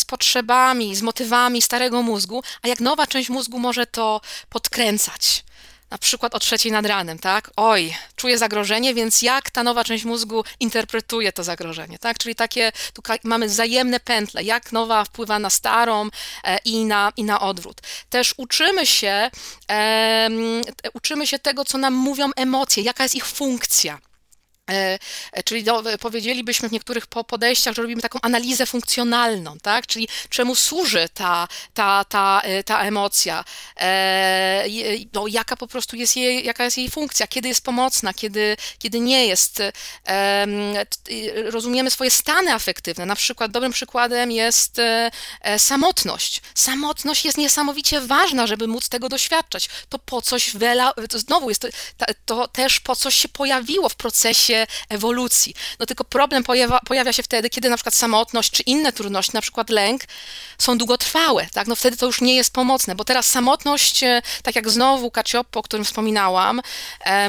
z 0.00 0.04
potrzebami, 0.04 0.96
z 0.96 1.02
motywami 1.02 1.62
starego 1.62 2.02
mózgu, 2.02 2.42
a 2.62 2.68
jak 2.68 2.80
nowa 2.80 3.06
część 3.06 3.28
mózgu 3.28 3.58
może 3.58 3.86
to 3.86 4.20
podkręcać 4.48 5.44
na 5.90 5.98
przykład 5.98 6.34
o 6.34 6.38
trzeciej 6.38 6.72
nad 6.72 6.86
ranem, 6.86 7.18
tak? 7.18 7.50
Oj, 7.56 7.94
czuję 8.16 8.38
zagrożenie, 8.38 8.94
więc 8.94 9.22
jak 9.22 9.50
ta 9.50 9.62
nowa 9.62 9.84
część 9.84 10.04
mózgu 10.04 10.44
interpretuje 10.60 11.32
to 11.32 11.44
zagrożenie, 11.44 11.98
tak? 11.98 12.18
Czyli 12.18 12.34
takie, 12.34 12.72
tu 12.92 13.02
mamy 13.24 13.46
wzajemne 13.48 14.00
pętle, 14.00 14.42
jak 14.42 14.72
nowa 14.72 15.04
wpływa 15.04 15.38
na 15.38 15.50
starą 15.50 16.08
e, 16.44 16.58
i, 16.64 16.84
na, 16.84 17.12
i 17.16 17.24
na 17.24 17.40
odwrót. 17.40 17.80
Też 18.10 18.34
uczymy 18.36 18.86
się, 18.86 19.30
e, 19.70 20.28
uczymy 20.94 21.26
się 21.26 21.38
tego, 21.38 21.64
co 21.64 21.78
nam 21.78 21.94
mówią 21.94 22.30
emocje, 22.36 22.82
jaka 22.82 23.02
jest 23.02 23.14
ich 23.14 23.26
funkcja. 23.26 23.98
E, 24.70 24.98
e, 25.32 25.42
czyli 25.42 25.64
do, 25.64 25.82
powiedzielibyśmy 26.00 26.68
w 26.68 26.72
niektórych 26.72 27.06
podejściach, 27.06 27.74
że 27.74 27.82
robimy 27.82 28.02
taką 28.02 28.18
analizę 28.22 28.66
funkcjonalną, 28.66 29.58
tak? 29.58 29.86
Czyli 29.86 30.08
czemu 30.28 30.54
służy 30.54 31.08
ta, 31.14 31.48
ta, 31.74 32.04
ta, 32.04 32.40
e, 32.44 32.64
ta 32.64 32.80
emocja, 32.80 33.44
no, 35.12 35.26
jaka 35.26 35.56
po 35.56 35.66
prostu 35.66 35.96
jest 35.96 36.16
jej, 36.16 36.44
jaka 36.44 36.64
jest 36.64 36.78
jej 36.78 36.90
funkcja, 36.90 37.26
kiedy 37.26 37.48
jest 37.48 37.64
pomocna, 37.64 38.14
kiedy, 38.14 38.56
kiedy 38.78 39.00
nie 39.00 39.26
jest. 39.26 39.62
Rozumiemy 41.44 41.90
swoje 41.90 42.10
stany 42.10 42.52
afektywne. 42.52 43.06
Na 43.06 43.16
przykład 43.16 43.50
dobrym 43.50 43.72
przykładem 43.72 44.30
jest 44.30 44.80
samotność. 45.58 46.40
Samotność 46.54 47.24
jest 47.24 47.38
niesamowicie 47.38 48.00
ważna, 48.00 48.46
żeby 48.46 48.66
móc 48.66 48.88
tego 48.88 49.08
doświadczać. 49.08 49.68
To 49.88 49.98
po 49.98 50.22
coś, 50.22 50.52
to 51.10 51.18
znowu 51.18 51.48
jest 51.48 51.62
to, 51.62 51.68
to 52.24 52.48
też 52.48 52.80
po 52.80 52.96
coś 52.96 53.14
się 53.14 53.28
pojawiło 53.28 53.88
w 53.88 53.94
procesie 53.94 54.59
ewolucji. 54.88 55.54
No 55.78 55.86
tylko 55.86 56.04
problem 56.04 56.44
pojawia, 56.44 56.80
pojawia 56.86 57.12
się 57.12 57.22
wtedy, 57.22 57.50
kiedy 57.50 57.70
na 57.70 57.76
przykład 57.76 57.94
samotność 57.94 58.50
czy 58.50 58.62
inne 58.62 58.92
trudności, 58.92 59.32
na 59.34 59.40
przykład 59.40 59.70
lęk, 59.70 60.02
są 60.58 60.78
długotrwałe, 60.78 61.46
tak? 61.52 61.66
No 61.66 61.76
wtedy 61.76 61.96
to 61.96 62.06
już 62.06 62.20
nie 62.20 62.34
jest 62.34 62.52
pomocne, 62.52 62.94
bo 62.94 63.04
teraz 63.04 63.26
samotność, 63.26 64.02
e, 64.02 64.22
tak 64.42 64.56
jak 64.56 64.70
znowu 64.70 65.10
Kacioppo, 65.10 65.60
o 65.60 65.62
którym 65.62 65.84
wspominałam, 65.84 66.60
e, 67.06 67.28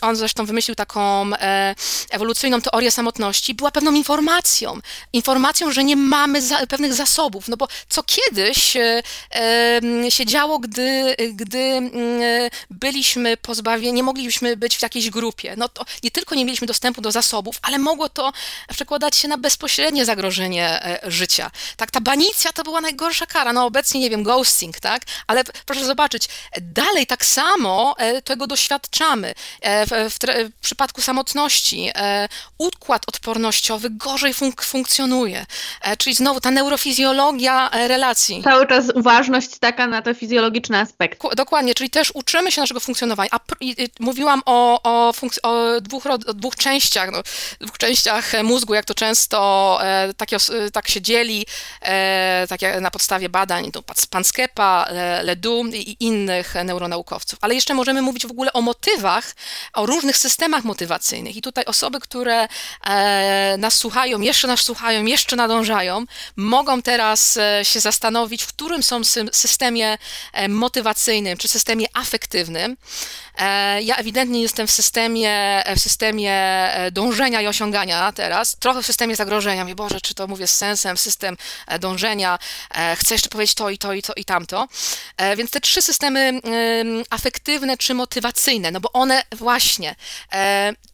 on 0.00 0.16
zresztą 0.16 0.46
wymyślił 0.46 0.74
taką 0.74 1.34
e, 1.34 1.74
ewolucyjną 2.10 2.60
teorię 2.60 2.90
samotności, 2.90 3.54
była 3.54 3.70
pewną 3.70 3.92
informacją, 3.92 4.80
informacją, 5.12 5.72
że 5.72 5.84
nie 5.84 5.96
mamy 5.96 6.42
za, 6.42 6.66
pewnych 6.66 6.94
zasobów, 6.94 7.48
no 7.48 7.56
bo 7.56 7.68
co 7.88 8.02
kiedyś 8.02 8.76
się 10.08 10.26
działo, 10.26 10.58
gdy, 10.58 11.16
gdy 11.32 11.90
byliśmy 12.70 13.36
pozbawieni, 13.36 13.92
nie 13.92 14.02
mogliśmy 14.02 14.56
być 14.56 14.76
w 14.76 14.82
jakiejś 14.82 15.10
grupie, 15.10 15.54
no 15.56 15.68
to 15.68 15.84
nie 16.02 16.10
tylko 16.10 16.34
nie 16.34 16.44
mieliśmy 16.44 16.61
mieliśmy 16.62 16.66
dostępu 16.66 17.00
do 17.00 17.10
zasobów, 17.10 17.58
ale 17.62 17.78
mogło 17.78 18.08
to 18.08 18.32
przekładać 18.68 19.16
się 19.16 19.28
na 19.28 19.38
bezpośrednie 19.38 20.04
zagrożenie 20.04 20.84
e, 20.84 21.10
życia. 21.10 21.50
Tak, 21.76 21.90
ta 21.90 22.00
banicja 22.00 22.52
to 22.52 22.62
była 22.62 22.80
najgorsza 22.80 23.26
kara. 23.26 23.52
No 23.52 23.66
obecnie, 23.66 24.00
nie 24.00 24.10
wiem, 24.10 24.22
ghosting, 24.22 24.80
tak? 24.80 25.02
Ale 25.26 25.44
proszę 25.66 25.84
zobaczyć, 25.84 26.28
dalej 26.60 27.06
tak 27.06 27.24
samo 27.24 27.94
e, 27.98 28.22
tego 28.22 28.46
doświadczamy. 28.46 29.34
E, 29.60 29.86
w, 29.86 29.90
w, 29.90 30.18
w 30.58 30.60
przypadku 30.60 31.00
samotności 31.00 31.92
układ 32.58 33.02
odpornościowy 33.08 33.90
gorzej 33.90 34.34
funk 34.34 34.62
funkcjonuje. 34.62 35.46
Czyli 35.98 36.14
znowu 36.16 36.40
ta 36.40 36.50
neurofizjologia 36.50 37.70
relacji. 37.72 38.42
Cały 38.44 38.66
czas 38.66 38.84
uważność 38.94 39.58
taka 39.58 39.86
na 39.86 40.02
te 40.02 40.14
fizjologiczne 40.14 40.80
aspekty. 40.80 41.28
Dokładnie, 41.36 41.74
czyli 41.74 41.90
też 41.90 42.10
uczymy 42.14 42.52
się 42.52 42.60
naszego 42.60 42.80
funkcjonowania. 42.80 43.30
A 43.32 43.38
mówiłam 44.00 44.42
o, 44.46 44.80
o, 44.82 45.12
o 45.42 45.80
dwóch, 45.80 46.04
dwóch 46.34 46.51
dwóch 46.52 46.64
częściach, 46.64 47.10
no, 47.12 47.22
dwóch 47.60 47.78
częściach 47.78 48.32
mózgu, 48.42 48.74
jak 48.74 48.84
to 48.84 48.94
często 48.94 49.78
e, 49.82 50.14
tak, 50.14 50.28
tak 50.72 50.88
się 50.88 51.00
dzieli, 51.02 51.46
e, 51.82 52.46
tak 52.48 52.60
na 52.80 52.90
podstawie 52.90 53.28
badań 53.28 53.72
to 53.72 53.82
Panskepa, 54.10 54.86
Ledoux 55.22 55.74
i 55.74 55.96
innych 56.00 56.54
neuronaukowców. 56.64 57.38
Ale 57.42 57.54
jeszcze 57.54 57.74
możemy 57.74 58.02
mówić 58.02 58.26
w 58.26 58.30
ogóle 58.30 58.52
o 58.52 58.62
motywach, 58.62 59.34
o 59.72 59.86
różnych 59.86 60.16
systemach 60.16 60.64
motywacyjnych. 60.64 61.36
I 61.36 61.42
tutaj 61.42 61.64
osoby, 61.64 62.00
które 62.00 62.48
e, 62.84 63.56
nas 63.58 63.74
słuchają, 63.74 64.20
jeszcze 64.20 64.46
nas 64.46 64.60
słuchają, 64.60 65.04
jeszcze 65.04 65.36
nadążają, 65.36 66.04
mogą 66.36 66.82
teraz 66.82 67.38
się 67.62 67.80
zastanowić, 67.80 68.42
w 68.42 68.46
którym 68.46 68.82
są 68.82 69.04
systemie 69.32 69.98
motywacyjnym 70.48 71.38
czy 71.38 71.48
systemie 71.48 71.86
afektywnym. 71.94 72.76
Ja 73.80 73.96
ewidentnie 73.96 74.42
jestem 74.42 74.66
w 74.66 74.70
systemie, 74.70 75.62
w 75.76 75.80
systemie 75.80 76.32
E, 76.72 76.90
dążenia 76.90 77.40
i 77.40 77.46
osiągania 77.46 78.12
teraz, 78.12 78.56
trochę 78.56 78.82
w 78.82 78.86
systemie 78.86 79.16
zagrożenia. 79.16 79.64
Mówię, 79.64 79.74
Boże, 79.74 80.00
czy 80.00 80.14
to 80.14 80.26
mówię 80.26 80.46
z 80.46 80.56
sensem, 80.56 80.96
system 80.96 81.36
e, 81.66 81.78
dążenia, 81.78 82.38
e, 82.74 82.96
chcę 82.96 83.14
jeszcze 83.14 83.28
powiedzieć 83.28 83.54
to 83.54 83.70
i 83.70 83.78
to 83.78 83.92
i 83.92 84.02
to 84.02 84.12
i 84.16 84.24
tamto. 84.24 84.68
Więc 85.36 85.50
te 85.50 85.60
trzy 85.60 85.82
systemy 85.82 86.40
afektywne 87.10 87.76
czy 87.76 87.94
motywacyjne, 87.94 88.70
no 88.70 88.80
bo 88.80 88.92
one 88.92 89.22
właśnie 89.32 89.94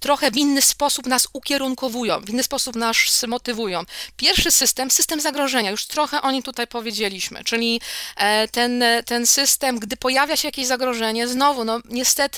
trochę 0.01 0.31
w 0.31 0.37
inny 0.37 0.63
sposób 0.63 1.07
nas 1.07 1.29
ukierunkowują, 1.33 2.21
w 2.21 2.31
inny 2.31 2.43
sposób 2.43 2.77
nas 2.77 3.25
motywują. 3.29 3.83
Pierwszy 4.17 4.51
system, 4.51 4.91
system 4.91 5.21
zagrożenia, 5.21 5.71
już 5.71 5.87
trochę 5.87 6.23
o 6.23 6.31
nim 6.31 6.43
tutaj 6.43 6.67
powiedzieliśmy, 6.67 7.45
czyli 7.45 7.81
ten, 8.53 8.85
ten 9.07 9.27
system, 9.27 9.79
gdy 9.79 9.97
pojawia 9.97 10.37
się 10.37 10.49
jakieś 10.49 10.67
zagrożenie, 10.67 11.29
znowu, 11.29 11.65
no 11.65 11.81
niestety 11.85 12.38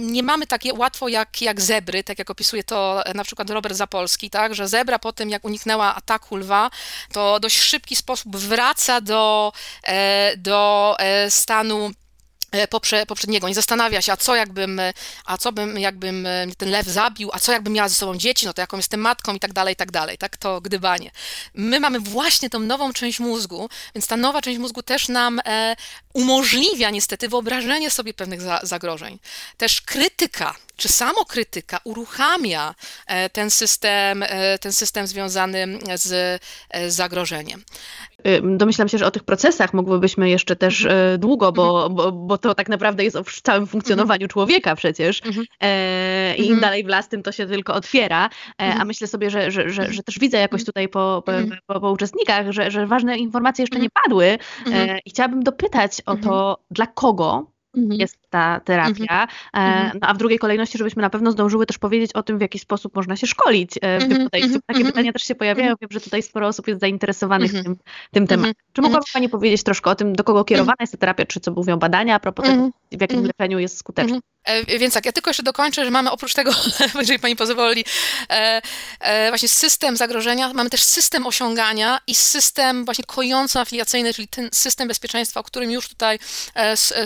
nie 0.00 0.22
mamy 0.22 0.46
takie 0.46 0.74
łatwo 0.74 1.08
jak, 1.08 1.42
jak 1.42 1.60
zebry, 1.60 2.04
tak 2.04 2.18
jak 2.18 2.30
opisuje 2.30 2.64
to 2.64 3.06
e, 3.06 3.14
na 3.14 3.24
przykład 3.24 3.50
Robert 3.50 3.76
Zapolski, 3.76 4.30
tak, 4.30 4.54
że 4.54 4.68
zebra 4.68 4.98
po 4.98 5.12
tym, 5.12 5.30
jak 5.30 5.44
uniknęła 5.44 5.94
ataku 5.94 6.36
lwa, 6.36 6.70
to 7.12 7.40
dość 7.40 7.60
szybki 7.60 7.96
sposób 7.96 8.36
wraca 8.36 9.00
do, 9.00 9.52
e, 9.82 10.36
do 10.36 10.96
e, 10.98 11.30
stanu 11.30 11.90
poprze, 12.70 13.06
poprzedniego, 13.06 13.48
nie 13.48 13.54
zastanawia 13.54 14.02
się, 14.02 14.12
a 14.12 14.16
co 14.16 14.34
jakbym, 14.34 14.80
a 15.24 15.38
co 15.38 15.52
bym, 15.52 15.78
jakbym 15.78 16.28
ten 16.58 16.70
lew 16.70 16.86
zabił, 16.86 17.30
a 17.32 17.38
co 17.38 17.52
jakbym 17.52 17.72
miała 17.72 17.88
ze 17.88 17.94
sobą 17.94 18.16
dzieci, 18.16 18.46
no 18.46 18.52
to 18.52 18.60
jaką 18.60 18.76
jestem 18.76 19.00
matką 19.00 19.34
i 19.34 19.40
tak 19.40 19.52
dalej, 19.52 19.72
i 19.72 19.76
tak 19.76 19.90
dalej, 19.90 20.18
tak, 20.18 20.36
to 20.36 20.60
gdybanie. 20.60 21.10
My 21.54 21.80
mamy 21.80 22.00
właśnie 22.00 22.50
tą 22.50 22.58
nową 22.58 22.92
część 22.92 23.20
mózgu, 23.20 23.68
więc 23.94 24.06
ta 24.06 24.16
nowa 24.16 24.42
część 24.42 24.58
mózgu 24.58 24.82
też 24.82 25.08
nam 25.08 25.40
e, 25.44 25.76
umożliwia 26.12 26.90
niestety 26.90 27.28
wyobrażenie 27.28 27.90
sobie 27.90 28.14
pewnych 28.14 28.40
za, 28.40 28.60
zagrożeń. 28.62 29.18
Też 29.56 29.80
krytyka 29.80 30.54
czy 30.76 30.88
samokrytyka 30.88 31.80
uruchamia 31.84 32.74
ten 33.32 33.50
system, 33.50 34.24
ten 34.60 34.72
system 34.72 35.06
związany 35.06 35.78
z 35.94 36.42
zagrożeniem. 36.88 37.64
Domyślam 38.42 38.88
się, 38.88 38.98
że 38.98 39.06
o 39.06 39.10
tych 39.10 39.24
procesach 39.24 39.74
mógłbyśmy 39.74 40.30
jeszcze 40.30 40.56
też 40.56 40.84
mhm. 40.84 41.20
długo, 41.20 41.52
bo, 41.52 41.86
mhm. 41.86 41.94
bo, 41.94 42.12
bo 42.12 42.38
to 42.38 42.54
tak 42.54 42.68
naprawdę 42.68 43.04
jest 43.04 43.16
o 43.16 43.24
całym 43.42 43.66
funkcjonowaniu 43.66 44.24
mhm. 44.24 44.28
człowieka 44.28 44.76
przecież. 44.76 45.22
E, 45.60 46.36
I 46.36 46.46
im 46.46 46.60
dalej 46.60 46.84
w 46.84 46.86
las, 46.86 47.08
tym 47.08 47.22
to 47.22 47.32
się 47.32 47.46
tylko 47.46 47.74
otwiera. 47.74 48.30
E, 48.62 48.74
a 48.80 48.84
myślę 48.84 49.06
sobie, 49.06 49.30
że, 49.30 49.50
że, 49.50 49.70
że, 49.70 49.92
że, 49.92 50.02
też 50.02 50.18
widzę 50.18 50.38
jakoś 50.38 50.64
tutaj 50.64 50.88
po, 50.88 51.22
po, 51.66 51.80
po, 51.80 51.90
uczestnikach, 51.90 52.52
że, 52.52 52.70
że 52.70 52.86
ważne 52.86 53.18
informacje 53.18 53.62
jeszcze 53.62 53.78
nie 53.78 53.90
padły. 53.90 54.38
E, 54.72 54.98
I 54.98 55.10
chciałabym 55.10 55.42
dopytać 55.42 56.02
o 56.06 56.16
to, 56.16 56.58
dla 56.70 56.86
kogo 56.86 57.57
Mhm. 57.78 58.00
jest 58.00 58.18
ta 58.30 58.60
terapia. 58.60 59.28
E, 59.54 59.58
mhm. 59.58 59.98
No, 60.02 60.08
a 60.08 60.14
w 60.14 60.18
drugiej 60.18 60.38
kolejności, 60.38 60.78
żebyśmy 60.78 61.02
na 61.02 61.10
pewno 61.10 61.32
zdążyły 61.32 61.66
też 61.66 61.78
powiedzieć 61.78 62.12
o 62.12 62.22
tym, 62.22 62.38
w 62.38 62.40
jaki 62.40 62.58
sposób 62.58 62.96
można 62.96 63.16
się 63.16 63.26
szkolić 63.26 63.78
e, 63.82 63.98
w 63.98 64.02
tym 64.02 64.12
mhm. 64.12 64.30
podejściu. 64.30 64.60
Takie 64.66 64.84
pytania 64.84 65.12
też 65.12 65.22
się 65.22 65.34
pojawiają. 65.34 65.74
Wiem, 65.80 65.90
że 65.90 66.00
tutaj 66.00 66.22
sporo 66.22 66.46
osób 66.46 66.68
jest 66.68 66.80
zainteresowanych 66.80 67.52
tym, 67.52 67.76
tym 68.10 68.26
tematem. 68.26 68.54
Czy 68.72 68.82
mogłaby 68.82 69.04
Pani 69.12 69.28
powiedzieć 69.28 69.62
troszkę 69.62 69.90
o 69.90 69.94
tym, 69.94 70.12
do 70.12 70.24
kogo 70.24 70.44
kierowana 70.44 70.76
jest 70.80 70.92
ta 70.92 70.98
terapia, 70.98 71.26
czy 71.26 71.40
co 71.40 71.52
mówią 71.52 71.76
badania 71.76 72.14
a 72.14 72.20
propos 72.20 72.46
tego, 72.46 72.70
w 72.92 73.00
jakim 73.00 73.24
leczeniu 73.24 73.58
jest 73.58 73.78
skuteczna? 73.78 74.18
E, 74.48 74.78
więc 74.78 74.94
tak, 74.94 75.06
ja 75.06 75.12
tylko 75.12 75.30
jeszcze 75.30 75.42
dokończę, 75.42 75.84
że 75.84 75.90
mamy 75.90 76.10
oprócz 76.10 76.34
tego, 76.34 76.52
jeżeli 77.00 77.18
pani 77.18 77.36
pozwoli, 77.36 77.84
e, 78.30 78.62
e, 79.00 79.28
właśnie 79.28 79.48
system 79.48 79.96
zagrożenia, 79.96 80.52
mamy 80.52 80.70
też 80.70 80.82
system 80.82 81.26
osiągania 81.26 82.00
i 82.06 82.14
system 82.14 82.84
właśnie 82.84 83.04
kojąco-afiliacyjny, 83.04 84.14
czyli 84.14 84.28
ten 84.28 84.48
system 84.52 84.88
bezpieczeństwa, 84.88 85.40
o 85.40 85.42
którym 85.42 85.70
już 85.70 85.88
tutaj 85.88 86.18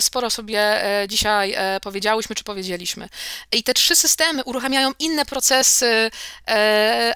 sporo 0.00 0.30
sobie 0.30 0.82
dzisiaj 1.08 1.54
powiedziałyśmy 1.82 2.36
czy 2.36 2.44
powiedzieliśmy. 2.44 3.08
I 3.52 3.62
te 3.62 3.74
trzy 3.74 3.96
systemy 3.96 4.44
uruchamiają 4.44 4.92
inne 4.98 5.24
procesy 5.24 6.10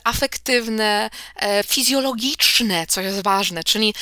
afektywne, 0.04 1.10
fizjologiczne, 1.66 2.86
co 2.86 3.00
jest 3.00 3.22
ważne, 3.22 3.64
czyli 3.64 3.94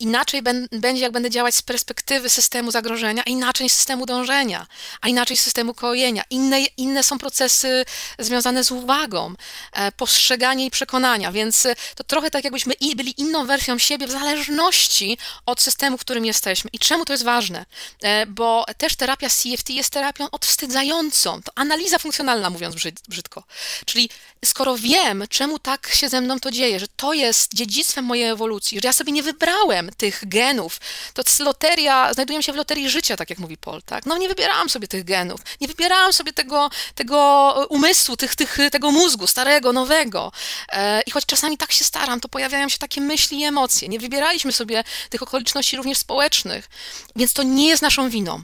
inaczej 0.00 0.42
będzie, 0.72 1.02
jak 1.02 1.12
będę 1.12 1.30
działać 1.30 1.54
z 1.54 1.62
perspektywy 1.62 2.30
systemu 2.30 2.70
zagrożenia, 2.70 3.22
a 3.26 3.30
inaczej 3.30 3.68
systemu 3.68 4.06
dążenia, 4.06 4.66
a 5.00 5.08
inaczej 5.14 5.36
systemu 5.36 5.74
kojenia. 5.74 6.22
Inne, 6.30 6.60
inne 6.76 7.02
są 7.02 7.18
procesy 7.18 7.84
związane 8.18 8.64
z 8.64 8.70
uwagą, 8.70 9.34
e, 9.72 9.92
postrzeganie 9.92 10.66
i 10.66 10.70
przekonania, 10.70 11.32
więc 11.32 11.66
e, 11.66 11.74
to 11.94 12.04
trochę 12.04 12.30
tak 12.30 12.44
jakbyśmy 12.44 12.74
byli 12.96 13.20
inną 13.20 13.46
wersją 13.46 13.78
siebie 13.78 14.06
w 14.06 14.10
zależności 14.10 15.18
od 15.46 15.60
systemu, 15.60 15.98
w 15.98 16.00
którym 16.00 16.24
jesteśmy. 16.24 16.70
I 16.72 16.78
czemu 16.78 17.04
to 17.04 17.12
jest 17.12 17.24
ważne? 17.24 17.66
E, 18.02 18.26
bo 18.26 18.64
też 18.78 18.96
terapia 18.96 19.28
CFT 19.28 19.70
jest 19.70 19.90
terapią 19.90 20.30
odwstydzającą. 20.30 21.42
To 21.42 21.52
analiza 21.54 21.98
funkcjonalna, 21.98 22.50
mówiąc 22.50 22.74
brzydko. 23.08 23.44
Czyli 23.86 24.10
skoro 24.44 24.76
wiem, 24.76 25.24
czemu 25.28 25.58
tak 25.58 25.88
się 25.94 26.08
ze 26.08 26.20
mną 26.20 26.40
to 26.40 26.50
dzieje, 26.50 26.80
że 26.80 26.88
to 26.96 27.12
jest 27.12 27.54
dziedzictwem 27.54 28.04
mojej 28.04 28.28
ewolucji, 28.28 28.80
że 28.82 28.88
ja 28.88 28.92
sobie 28.92 29.12
nie 29.12 29.22
wybrałem 29.22 29.90
tych 29.96 30.28
genów, 30.28 30.80
to 31.14 31.22
loteria, 31.44 32.14
znajdujemy 32.14 32.42
się 32.42 32.52
w 32.52 32.56
loterii 32.56 32.90
życia, 32.90 33.16
tak 33.16 33.30
jak 33.30 33.38
mówi 33.38 33.56
Paul, 33.56 33.82
tak? 33.82 34.06
No 34.06 34.18
nie 34.18 34.28
wybierałam 34.28 34.70
sobie 34.70 34.88
tych 34.88 34.93
genów. 35.02 35.40
Nie 35.60 35.68
wybierałam 35.68 36.12
sobie 36.12 36.32
tego, 36.32 36.70
tego 36.94 37.66
umysłu, 37.70 38.16
tych, 38.16 38.36
tych, 38.36 38.58
tego 38.72 38.90
mózgu, 38.90 39.26
starego, 39.26 39.72
nowego. 39.72 40.32
E, 40.68 41.02
I 41.02 41.10
choć 41.10 41.26
czasami 41.26 41.58
tak 41.58 41.72
się 41.72 41.84
staram, 41.84 42.20
to 42.20 42.28
pojawiają 42.28 42.68
się 42.68 42.78
takie 42.78 43.00
myśli 43.00 43.40
i 43.40 43.44
emocje. 43.44 43.88
Nie 43.88 43.98
wybieraliśmy 43.98 44.52
sobie 44.52 44.84
tych 45.10 45.22
okoliczności 45.22 45.76
również 45.76 45.98
społecznych, 45.98 46.68
więc 47.16 47.32
to 47.32 47.42
nie 47.42 47.68
jest 47.68 47.82
naszą 47.82 48.10
winą, 48.10 48.42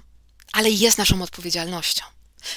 ale 0.52 0.70
jest 0.70 0.98
naszą 0.98 1.22
odpowiedzialnością. 1.22 2.04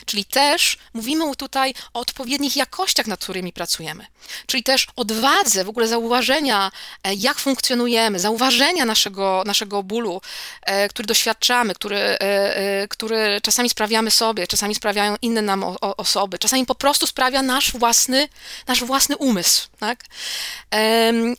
Czyli 0.06 0.26
też 0.26 0.78
mówimy 0.94 1.36
tutaj 1.36 1.74
o 1.94 2.00
odpowiednich 2.00 2.56
jakościach, 2.56 3.08
nad 3.08 3.20
którymi 3.20 3.54
pracujemy. 3.54 4.06
Czyli 4.46 4.64
też 4.64 4.88
odwadze, 4.96 5.64
w 5.64 5.70
ogóle 5.70 5.88
zauważenia, 5.88 6.72
e, 7.04 7.14
jak 7.14 7.40
funkcjonujemy, 7.40 8.20
zauważenia 8.20 8.86
naszego, 8.86 9.44
naszego 9.46 9.84
bólu, 9.84 10.22
e, 10.62 10.90
który 10.90 11.08
doświadczamy, 11.08 11.76
który, 11.76 11.98
e, 11.98 12.88
który 12.88 13.42
czasami 13.44 13.70
sprawiamy 13.70 14.12
sobie, 14.12 14.48
czasami 14.48 14.76
sprawiają 14.76 15.16
inne 15.22 15.42
nam 15.42 15.64
osoby, 15.82 16.40
czasami 16.40 16.66
po 16.66 16.76
prostu 16.76 17.08
sprawia 17.08 17.42
nasz 17.42 17.72
własny, 17.72 18.30
nasz 18.68 18.84
własny 18.84 19.18
umysł. 19.18 19.68
Tak? 19.80 20.04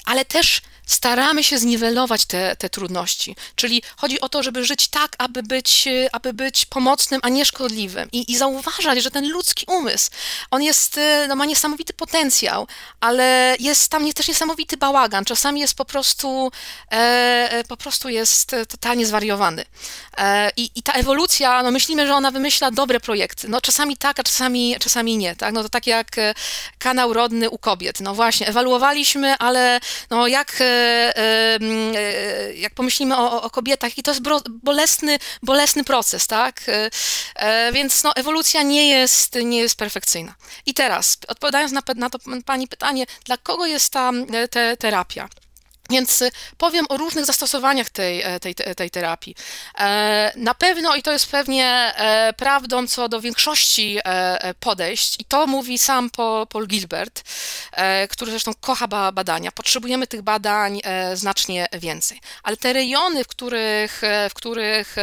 Ale 0.05 0.25
też 0.25 0.61
staramy 0.87 1.45
się 1.45 1.59
zniwelować 1.59 2.25
te, 2.27 2.57
te 2.57 2.71
trudności. 2.71 3.37
Czyli 3.57 3.83
chodzi 3.97 4.21
o 4.21 4.29
to, 4.29 4.43
żeby 4.43 4.65
żyć 4.65 4.89
tak, 4.89 5.17
aby 5.19 5.43
być, 5.43 5.89
aby 6.13 6.33
być 6.33 6.67
pomocnym, 6.67 7.21
a 7.23 7.29
nie 7.29 7.45
szkodliwym. 7.45 8.09
I, 8.13 8.33
i 8.33 8.37
zauważać, 8.37 9.03
że 9.03 9.11
ten 9.11 9.31
ludzki 9.31 9.67
umysł, 9.69 10.11
on 10.51 10.63
jest, 10.63 11.01
no, 11.29 11.37
ma 11.37 11.45
niesamowity 11.45 11.93
potencjał, 11.93 12.67
ale 13.01 13.57
jest 13.61 13.89
tam 13.89 14.13
też 14.13 14.29
niesamowity 14.29 14.77
bałagan. 14.77 15.25
Czasami 15.25 15.61
jest 15.61 15.75
po 15.75 15.85
prostu, 15.85 16.53
e, 16.93 16.97
e 17.51 17.65
po 17.65 17.77
prostu 17.77 18.09
jest 18.09 18.57
totalnie 18.69 19.07
zwariowany. 19.07 19.65
E, 20.19 20.51
i, 20.57 20.71
I 20.75 20.83
ta 20.83 20.93
ewolucja, 20.93 21.63
no 21.63 21.71
myślimy, 21.71 22.07
że 22.07 22.15
ona 22.15 22.31
wymyśla 22.31 22.71
dobre 22.71 23.01
projekty. 23.01 23.49
No 23.49 23.61
czasami 23.61 23.97
tak, 23.97 24.21
a 24.21 24.23
czasami, 24.23 24.77
czasami 24.81 25.17
nie. 25.17 25.37
Tak? 25.37 25.55
No 25.55 25.63
to 25.63 25.69
tak 25.69 25.87
jak 25.87 26.19
e, 26.19 26.35
kanał 26.79 27.13
rodny 27.13 27.51
u 27.51 27.59
kobiet. 27.59 28.01
No 28.01 28.15
właśnie, 28.15 28.47
ewaluowaliśmy, 28.47 29.37
ale 29.39 29.81
no 30.11 30.27
jak 30.27 30.61
E, 30.61 30.74
jak 32.55 32.75
pomyślimy 32.75 33.17
o, 33.17 33.43
o 33.43 33.51
kobietach, 33.51 33.99
i 33.99 34.03
to 34.03 34.11
jest 34.11 34.23
bolesny, 34.49 35.19
bolesny 35.43 35.85
proces, 35.85 36.27
tak? 36.27 36.61
Więc 37.73 38.03
no, 38.03 38.15
ewolucja 38.17 38.63
nie 38.63 38.89
jest, 38.89 39.35
nie 39.45 39.59
jest 39.59 39.77
perfekcyjna. 39.77 40.35
I 40.67 40.75
teraz, 40.75 41.19
odpowiadając 41.29 41.73
na, 41.73 41.83
na 41.97 42.11
to 42.11 42.19
Pani 42.47 42.69
pytanie, 42.69 43.07
dla 43.25 43.37
kogo 43.37 43.67
jest 43.67 43.93
ta 43.93 44.13
te, 44.51 44.77
terapia? 44.77 45.29
Więc 45.91 46.23
y, 46.23 46.31
powiem 46.59 46.87
o 46.89 46.97
różnych 46.97 47.25
zastosowaniach 47.25 47.91
tej, 47.91 48.23
e, 48.23 48.41
tej, 48.41 48.55
tej 48.55 48.91
terapii. 48.91 49.35
E, 49.79 50.33
na 50.37 50.55
pewno, 50.55 50.97
i 50.97 51.03
to 51.03 51.13
jest 51.13 51.27
pewnie 51.27 51.93
e, 51.97 52.33
prawdą 52.33 52.87
co 52.87 53.09
do 53.09 53.21
większości 53.21 53.99
podejść, 54.61 55.21
i 55.21 55.25
to 55.25 55.47
mówi 55.47 55.79
sam 55.79 56.11
Paul 56.49 56.67
Gilbert, 56.67 57.23
który 58.11 58.31
zresztą 58.31 58.53
kocha 58.61 58.89
badania, 59.13 59.53
potrzebujemy 59.53 60.07
tych 60.07 60.23
badań 60.23 60.81
znacznie 61.15 61.67
więcej. 61.73 62.21
Ale 62.43 62.57
te 62.57 62.73
rejony, 62.73 63.25
w 63.25 63.29
których, 63.29 64.01
w 64.31 64.35
których 64.35 64.97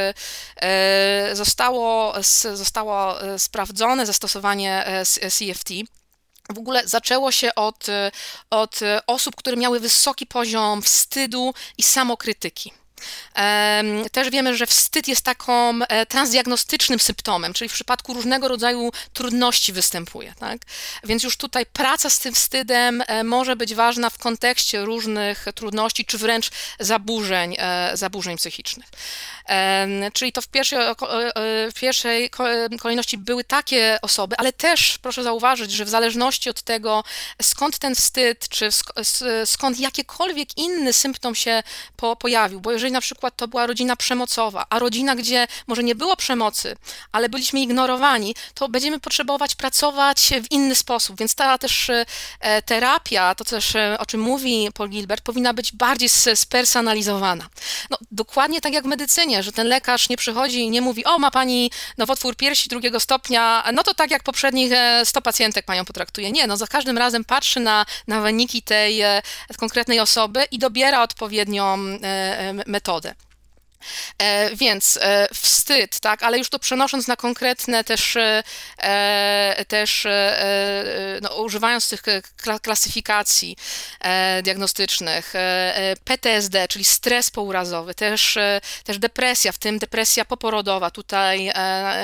zostało, 1.33 2.13
zostało 2.53 3.15
sprawdzone 3.37 4.05
zastosowanie 4.05 4.85
CFT, 5.29 5.69
w 6.53 6.57
ogóle 6.57 6.87
zaczęło 6.87 7.31
się 7.31 7.55
od, 7.55 7.87
od 8.49 8.79
osób, 9.07 9.35
które 9.35 9.57
miały 9.57 9.79
wysoki 9.79 10.25
poziom 10.25 10.81
wstydu 10.81 11.53
i 11.77 11.83
samokrytyki. 11.83 12.73
Też 14.11 14.29
wiemy, 14.29 14.57
że 14.57 14.67
wstyd 14.67 15.07
jest 15.07 15.25
taką 15.25 15.79
e, 15.81 16.05
transdiagnostycznym 16.05 16.99
symptomem, 16.99 17.53
czyli 17.53 17.69
w 17.69 17.73
przypadku 17.73 18.13
różnego 18.13 18.47
rodzaju 18.47 18.91
trudności 19.13 19.73
występuje. 19.73 20.33
Tak? 20.39 20.61
Więc 21.03 21.23
już 21.23 21.37
tutaj 21.37 21.65
praca 21.65 22.09
z 22.09 22.19
tym 22.19 22.33
wstydem 22.33 23.03
e, 23.07 23.23
może 23.23 23.55
być 23.55 23.75
ważna 23.75 24.09
w 24.09 24.17
kontekście 24.17 24.85
różnych 24.85 25.45
trudności, 25.55 26.05
czy 26.05 26.17
wręcz 26.17 26.49
zaburzeń, 26.79 27.55
e, 27.59 27.91
zaburzeń 27.93 28.37
psychicznych. 28.37 28.87
Czyli 30.13 30.31
to 30.31 30.41
w 30.41 30.47
pierwszej, 30.47 30.79
w 31.75 31.79
pierwszej 31.79 32.29
kolejności 32.79 33.17
były 33.17 33.43
takie 33.43 33.99
osoby, 34.01 34.35
ale 34.37 34.53
też 34.53 34.97
proszę 35.01 35.23
zauważyć, 35.23 35.71
że 35.71 35.85
w 35.85 35.89
zależności 35.89 36.49
od 36.49 36.61
tego, 36.61 37.03
skąd 37.41 37.79
ten 37.79 37.95
wstyd, 37.95 38.49
czy 38.49 38.69
skąd 39.45 39.79
jakikolwiek 39.79 40.57
inny 40.57 40.93
symptom 40.93 41.35
się 41.35 41.63
po, 41.95 42.15
pojawił, 42.15 42.61
bo 42.61 42.71
jeżeli 42.71 42.90
na 42.91 43.01
przykład 43.01 43.35
to 43.35 43.47
była 43.47 43.67
rodzina 43.67 43.95
przemocowa, 43.95 44.65
a 44.69 44.79
rodzina, 44.79 45.15
gdzie 45.15 45.47
może 45.67 45.83
nie 45.83 45.95
było 45.95 46.15
przemocy, 46.15 46.75
ale 47.11 47.29
byliśmy 47.29 47.59
ignorowani, 47.59 48.35
to 48.53 48.69
będziemy 48.69 48.99
potrzebować 48.99 49.55
pracować 49.55 50.29
w 50.43 50.51
inny 50.51 50.75
sposób. 50.75 51.19
Więc 51.19 51.35
ta 51.35 51.57
też 51.57 51.89
e, 52.39 52.61
terapia, 52.61 53.35
to 53.35 53.43
też 53.43 53.75
e, 53.75 53.97
o 53.99 54.05
czym 54.05 54.21
mówi 54.21 54.69
Paul 54.73 54.89
Gilbert, 54.89 55.23
powinna 55.23 55.53
być 55.53 55.71
bardziej 55.71 56.09
spersonalizowana. 56.35 57.49
No, 57.89 57.97
dokładnie 58.11 58.61
tak 58.61 58.73
jak 58.73 58.83
w 58.83 58.87
medycynie, 58.87 59.43
że 59.43 59.51
ten 59.51 59.67
lekarz 59.67 60.09
nie 60.09 60.17
przychodzi 60.17 60.59
i 60.59 60.69
nie 60.69 60.81
mówi, 60.81 61.05
o 61.05 61.19
ma 61.19 61.31
pani 61.31 61.71
nowotwór 61.97 62.35
piersi 62.35 62.69
drugiego 62.69 62.99
stopnia, 62.99 63.63
no 63.73 63.83
to 63.83 63.93
tak 63.93 64.11
jak 64.11 64.23
poprzednich 64.23 64.71
100 65.03 65.19
e, 65.19 65.21
pacjentek 65.21 65.65
panią 65.65 65.85
potraktuje. 65.85 66.31
Nie, 66.31 66.47
no 66.47 66.57
za 66.57 66.67
każdym 66.67 66.97
razem 66.97 67.25
patrzy 67.25 67.59
na, 67.59 67.85
na 68.07 68.21
wyniki 68.21 68.61
tej 68.61 69.01
konkretnej 69.57 69.99
osoby 69.99 70.43
i 70.51 70.59
dobiera 70.59 71.03
odpowiednią 71.03 71.77
metodę 72.65 72.80
metodę. 72.81 73.15
E, 74.17 74.55
więc 74.55 74.99
e, 75.01 75.27
wstyd, 75.33 75.99
tak, 75.99 76.23
ale 76.23 76.37
już 76.37 76.49
to 76.49 76.59
przenosząc 76.59 77.07
na 77.07 77.15
konkretne 77.15 77.83
też, 77.83 78.15
e, 78.15 79.65
też 79.67 80.07
no, 81.21 81.35
używając 81.35 81.89
tych 81.89 82.01
klasyfikacji 82.61 83.57
diagnostycznych, 84.43 85.33
PTSD, 86.03 86.67
czyli 86.67 86.85
stres 86.85 87.31
pourazowy, 87.31 87.95
też, 87.95 88.37
też 88.83 88.99
depresja, 88.99 89.51
w 89.51 89.57
tym 89.57 89.79
depresja 89.79 90.25
poporodowa. 90.25 90.91
Tutaj 90.91 91.51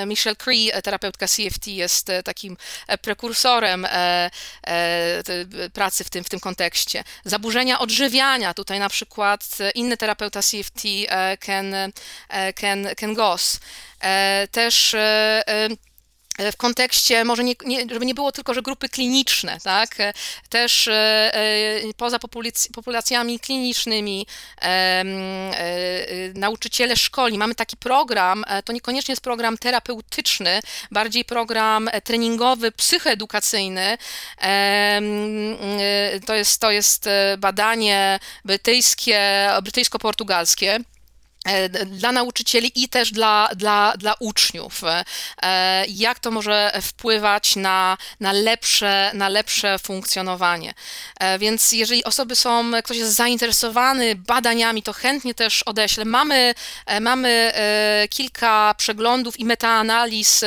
Michelle 0.05 0.35
Cree, 0.35 0.71
terapeutka 0.83 1.27
CFT, 1.27 1.67
jest 1.67 2.11
takim 2.25 2.57
prekursorem 3.01 3.87
pracy 5.73 6.03
w 6.03 6.09
tym, 6.09 6.23
w 6.23 6.29
tym 6.29 6.39
kontekście. 6.39 7.03
Zaburzenia 7.25 7.79
odżywiania, 7.79 8.53
tutaj 8.53 8.79
na 8.79 8.89
przykład 8.89 9.47
inny 9.75 9.97
terapeuta 9.97 10.41
CFT, 10.41 10.81
Ken 11.39 11.66
Ken, 11.71 11.91
e, 12.29 12.53
Ken, 12.53 12.87
Ken 12.95 13.13
Goss. 13.13 13.59
E, 14.01 14.47
też 14.51 14.93
e, 14.93 15.43
w 16.37 16.57
kontekście, 16.57 17.23
może 17.23 17.43
nie, 17.43 17.53
nie, 17.65 17.85
żeby 17.91 18.05
nie 18.05 18.15
było 18.15 18.31
tylko, 18.31 18.53
że 18.53 18.61
grupy 18.61 18.89
kliniczne, 18.89 19.57
tak, 19.63 19.95
też 20.49 20.87
e, 20.87 21.31
poza 21.97 22.19
populac 22.19 22.67
populacjami 22.67 23.39
klinicznymi 23.39 24.27
e, 24.61 24.65
e, 24.65 25.05
nauczyciele 26.33 26.95
szkoli, 26.95 27.37
mamy 27.37 27.55
taki 27.55 27.77
program, 27.77 28.45
to 28.65 28.73
niekoniecznie 28.73 29.11
jest 29.11 29.21
program 29.21 29.57
terapeutyczny, 29.57 30.59
bardziej 30.91 31.25
program 31.25 31.89
treningowy, 32.03 32.71
psychoedukacyjny, 32.71 33.97
to 36.25 36.35
jest, 36.35 36.61
to 36.61 36.71
jest 36.71 37.09
badanie 37.37 38.19
brytyjskie, 38.45 39.49
brytyjsko-portugalskie, 39.63 40.79
dla 41.85 42.11
nauczycieli 42.11 42.71
i 42.75 42.89
też 42.89 43.11
dla, 43.11 43.49
dla, 43.55 43.93
dla 43.97 44.13
uczniów. 44.19 44.81
E, 45.41 45.85
jak 45.87 46.19
to 46.19 46.31
może 46.31 46.71
wpływać 46.81 47.55
na, 47.55 47.97
na, 48.19 48.31
lepsze, 48.31 49.11
na 49.13 49.29
lepsze 49.29 49.79
funkcjonowanie. 49.79 50.73
E, 51.19 51.39
więc 51.39 51.71
jeżeli 51.71 52.03
osoby 52.03 52.35
są, 52.35 52.71
ktoś 52.83 52.97
jest 52.97 53.15
zainteresowany 53.15 54.15
badaniami, 54.15 54.83
to 54.83 54.93
chętnie 54.93 55.33
też 55.33 55.63
odeślę. 55.63 56.05
Mamy, 56.05 56.53
mamy 57.01 57.51
kilka 58.09 58.75
przeglądów 58.77 59.39
i 59.39 59.45
metaanaliz 59.45 60.43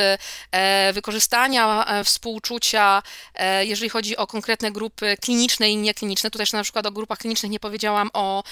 wykorzystania 0.93 1.85
współczucia, 2.03 3.03
jeżeli 3.61 3.89
chodzi 3.89 4.17
o 4.17 4.27
konkretne 4.27 4.71
grupy 4.71 5.17
kliniczne 5.21 5.69
i 5.69 5.77
niekliniczne. 5.77 6.31
Tutaj 6.31 6.47
na 6.53 6.63
przykład 6.63 6.85
o 6.85 6.91
grupach 6.91 7.17
klinicznych 7.17 7.51
nie 7.51 7.59
powiedziałam 7.59 8.09
o, 8.13 8.43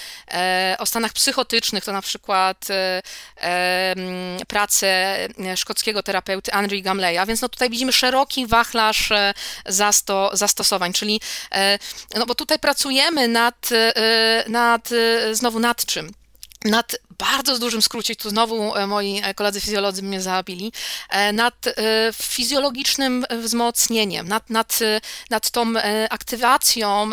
o 0.80 0.86
stanach 0.86 1.14
psychotycznych, 1.14 1.86
to 1.86 1.92
na 1.92 2.02
przykład 2.02 2.39
przykład 2.40 2.68
e, 3.36 3.96
pracę 4.48 5.18
szkockiego 5.56 6.04
terapeuty 6.04 6.54
Andrew 6.54 6.84
Gamleya, 6.84 7.26
więc 7.28 7.42
no 7.42 7.50
tutaj 7.50 7.70
widzimy 7.70 7.92
szeroki 7.92 8.48
wachlarz 8.48 9.12
e, 9.12 9.34
zasto, 9.66 10.32
zastosowań, 10.34 10.94
czyli 10.94 11.22
e, 11.52 11.80
no 12.16 12.26
bo 12.26 12.36
tutaj 12.36 12.60
pracujemy 12.60 13.28
nad, 13.28 13.70
nad 14.48 14.90
znowu 15.32 15.60
nad 15.60 15.86
czym? 15.86 16.12
Nad 16.66 16.96
bardzo 17.20 17.60
dużym 17.60 17.82
skrócie, 17.82 18.16
tu 18.16 18.30
znowu 18.30 18.76
e, 18.76 18.88
moi 18.88 19.22
e, 19.24 19.34
koledzy 19.34 19.62
fizjolodzy 19.62 20.04
mnie 20.04 20.22
zabili, 20.22 20.72
e, 21.10 21.34
nad 21.34 21.66
fizjologicznym 22.14 23.26
wzmocnieniem, 23.42 24.28
nad, 24.28 24.50
nad, 24.50 24.80
nad 25.30 25.52
tą 25.52 25.74
aktywacją, 26.10 27.12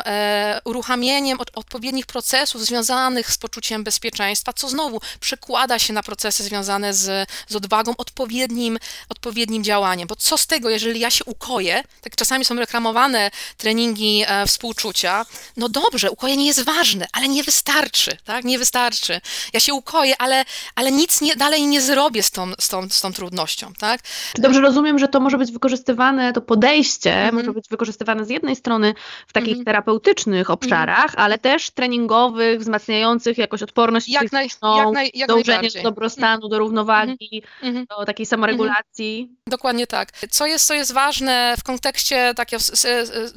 uruchamieniem 0.65 1.39
odpowiednich 1.55 2.07
procesów 2.07 2.67
związanych 2.67 3.33
z 3.33 3.39
poczuciem 3.39 3.85
bezpieczeństwa, 3.85 4.53
co 4.53 4.69
znowu 4.69 5.01
przekłada 5.21 5.79
się 5.79 5.93
na 5.93 6.03
procesy 6.03 6.45
związane 6.45 6.95
z, 6.95 7.29
z 7.49 7.57
odwagą, 7.57 7.95
odpowiednim, 7.99 8.79
odpowiednim 9.09 9.65
działaniem. 9.65 10.09
Bo 10.09 10.17
co 10.17 10.39
z 10.39 10.47
tego, 10.47 10.71
jeżeli 10.71 11.01
ja 11.01 11.11
się 11.11 11.25
ukoję, 11.25 11.83
tak 12.01 12.17
czasami 12.17 12.45
są 12.45 12.55
reklamowane 12.55 13.31
treningi 13.57 14.25
współczucia, 14.47 15.27
no 15.57 15.69
dobrze, 15.69 16.11
ukojenie 16.11 16.47
jest 16.47 16.65
ważne, 16.65 17.07
ale 17.13 17.29
nie 17.29 17.45
wystarczy, 17.45 18.17
tak? 18.25 18.45
Nie 18.45 18.59
wystarczy. 18.59 19.21
Ja 19.53 19.61
się 19.61 19.75
ukoję, 19.75 19.96
ale, 20.19 20.45
ale 20.75 20.93
nic 20.93 21.21
nie, 21.21 21.37
dalej 21.37 21.67
nie 21.67 21.81
zrobię 21.81 22.23
z 22.23 22.31
tą, 22.31 22.53
z, 22.61 22.69
tą, 22.69 22.89
z 22.89 23.01
tą 23.01 23.13
trudnością, 23.13 23.73
tak? 23.79 24.03
Czy 24.35 24.43
dobrze 24.43 24.61
rozumiem, 24.61 24.99
że 24.99 25.09
to 25.09 25.21
może 25.21 25.39
być 25.39 25.53
wykorzystywane, 25.53 26.33
to 26.33 26.41
podejście 26.41 27.15
mm 27.15 27.31
-hmm. 27.31 27.39
może 27.39 27.53
być 27.53 27.69
wykorzystywane 27.69 28.25
z 28.25 28.31
jednej 28.31 28.57
strony 28.57 28.95
w 29.27 29.33
takich 29.33 29.53
mm 29.53 29.63
-hmm. 29.63 29.67
terapeutycznych 29.67 30.51
obszarach, 30.51 31.05
mm 31.05 31.17
-hmm. 31.17 31.21
ale 31.25 31.39
też 31.39 31.71
treningowych, 31.71 32.61
wzmacniających 32.61 33.39
jakoś 33.39 33.63
odporność 33.63 34.09
jak 34.09 34.23
fizyczną, 34.23 34.77
jak 34.77 34.91
naj, 34.91 35.11
jak 35.15 35.29
dążenie 35.29 35.69
do 35.83 35.83
dobrostanu, 35.83 36.49
do 36.49 36.59
równowagi, 36.59 37.43
mhm. 37.63 37.77
Mhm. 37.77 37.87
do 37.87 38.05
takiej 38.05 38.27
samoregulacji. 38.27 39.31
Dokładnie 39.47 39.87
tak. 39.87 40.13
Co 40.31 40.47
jest, 40.47 40.67
co 40.67 40.75
jest 40.75 40.93
ważne 40.93 41.55
w 41.59 41.63
kontekście 41.63 42.35
takiego, 42.37 42.63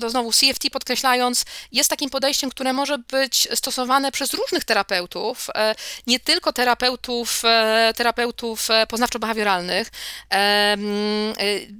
znowu 0.08 0.32
CFT 0.32 0.70
podkreślając, 0.72 1.46
jest 1.72 1.90
takim 1.90 2.10
podejściem, 2.10 2.50
które 2.50 2.74
może 2.74 2.98
być 2.98 3.48
stosowane 3.54 4.12
przez 4.12 4.34
różnych 4.34 4.64
terapeutów, 4.64 5.48
e, 5.56 5.76
nie 6.08 6.20
tylko 6.20 6.49
terapeutów, 6.54 7.42
e, 7.46 7.94
terapeutów 7.96 8.70
e, 8.70 8.86
poznawczo-behawioralnych. 8.86 9.86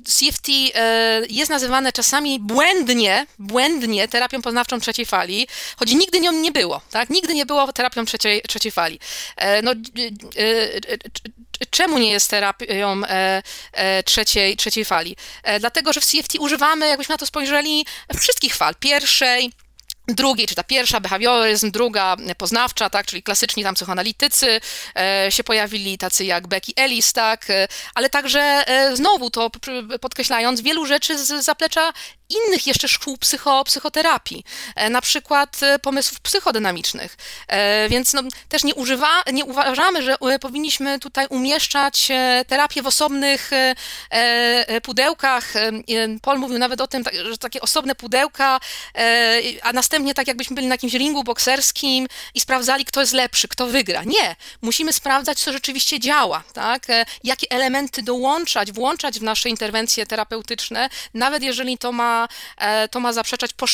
CFT 0.06 0.48
jest 1.30 1.50
nazywane 1.50 1.92
czasami 1.92 2.40
błędnie, 2.40 3.26
błędnie 3.40 4.08
terapią 4.08 4.42
poznawczą 4.42 4.80
trzeciej 4.80 5.06
fali, 5.06 5.48
choć 5.78 5.92
nigdy 5.92 6.20
nią 6.20 6.32
nie 6.32 6.52
było, 6.52 6.82
tak? 6.92 7.10
Nigdy 7.10 7.34
nie 7.34 7.46
było 7.46 7.74
terapią 7.74 8.06
trzeciej, 8.06 8.42
trzeciej 8.42 8.72
fali. 8.72 9.00
No, 9.64 9.72
czemu 11.70 11.98
nie 11.98 12.12
jest 12.12 12.30
terapią 12.30 13.02
trzeciej, 14.06 14.58
trzeciej 14.58 14.86
fali? 14.86 15.16
Dlatego, 15.60 15.94
że 15.94 16.02
w 16.02 16.06
CFT 16.06 16.40
używamy, 16.40 16.88
jakbyśmy 16.88 17.14
na 17.14 17.18
to 17.18 17.26
spojrzeli, 17.26 17.86
wszystkich 18.20 18.56
fal. 18.56 18.76
Pierwszej, 18.80 19.52
drugiej, 20.16 20.48
czy 20.48 20.56
ta 20.56 20.64
pierwsza 20.64 21.00
behawioryzm, 21.00 21.72
druga 21.72 22.16
poznawcza, 22.38 22.90
tak, 22.90 23.06
czyli 23.06 23.24
klasyczni 23.24 23.64
tam 23.64 23.76
psychoanalitycy 23.76 24.62
e, 24.96 25.28
się 25.32 25.44
pojawili, 25.44 25.98
tacy 25.98 26.26
jak 26.26 26.48
Becky 26.48 26.72
Ellis, 26.76 27.14
tak, 27.14 27.50
e, 27.50 27.68
ale 27.96 28.10
także 28.10 28.40
e, 28.68 28.96
znowu 28.96 29.30
to 29.30 29.52
podkreślając, 30.02 30.62
wielu 30.62 30.86
rzeczy 30.86 31.18
z 31.26 31.46
zaplecza 31.46 31.94
innych 32.30 32.68
jeszcze 32.68 32.88
szkół 32.88 33.18
psycho, 33.18 33.64
psychoterapii, 33.64 34.44
e, 34.76 34.90
na 34.90 35.02
przykład 35.02 35.64
e, 35.64 35.80
pomysłów 35.80 36.20
psychodynamicznych. 36.20 37.18
E, 37.48 37.90
więc 37.90 38.14
no, 38.14 38.22
też 38.50 38.64
nie, 38.64 38.76
używa, 38.76 39.24
nie 39.34 39.46
uważamy, 39.46 40.04
że 40.04 40.16
powinniśmy 40.42 41.00
tutaj 41.00 41.28
umieszczać 41.30 42.08
terapię 42.48 42.82
w 42.82 42.88
osobnych 42.88 43.52
pudełkach. 44.84 45.54
Paul 46.22 46.40
mówił 46.40 46.58
nawet 46.58 46.82
o 46.82 46.88
tym, 46.88 47.04
tak, 47.04 47.16
że 47.16 47.38
takie 47.38 47.62
osobne 47.62 47.96
pudełka, 47.96 48.60
a 49.64 49.74
następnie 49.74 50.14
tak 50.14 50.28
jakbyśmy 50.28 50.56
byli 50.56 50.68
na 50.68 50.74
jakimś 50.74 50.94
ringu 50.94 51.24
bokserskim 51.24 52.08
i 52.34 52.40
sprawdzali, 52.40 52.86
kto 52.86 53.02
jest 53.02 53.14
lepszy, 53.14 53.48
kto 53.48 53.68
wygra. 53.68 54.04
Nie, 54.04 54.36
musimy 54.62 54.94
sprawdzać, 54.94 55.40
co 55.40 55.54
rzeczywiście 55.54 56.00
działa, 56.00 56.44
tak? 56.54 56.88
jakie 57.24 57.48
elementy 57.50 58.02
dołączać, 58.04 58.72
włączać 58.72 59.20
w 59.20 59.24
nasze 59.24 59.50
interwencje 59.50 60.06
terapeutyczne, 60.06 60.90
nawet 61.14 61.44
jeżeli 61.44 61.78
to 61.78 61.92
ma 61.92 62.19
E, 62.58 62.88
to 62.88 63.00
ma 63.00 63.14
zaprzeczać 63.14 63.54
po, 63.54 63.66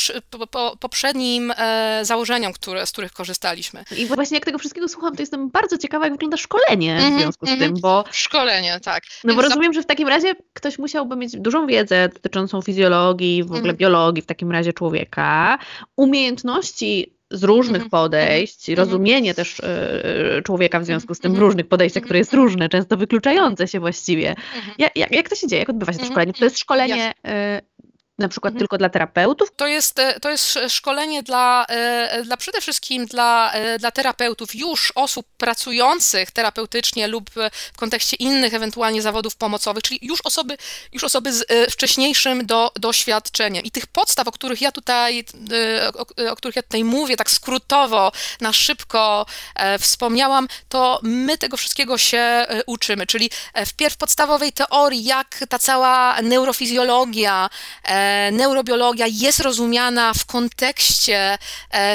po, 0.51 0.77
poprzednim 0.79 1.53
e, 1.57 1.99
założeniom, 2.03 2.53
które, 2.53 2.85
z 2.85 2.91
których 2.91 3.11
korzystaliśmy. 3.11 3.83
I 3.97 4.05
właśnie 4.05 4.37
jak 4.37 4.45
tego 4.45 4.57
wszystkiego 4.57 4.87
słucham, 4.87 5.15
to 5.15 5.21
jestem 5.21 5.49
bardzo 5.49 5.77
ciekawa, 5.77 6.05
jak 6.05 6.13
wygląda 6.13 6.37
szkolenie 6.37 6.95
w 6.95 7.03
mhm, 7.03 7.21
związku 7.21 7.45
z 7.45 7.49
-hmm. 7.49 7.59
tym, 7.59 7.73
bo... 7.81 8.03
Szkolenie, 8.11 8.79
tak. 8.83 9.03
No 9.23 9.27
Więc 9.27 9.35
bo 9.35 9.47
rozumiem, 9.47 9.73
że 9.73 9.81
w 9.81 9.85
takim 9.85 10.07
razie 10.07 10.35
ktoś 10.53 10.79
musiałby 10.79 11.15
mieć 11.15 11.37
dużą 11.37 11.67
wiedzę 11.67 12.09
dotyczącą 12.09 12.61
fizjologii, 12.61 13.43
w 13.43 13.51
ogóle 13.51 13.73
-hmm. 13.73 13.77
biologii 13.77 14.21
w 14.21 14.25
takim 14.25 14.51
razie 14.51 14.73
człowieka, 14.73 15.57
umiejętności 15.95 17.15
z 17.31 17.43
różnych 17.43 17.89
podejść, 17.89 18.69
mm 18.69 18.75
-hmm. 18.75 18.85
rozumienie 18.85 19.33
też 19.33 19.59
y, 19.59 20.43
człowieka 20.43 20.79
w 20.79 20.85
związku 20.85 21.13
z 21.13 21.19
tym 21.19 21.33
w 21.33 21.37
różnych 21.37 21.67
podejściach, 21.67 22.03
które 22.03 22.19
jest 22.19 22.33
różne, 22.33 22.69
często 22.69 22.97
wykluczające 22.97 23.67
się 23.67 23.79
właściwie. 23.79 24.35
Jak, 24.77 24.95
jak, 24.95 25.11
jak 25.11 25.29
to 25.29 25.35
się 25.35 25.47
dzieje? 25.47 25.59
Jak 25.59 25.69
odbywa 25.69 25.93
się 25.93 25.99
to 25.99 26.05
szkolenie? 26.05 26.33
To 26.33 26.43
jest 26.43 26.59
szkolenie 26.59 27.11
y, 27.11 27.61
na 28.17 28.27
przykład 28.27 28.51
mhm. 28.51 28.59
tylko 28.59 28.77
dla 28.77 28.89
terapeutów? 28.89 29.49
To 29.55 29.67
jest, 29.67 29.99
e, 29.99 30.19
to 30.19 30.29
jest 30.29 30.59
szkolenie 30.69 31.23
dla, 31.23 31.65
e, 31.69 32.23
dla 32.23 32.37
przede 32.37 32.61
wszystkim 32.61 33.05
dla, 33.05 33.51
e, 33.51 33.79
dla 33.79 33.91
terapeutów, 33.91 34.55
już 34.55 34.91
osób 34.95 35.27
pracujących 35.37 36.31
terapeutycznie 36.31 37.07
lub 37.07 37.29
w 37.73 37.77
kontekście 37.77 38.15
innych 38.15 38.53
ewentualnie 38.53 39.01
zawodów 39.01 39.35
pomocowych, 39.35 39.83
czyli 39.83 39.99
już 40.01 40.21
osoby, 40.23 40.57
już 40.91 41.03
osoby 41.03 41.33
z 41.33 41.45
wcześniejszym 41.71 42.45
do, 42.45 42.71
doświadczeniem. 42.75 43.63
I 43.63 43.71
tych 43.71 43.87
podstaw, 43.87 44.27
o 44.27 44.31
których 44.31 44.61
ja 44.61 44.71
tutaj, 44.71 45.25
o, 45.93 46.31
o 46.31 46.35
których 46.35 46.55
ja 46.55 46.63
tutaj 46.63 46.83
mówię, 46.83 47.17
tak 47.17 47.29
skrótowo, 47.29 48.11
na 48.41 48.53
szybko 48.53 49.25
wspomniałam, 49.79 50.47
to 50.69 50.99
my 51.03 51.37
tego 51.37 51.57
wszystkiego 51.57 51.97
się 51.97 52.45
uczymy, 52.65 53.07
czyli 53.07 53.29
wpierw 53.65 53.97
podstawowej 53.97 54.53
teorii, 54.53 55.03
jak 55.03 55.39
ta 55.49 55.59
cała 55.59 56.21
neurofizjologia, 56.21 57.49
neurobiologia 58.31 59.05
jest 59.09 59.39
rozumiana 59.39 60.13
w 60.13 60.25
kontekście 60.25 61.37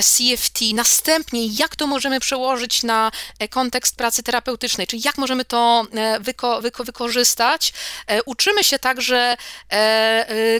CFT, 0.00 0.60
następnie 0.74 1.46
jak 1.46 1.76
to 1.76 1.86
możemy 1.86 2.20
przełożyć 2.20 2.82
na 2.82 3.10
kontekst 3.50 3.96
pracy 3.96 4.22
terapeutycznej, 4.22 4.86
czyli 4.86 5.02
jak 5.04 5.18
możemy 5.18 5.44
to 5.44 5.86
wyko, 6.20 6.60
wyko, 6.60 6.84
wykorzystać. 6.84 7.72
Uczymy 8.26 8.64
się 8.64 8.78
także 8.78 9.36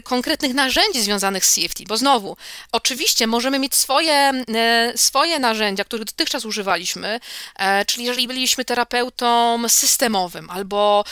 konkretnych 0.03 0.53
narzędzi 0.53 1.01
związanych 1.01 1.45
z 1.45 1.55
CFT, 1.55 1.83
bo 1.87 1.97
znowu, 1.97 2.37
oczywiście 2.71 3.27
możemy 3.27 3.59
mieć 3.59 3.75
swoje, 3.75 4.43
swoje 4.95 5.39
narzędzia, 5.39 5.83
których 5.83 6.05
dotychczas 6.05 6.45
używaliśmy, 6.45 7.19
czyli 7.87 8.05
jeżeli 8.05 8.27
byliśmy 8.27 8.65
terapeutą 8.65 9.63
systemowym 9.69 10.49
albo, 10.49 11.03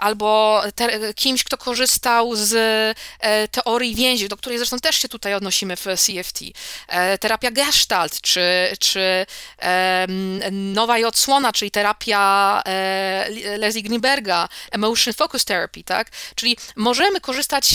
albo 0.00 0.62
kimś, 1.16 1.44
kto 1.44 1.58
korzystał 1.58 2.36
z 2.36 2.50
teorii 3.50 3.59
więzi, 3.94 4.28
do 4.28 4.36
której 4.36 4.58
zresztą 4.58 4.78
też 4.78 4.96
się 4.96 5.08
tutaj 5.08 5.34
odnosimy 5.34 5.76
w 5.76 5.84
CFT, 5.84 6.40
terapia 7.20 7.50
gestalt, 7.50 8.20
czy, 8.20 8.42
czy 8.78 9.26
nowa 10.50 10.98
i 10.98 11.04
odsłona, 11.04 11.52
czyli 11.52 11.70
terapia 11.70 12.62
Leslie 13.58 13.82
Greenberga, 13.82 14.48
emotion 14.70 15.14
focus 15.14 15.44
therapy, 15.44 15.84
tak? 15.84 16.10
Czyli 16.34 16.56
możemy 16.76 17.20
korzystać 17.20 17.74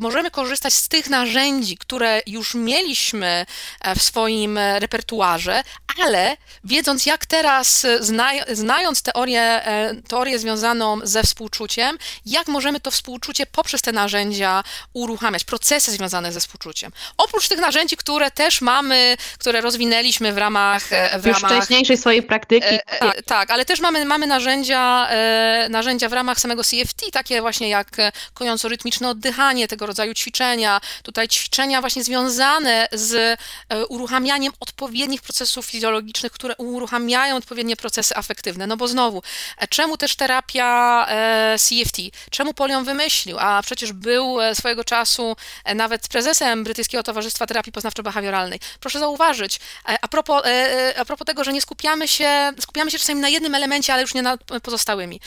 możemy 0.00 0.30
korzystać 0.30 0.74
z 0.74 0.88
tych 0.88 1.10
narzędzi, 1.10 1.76
które 1.76 2.22
już 2.26 2.54
mieliśmy 2.54 3.46
e, 3.80 3.94
w 3.94 4.02
swoim 4.02 4.58
e, 4.58 4.78
repertuarze, 4.78 5.62
ale 6.04 6.36
wiedząc 6.64 7.06
jak 7.06 7.26
teraz, 7.26 7.84
e, 7.84 7.98
znając 8.52 9.02
teorię, 9.02 9.62
teorię 10.08 10.38
związaną 10.38 10.98
ze 11.02 11.22
współczuciem, 11.22 11.98
jak 12.26 12.48
możemy 12.48 12.80
to 12.80 12.90
współczucie 12.90 13.46
poprzez 13.46 13.82
te 13.82 13.92
narzędzia 13.92 14.64
uruchamiać, 14.92 15.44
procesy 15.44 15.92
związane 15.92 16.32
ze 16.32 16.40
współczuciem. 16.40 16.92
Oprócz 17.16 17.48
tych 17.48 17.58
narzędzi, 17.58 17.96
które 17.96 18.30
też 18.30 18.60
mamy, 18.60 19.16
które 19.38 19.60
rozwinęliśmy 19.60 20.32
w 20.32 20.38
ramach... 20.38 20.82
W 21.18 21.26
już 21.26 21.42
ramach, 21.42 21.58
wcześniejszej 21.58 21.96
swojej 21.96 22.22
praktyki. 22.22 22.66
E, 22.86 23.22
tak, 23.22 23.50
ale 23.50 23.64
też 23.64 23.80
mamy, 23.80 24.04
mamy 24.04 24.26
narzędzia, 24.26 25.08
narzędzia 25.70 26.08
w 26.08 26.12
ramach 26.12 26.40
samego 26.40 26.62
CFT, 26.64 27.10
takie 27.12 27.40
właśnie 27.40 27.68
jak 27.68 27.96
kojąco-rytmiczne 28.34 29.08
oddychanie, 29.08 29.65
tego 29.68 29.86
rodzaju 29.86 30.14
ćwiczenia, 30.14 30.80
tutaj 31.02 31.28
ćwiczenia 31.28 31.80
właśnie 31.80 32.04
związane 32.04 32.88
z 32.92 33.14
e, 33.68 33.86
uruchamianiem 33.86 34.52
odpowiednich 34.60 35.22
procesów 35.22 35.66
fizjologicznych, 35.66 36.32
które 36.32 36.54
uruchamiają 36.56 37.36
odpowiednie 37.36 37.76
procesy 37.76 38.16
afektywne. 38.16 38.66
No 38.66 38.76
bo 38.76 38.88
znowu, 38.88 39.22
e, 39.58 39.68
czemu 39.68 39.96
też 39.96 40.16
terapia 40.16 41.06
e, 41.08 41.56
CFT? 41.58 41.98
Czemu 42.30 42.54
Polion 42.54 42.84
wymyślił? 42.84 43.36
A 43.40 43.62
przecież 43.62 43.92
był 43.92 44.36
swojego 44.54 44.84
czasu 44.84 45.36
nawet 45.74 46.08
prezesem 46.08 46.64
Brytyjskiego 46.64 47.02
Towarzystwa 47.02 47.46
Terapii 47.46 47.72
Poznawczo-Behawioralnej. 47.72 48.58
Proszę 48.80 48.98
zauważyć, 48.98 49.60
a 50.02 50.08
propos, 50.08 50.42
a 50.98 51.04
propos 51.04 51.26
tego, 51.26 51.44
że 51.44 51.52
nie 51.52 51.60
skupiamy 51.60 52.08
się, 52.08 52.52
skupiamy 52.60 52.90
się 52.90 52.98
czasami 52.98 53.20
na 53.20 53.28
jednym 53.28 53.54
elemencie, 53.54 53.92
ale 53.92 54.02
już 54.02 54.14
nie 54.14 54.22
nad 54.22 54.40
pozostałymi. 54.62 55.20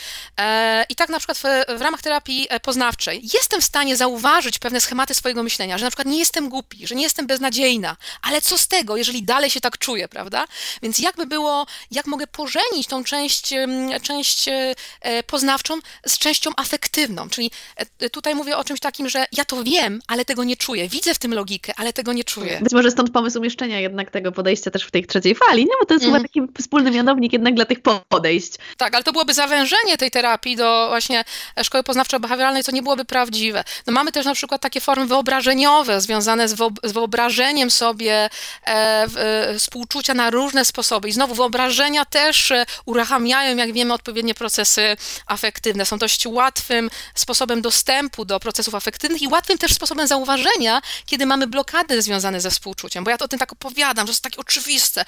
I 0.88 0.94
tak 0.94 1.08
na 1.08 1.18
przykład 1.18 1.38
w, 1.38 1.78
w 1.78 1.82
ramach 1.82 2.02
terapii 2.02 2.48
poznawczej 2.62 3.20
jestem 3.34 3.60
w 3.60 3.64
stanie 3.64 3.96
zauważyć 3.96 4.29
pewne 4.60 4.80
schematy 4.80 5.14
swojego 5.14 5.42
myślenia, 5.42 5.78
że 5.78 5.84
na 5.84 5.90
przykład 5.90 6.08
nie 6.08 6.18
jestem 6.18 6.48
głupi, 6.48 6.86
że 6.86 6.94
nie 6.94 7.02
jestem 7.02 7.26
beznadziejna, 7.26 7.96
ale 8.22 8.40
co 8.40 8.58
z 8.58 8.68
tego, 8.68 8.96
jeżeli 8.96 9.22
dalej 9.22 9.50
się 9.50 9.60
tak 9.60 9.78
czuję, 9.78 10.08
prawda? 10.08 10.44
Więc 10.82 10.98
jakby 10.98 11.26
było, 11.26 11.66
jak 11.90 12.06
mogę 12.06 12.26
pożenić 12.26 12.86
tą 12.88 13.04
część, 13.04 13.54
część 14.02 14.48
e, 14.48 15.22
poznawczą 15.22 15.78
z 16.06 16.18
częścią 16.18 16.50
afektywną, 16.56 17.28
czyli 17.28 17.50
e, 17.98 18.10
tutaj 18.10 18.34
mówię 18.34 18.56
o 18.56 18.64
czymś 18.64 18.80
takim, 18.80 19.08
że 19.08 19.26
ja 19.32 19.44
to 19.44 19.64
wiem, 19.64 20.00
ale 20.08 20.24
tego 20.24 20.44
nie 20.44 20.56
czuję, 20.56 20.88
widzę 20.88 21.14
w 21.14 21.18
tym 21.18 21.34
logikę, 21.34 21.72
ale 21.76 21.92
tego 21.92 22.12
nie 22.12 22.24
czuję. 22.24 22.58
Być 22.62 22.72
może 22.72 22.90
stąd 22.90 23.10
pomysł 23.10 23.38
umieszczenia 23.38 23.80
jednak 23.80 24.10
tego 24.10 24.32
podejścia 24.32 24.70
też 24.70 24.84
w 24.84 24.90
tej 24.90 25.06
trzeciej 25.06 25.34
fali, 25.34 25.62
nie? 25.64 25.72
Bo 25.80 25.86
to 25.86 25.94
jest 25.94 26.06
mm. 26.06 26.16
chyba 26.16 26.28
taki 26.28 26.62
wspólny 26.62 26.90
mianownik 26.90 27.32
jednak 27.32 27.54
dla 27.54 27.64
tych 27.64 27.78
podejść. 28.08 28.52
Tak, 28.76 28.94
ale 28.94 29.04
to 29.04 29.12
byłoby 29.12 29.34
zawężenie 29.34 29.96
tej 29.98 30.10
terapii 30.10 30.56
do 30.56 30.86
właśnie 30.88 31.24
szkoły 31.62 31.84
poznawczo-behawioralnej, 31.84 32.62
co 32.62 32.72
nie 32.72 32.82
byłoby 32.82 33.04
prawdziwe. 33.04 33.64
No 33.86 33.92
mamy 33.92 34.12
też 34.12 34.19
na 34.26 34.34
przykład 34.34 34.60
takie 34.60 34.80
formy 34.80 35.06
wyobrażeniowe 35.06 36.00
związane 36.00 36.48
z, 36.48 36.56
wyobrażeniem 36.84 37.70
sobie 37.70 38.30
e, 38.66 38.70
e, 39.16 39.58
współczucia 39.58 40.14
na 40.14 40.30
różne 40.30 40.64
sposoby. 40.64 41.08
I 41.08 41.12
znowu 41.12 41.34
wyobrażenia 41.34 42.04
też 42.04 42.50
e, 42.50 42.66
uruchamiają, 42.84 43.56
jak 43.56 43.72
wiemy, 43.72 43.94
odpowiednie 43.94 44.34
procesy 44.34 44.96
afektywne. 45.26 45.86
Są 45.86 45.98
dość 45.98 46.26
łatwym 46.26 46.90
sposobem 47.14 47.62
dostępu 47.62 48.24
do 48.24 48.40
procesów 48.40 48.74
afektywnych 48.74 49.22
i 49.22 49.28
łatwym 49.28 49.58
też 49.58 49.74
sposobem 49.74 50.06
zauważenia, 50.06 50.82
kiedy 51.06 51.26
mamy 51.26 51.46
blokady 51.46 52.02
związane 52.02 52.40
ze 52.40 52.50
współczuciem. 52.50 53.04
Bo 53.04 53.10
ja 53.10 53.18
to 53.18 53.24
o 53.24 53.28
tym 53.28 53.38
tak 53.38 53.52
opowiadam, 53.52 54.06
że 54.06 54.10
jest 54.10 54.22
takie 54.22 54.40
oczywiste. 54.40 55.04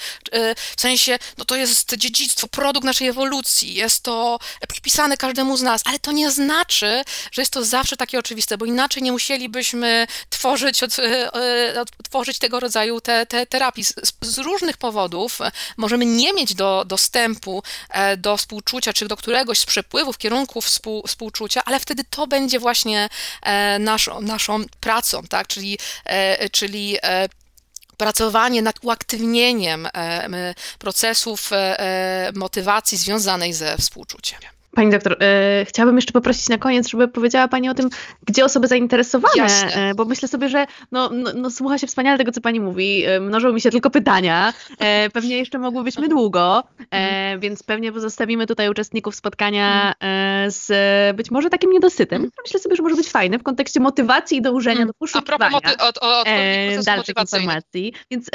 W 0.76 0.80
sensie, 0.80 1.18
no 1.38 1.44
to 1.44 1.56
jest 1.56 1.94
dziedzictwo, 1.94 2.48
produkt 2.48 2.84
naszej 2.84 3.08
ewolucji, 3.08 3.74
jest 3.74 4.02
to 4.02 4.38
przypisane 4.68 5.16
każdemu 5.16 5.56
z 5.56 5.62
nas, 5.62 5.82
ale 5.84 5.98
to 5.98 6.12
nie 6.12 6.30
znaczy, 6.30 7.02
że 7.32 7.42
jest 7.42 7.52
to 7.52 7.64
zawsze 7.64 7.96
takie 7.96 8.18
oczywiste, 8.18 8.58
bo 8.58 8.64
inaczej 8.64 9.01
nie 9.02 9.12
musielibyśmy 9.12 10.06
tworzyć, 10.30 10.82
od, 10.82 10.98
e, 10.98 11.34
e, 11.34 11.84
tworzyć 12.04 12.38
tego 12.38 12.60
rodzaju 12.60 13.00
te, 13.00 13.26
te 13.26 13.46
terapii. 13.46 13.84
Z, 13.84 13.94
z, 14.20 14.38
różnych 14.38 14.76
powodów 14.76 15.38
możemy 15.76 16.06
nie 16.06 16.32
mieć 16.32 16.54
do, 16.54 16.84
dostępu 16.86 17.62
e, 17.90 18.16
do 18.16 18.36
współczucia, 18.36 18.92
czy 18.92 19.08
do 19.08 19.16
któregoś 19.16 19.58
z 19.58 19.66
przepływów, 19.66 20.18
kierunków 20.18 20.64
współ, 20.64 21.02
współczucia, 21.06 21.62
ale 21.64 21.80
wtedy 21.80 22.04
to 22.10 22.26
będzie 22.26 22.58
właśnie 22.58 23.08
naszą, 23.80 24.20
naszą 24.20 24.64
pracą, 24.80 25.22
tak? 25.22 25.46
czyli, 25.46 25.78
czyli 26.52 26.98
pracowanie 27.96 28.62
nad 28.62 28.76
uaktywnieniem 28.82 29.88
procesów 30.78 31.50
motywacji 32.34 32.98
związanej 32.98 33.52
ze 33.52 33.76
współczuciem. 33.76 34.40
Pani 34.74 34.90
doktor, 34.90 35.16
e, 35.20 35.64
chciałabym 35.68 35.96
jeszcze 35.96 36.12
poprosić 36.12 36.48
na 36.48 36.58
koniec, 36.58 36.88
żeby 36.88 37.08
powiedziała 37.08 37.48
Pani 37.48 37.68
o 37.68 37.74
tym, 37.74 37.88
gdzie 38.26 38.44
osoby 38.44 38.68
zainteresowane, 38.68 39.46
e, 39.74 39.94
bo 39.94 40.04
myślę 40.04 40.28
sobie, 40.28 40.48
że 40.48 40.66
no, 40.92 41.10
no, 41.12 41.30
no, 41.34 41.50
słucha 41.50 41.78
się 41.78 41.86
wspaniale 41.86 42.18
tego, 42.18 42.32
co 42.32 42.40
Pani 42.40 42.60
mówi, 42.60 43.04
e, 43.04 43.20
mnożą 43.20 43.52
mi 43.52 43.60
się 43.60 43.70
tylko 43.70 43.90
pytania, 43.90 44.52
e, 44.78 45.10
pewnie 45.10 45.38
jeszcze 45.38 45.58
mogłybyśmy 45.58 46.08
długo, 46.08 46.62
e, 46.90 47.38
więc 47.38 47.62
pewnie 47.62 47.92
pozostawimy 47.92 48.46
tutaj 48.46 48.68
uczestników 48.68 49.14
spotkania 49.14 49.94
e, 50.00 50.50
z 50.50 50.72
być 51.16 51.30
może 51.30 51.50
takim 51.50 51.70
niedosytem. 51.70 52.30
Myślę 52.46 52.60
sobie, 52.60 52.76
że 52.76 52.82
może 52.82 52.96
być 52.96 53.08
fajne 53.08 53.38
w 53.38 53.42
kontekście 53.42 53.80
motywacji 53.80 54.38
i 54.38 54.42
dążenia 54.42 54.86
do 54.86 54.94
poszukiwania 54.94 55.50
moty- 55.50 55.76
od, 55.78 55.98
od, 55.98 56.26
dalszych 56.84 57.14
informacji. 57.20 57.92
Więc 58.10 58.30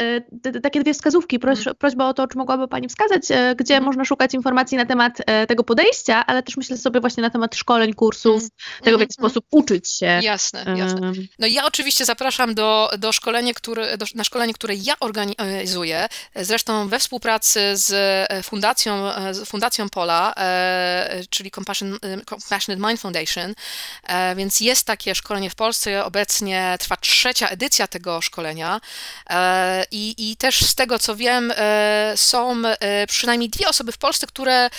takie 0.63 0.79
dwie 0.79 0.93
wskazówki, 0.93 1.39
proś, 1.39 1.59
prośba 1.77 2.09
o 2.09 2.13
to, 2.13 2.27
czy 2.27 2.37
mogłaby 2.37 2.67
Pani 2.67 2.87
wskazać, 2.89 3.21
gdzie 3.55 3.81
można 3.81 4.05
szukać 4.05 4.33
informacji 4.33 4.77
na 4.77 4.85
temat 4.85 5.21
tego 5.47 5.63
podejścia, 5.63 6.26
ale 6.27 6.43
też 6.43 6.57
myślę 6.57 6.77
sobie 6.77 6.99
właśnie 6.99 7.23
na 7.23 7.29
temat 7.29 7.55
szkoleń, 7.55 7.93
kursów, 7.93 8.41
mm. 8.41 8.49
tego 8.83 8.97
w 8.97 9.01
jaki 9.01 9.15
mm. 9.19 9.29
sposób 9.29 9.45
uczyć 9.51 9.97
się. 9.97 10.19
Jasne, 10.23 10.65
jasne. 10.77 11.11
No 11.39 11.47
ja 11.47 11.65
oczywiście 11.65 12.05
zapraszam 12.05 12.55
do, 12.55 12.89
do 12.97 13.11
szkolenia, 13.11 13.53
które, 13.53 13.97
do, 13.97 14.05
na 14.15 14.23
szkolenie, 14.23 14.53
które 14.53 14.75
ja 14.75 14.93
organizuję, 14.99 16.07
zresztą 16.35 16.87
we 16.87 16.99
współpracy 16.99 17.77
z 17.77 17.91
e, 18.29 18.43
fundacją, 18.43 19.13
e, 19.13 19.33
z 19.33 19.49
fundacją 19.49 19.89
Pola, 19.89 20.33
e, 20.37 21.21
czyli 21.29 21.51
Compassion, 21.51 21.97
Compassionate 22.29 22.87
Mind 22.87 23.01
Foundation, 23.01 23.53
więc 24.35 24.59
jest 24.59 24.87
takie 24.87 25.15
szkolenie 25.15 25.49
w 25.49 25.55
Polsce, 25.55 26.05
obecnie 26.05 26.75
trwa 26.79 26.97
trzecia 26.97 27.47
edycja 27.47 27.87
tego 27.87 28.21
szkolenia 28.21 28.81
i, 29.91 30.15
i 30.17 30.37
też 30.37 30.65
z 30.65 30.75
tego 30.75 30.99
co 30.99 31.15
wiem 31.15 31.53
są 32.15 32.61
przynajmniej 33.07 33.49
dwie 33.49 33.67
osoby 33.67 33.91
w 33.91 33.97
Polsce, 33.97 34.27
które 34.27 34.69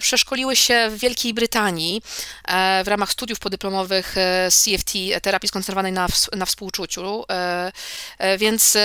przeszkoliły 0.00 0.56
się 0.56 0.61
się 0.62 0.88
w 0.90 0.98
Wielkiej 0.98 1.34
Brytanii 1.34 2.02
e, 2.44 2.84
w 2.84 2.88
ramach 2.88 3.12
studiów 3.12 3.38
podyplomowych 3.38 4.18
e, 4.18 4.48
CFT, 4.50 4.92
terapii 5.22 5.48
skoncentrowanej 5.48 5.92
na, 5.92 6.06
na 6.32 6.46
współczuciu, 6.46 7.24
e, 7.30 7.72
więc 8.38 8.76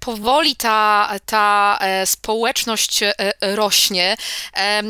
powoli 0.00 0.56
ta, 0.56 1.10
ta 1.26 1.78
społeczność 2.04 3.00
rośnie. 3.40 4.16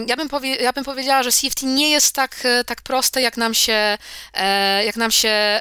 Ja 0.07 0.17
bym, 0.17 0.29
powie, 0.29 0.57
ja 0.57 0.73
bym 0.73 0.85
powiedziała, 0.85 1.23
że 1.23 1.33
CFT 1.33 1.63
nie 1.63 1.91
jest 1.91 2.15
tak, 2.15 2.47
tak 2.67 2.83
proste, 2.83 3.23
jak 3.23 3.37
nam 3.37 3.55
się, 3.55 3.99
jak 4.85 4.97
nam 4.97 5.11
się 5.11 5.61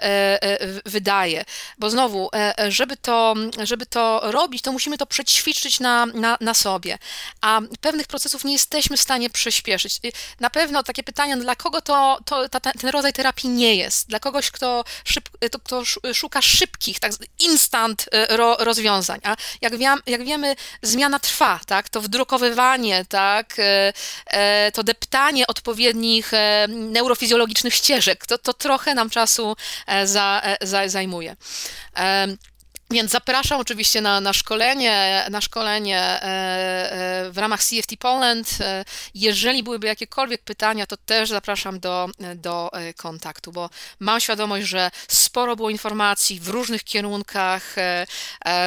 wydaje, 0.86 1.46
bo 1.78 1.90
znowu, 1.90 2.30
żeby 2.70 2.98
to, 2.98 3.36
żeby 3.64 3.86
to 3.86 4.22
robić, 4.24 4.62
to 4.62 4.72
musimy 4.72 4.98
to 4.98 5.06
przećwiczyć 5.06 5.80
na, 5.80 6.06
na, 6.06 6.38
na 6.42 6.54
sobie, 6.54 6.98
a 7.42 7.62
pewnych 7.82 8.08
procesów 8.08 8.44
nie 8.44 8.54
jesteśmy 8.54 8.98
w 8.98 9.02
stanie 9.02 9.30
przyspieszyć. 9.30 10.00
Na 10.40 10.50
pewno 10.50 10.66
pewno 10.68 10.84
takie 10.84 11.03
pytania, 11.03 11.38
dla 11.38 11.55
kogo 11.55 11.82
to, 11.82 12.20
to 12.26 12.49
ta, 12.49 12.59
ten 12.59 12.89
rodzaj 12.89 13.13
terapii 13.13 13.49
nie 13.49 13.76
jest? 13.76 14.09
Dla 14.09 14.20
kogoś, 14.20 14.51
kto, 14.51 14.84
szyb, 15.05 15.30
to, 15.51 15.59
kto 15.59 15.84
szuka 16.13 16.41
szybkich, 16.41 16.99
tak, 16.99 17.11
instant 17.39 18.05
ro, 18.30 18.57
rozwiązań. 18.59 19.20
A 19.24 19.36
jak, 19.61 19.74
jak 20.07 20.26
wiemy, 20.26 20.55
zmiana 20.82 21.20
trwa, 21.20 21.59
tak? 21.68 21.89
To 21.89 22.01
wdrukowywanie, 22.01 23.05
tak? 23.05 23.55
To 24.74 24.84
deptanie 24.84 25.47
odpowiednich 25.47 26.32
neurofizjologicznych 26.68 27.74
ścieżek, 27.74 28.26
to, 28.26 28.38
to 28.38 28.53
trochę 28.53 28.93
nam 28.93 29.09
czasu 29.09 29.55
za, 30.05 30.41
za, 30.61 30.89
zajmuje. 30.89 31.36
Więc 32.92 33.12
zapraszam 33.12 33.60
oczywiście 33.60 34.02
na, 34.02 34.22
na 34.22 34.34
szkolenie, 34.34 35.26
na 35.30 35.42
szkolenie 35.42 36.00
e, 36.00 36.24
e, 36.24 37.32
w 37.32 37.38
ramach 37.38 37.64
CFT 37.64 37.98
Poland. 38.00 38.58
E, 38.62 38.86
jeżeli 39.16 39.64
byłyby 39.64 39.88
jakiekolwiek 39.88 40.42
pytania, 40.42 40.86
to 40.86 40.98
też 40.98 41.30
zapraszam 41.30 41.80
do, 41.80 42.10
do 42.36 42.72
kontaktu, 42.98 43.52
bo 43.52 43.70
mam 44.00 44.20
świadomość, 44.20 44.68
że 44.68 44.92
sporo 45.08 45.56
było 45.56 45.70
informacji 45.70 46.40
w 46.40 46.48
różnych 46.48 46.84
kierunkach. 46.84 47.76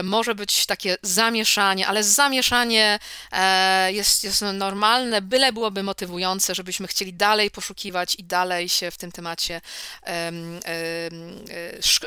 Może 0.05 0.35
być 0.35 0.67
takie 0.67 0.97
zamieszanie, 1.03 1.87
ale 1.87 2.05
zamieszanie 2.05 2.99
jest, 3.89 4.25
jest 4.25 4.45
normalne, 4.53 5.23
byle 5.23 5.53
byłoby 5.53 5.83
motywujące, 5.83 6.55
żebyśmy 6.55 6.87
chcieli 6.87 7.13
dalej 7.13 7.51
poszukiwać 7.51 8.15
i 8.15 8.25
dalej 8.25 8.69
się 8.69 8.91
w 8.91 8.97
tym 8.97 9.13
temacie 9.13 9.61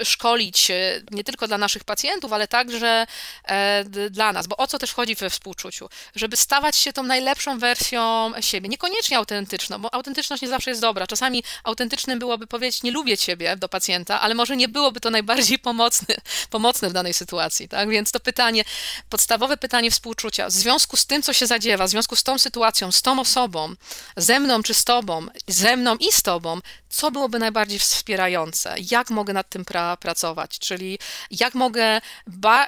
szkolić, 0.03 0.71
nie 1.11 1.23
tylko 1.23 1.47
dla 1.47 1.57
naszych 1.57 1.83
pacjentów, 1.83 2.02
pacjentów, 2.03 2.33
ale 2.33 2.47
także 2.47 3.07
e, 3.43 3.83
dla 4.09 4.33
nas, 4.33 4.47
bo 4.47 4.57
o 4.57 4.67
co 4.67 4.79
też 4.79 4.93
chodzi 4.93 5.15
we 5.15 5.29
współczuciu? 5.29 5.89
Żeby 6.15 6.37
stawać 6.37 6.75
się 6.75 6.93
tą 6.93 7.03
najlepszą 7.03 7.59
wersją 7.59 8.31
siebie, 8.41 8.69
niekoniecznie 8.69 9.17
autentyczną, 9.17 9.79
bo 9.79 9.93
autentyczność 9.93 10.41
nie 10.41 10.47
zawsze 10.47 10.71
jest 10.71 10.81
dobra. 10.81 11.07
Czasami 11.07 11.43
autentycznym 11.63 12.19
byłoby 12.19 12.47
powiedzieć, 12.47 12.83
nie 12.83 12.91
lubię 12.91 13.17
ciebie 13.17 13.57
do 13.57 13.69
pacjenta, 13.69 14.21
ale 14.21 14.35
może 14.35 14.57
nie 14.57 14.67
byłoby 14.67 14.99
to 14.99 15.09
najbardziej 15.09 15.59
pomocne, 15.69 16.15
pomocne 16.49 16.89
w 16.89 16.93
danej 16.93 17.13
sytuacji, 17.13 17.67
tak? 17.69 17.89
Więc 17.89 18.11
to 18.11 18.19
pytanie, 18.19 18.63
podstawowe 19.09 19.57
pytanie 19.57 19.91
współczucia, 19.91 20.47
w 20.47 20.51
związku 20.51 20.97
z 20.97 21.05
tym, 21.05 21.21
co 21.23 21.33
się 21.33 21.47
zadziewa, 21.47 21.87
w 21.87 21.89
związku 21.89 22.15
z 22.15 22.23
tą 22.23 22.39
sytuacją, 22.39 22.91
z 22.91 23.01
tą 23.01 23.19
osobą, 23.19 23.75
ze 24.17 24.39
mną 24.39 24.63
czy 24.63 24.73
z 24.73 24.83
tobą, 24.83 25.27
ze 25.47 25.77
mną 25.77 25.95
i 25.95 26.11
z 26.11 26.21
tobą, 26.21 26.59
co 26.93 27.11
byłoby 27.11 27.39
najbardziej 27.39 27.79
wspierające? 27.79 28.75
Jak 28.91 29.09
mogę 29.09 29.33
nad 29.33 29.49
tym 29.49 29.65
pra 29.65 29.97
pracować? 29.97 30.59
Czyli 30.59 30.99
jak 31.31 31.55
mogę 31.55 32.01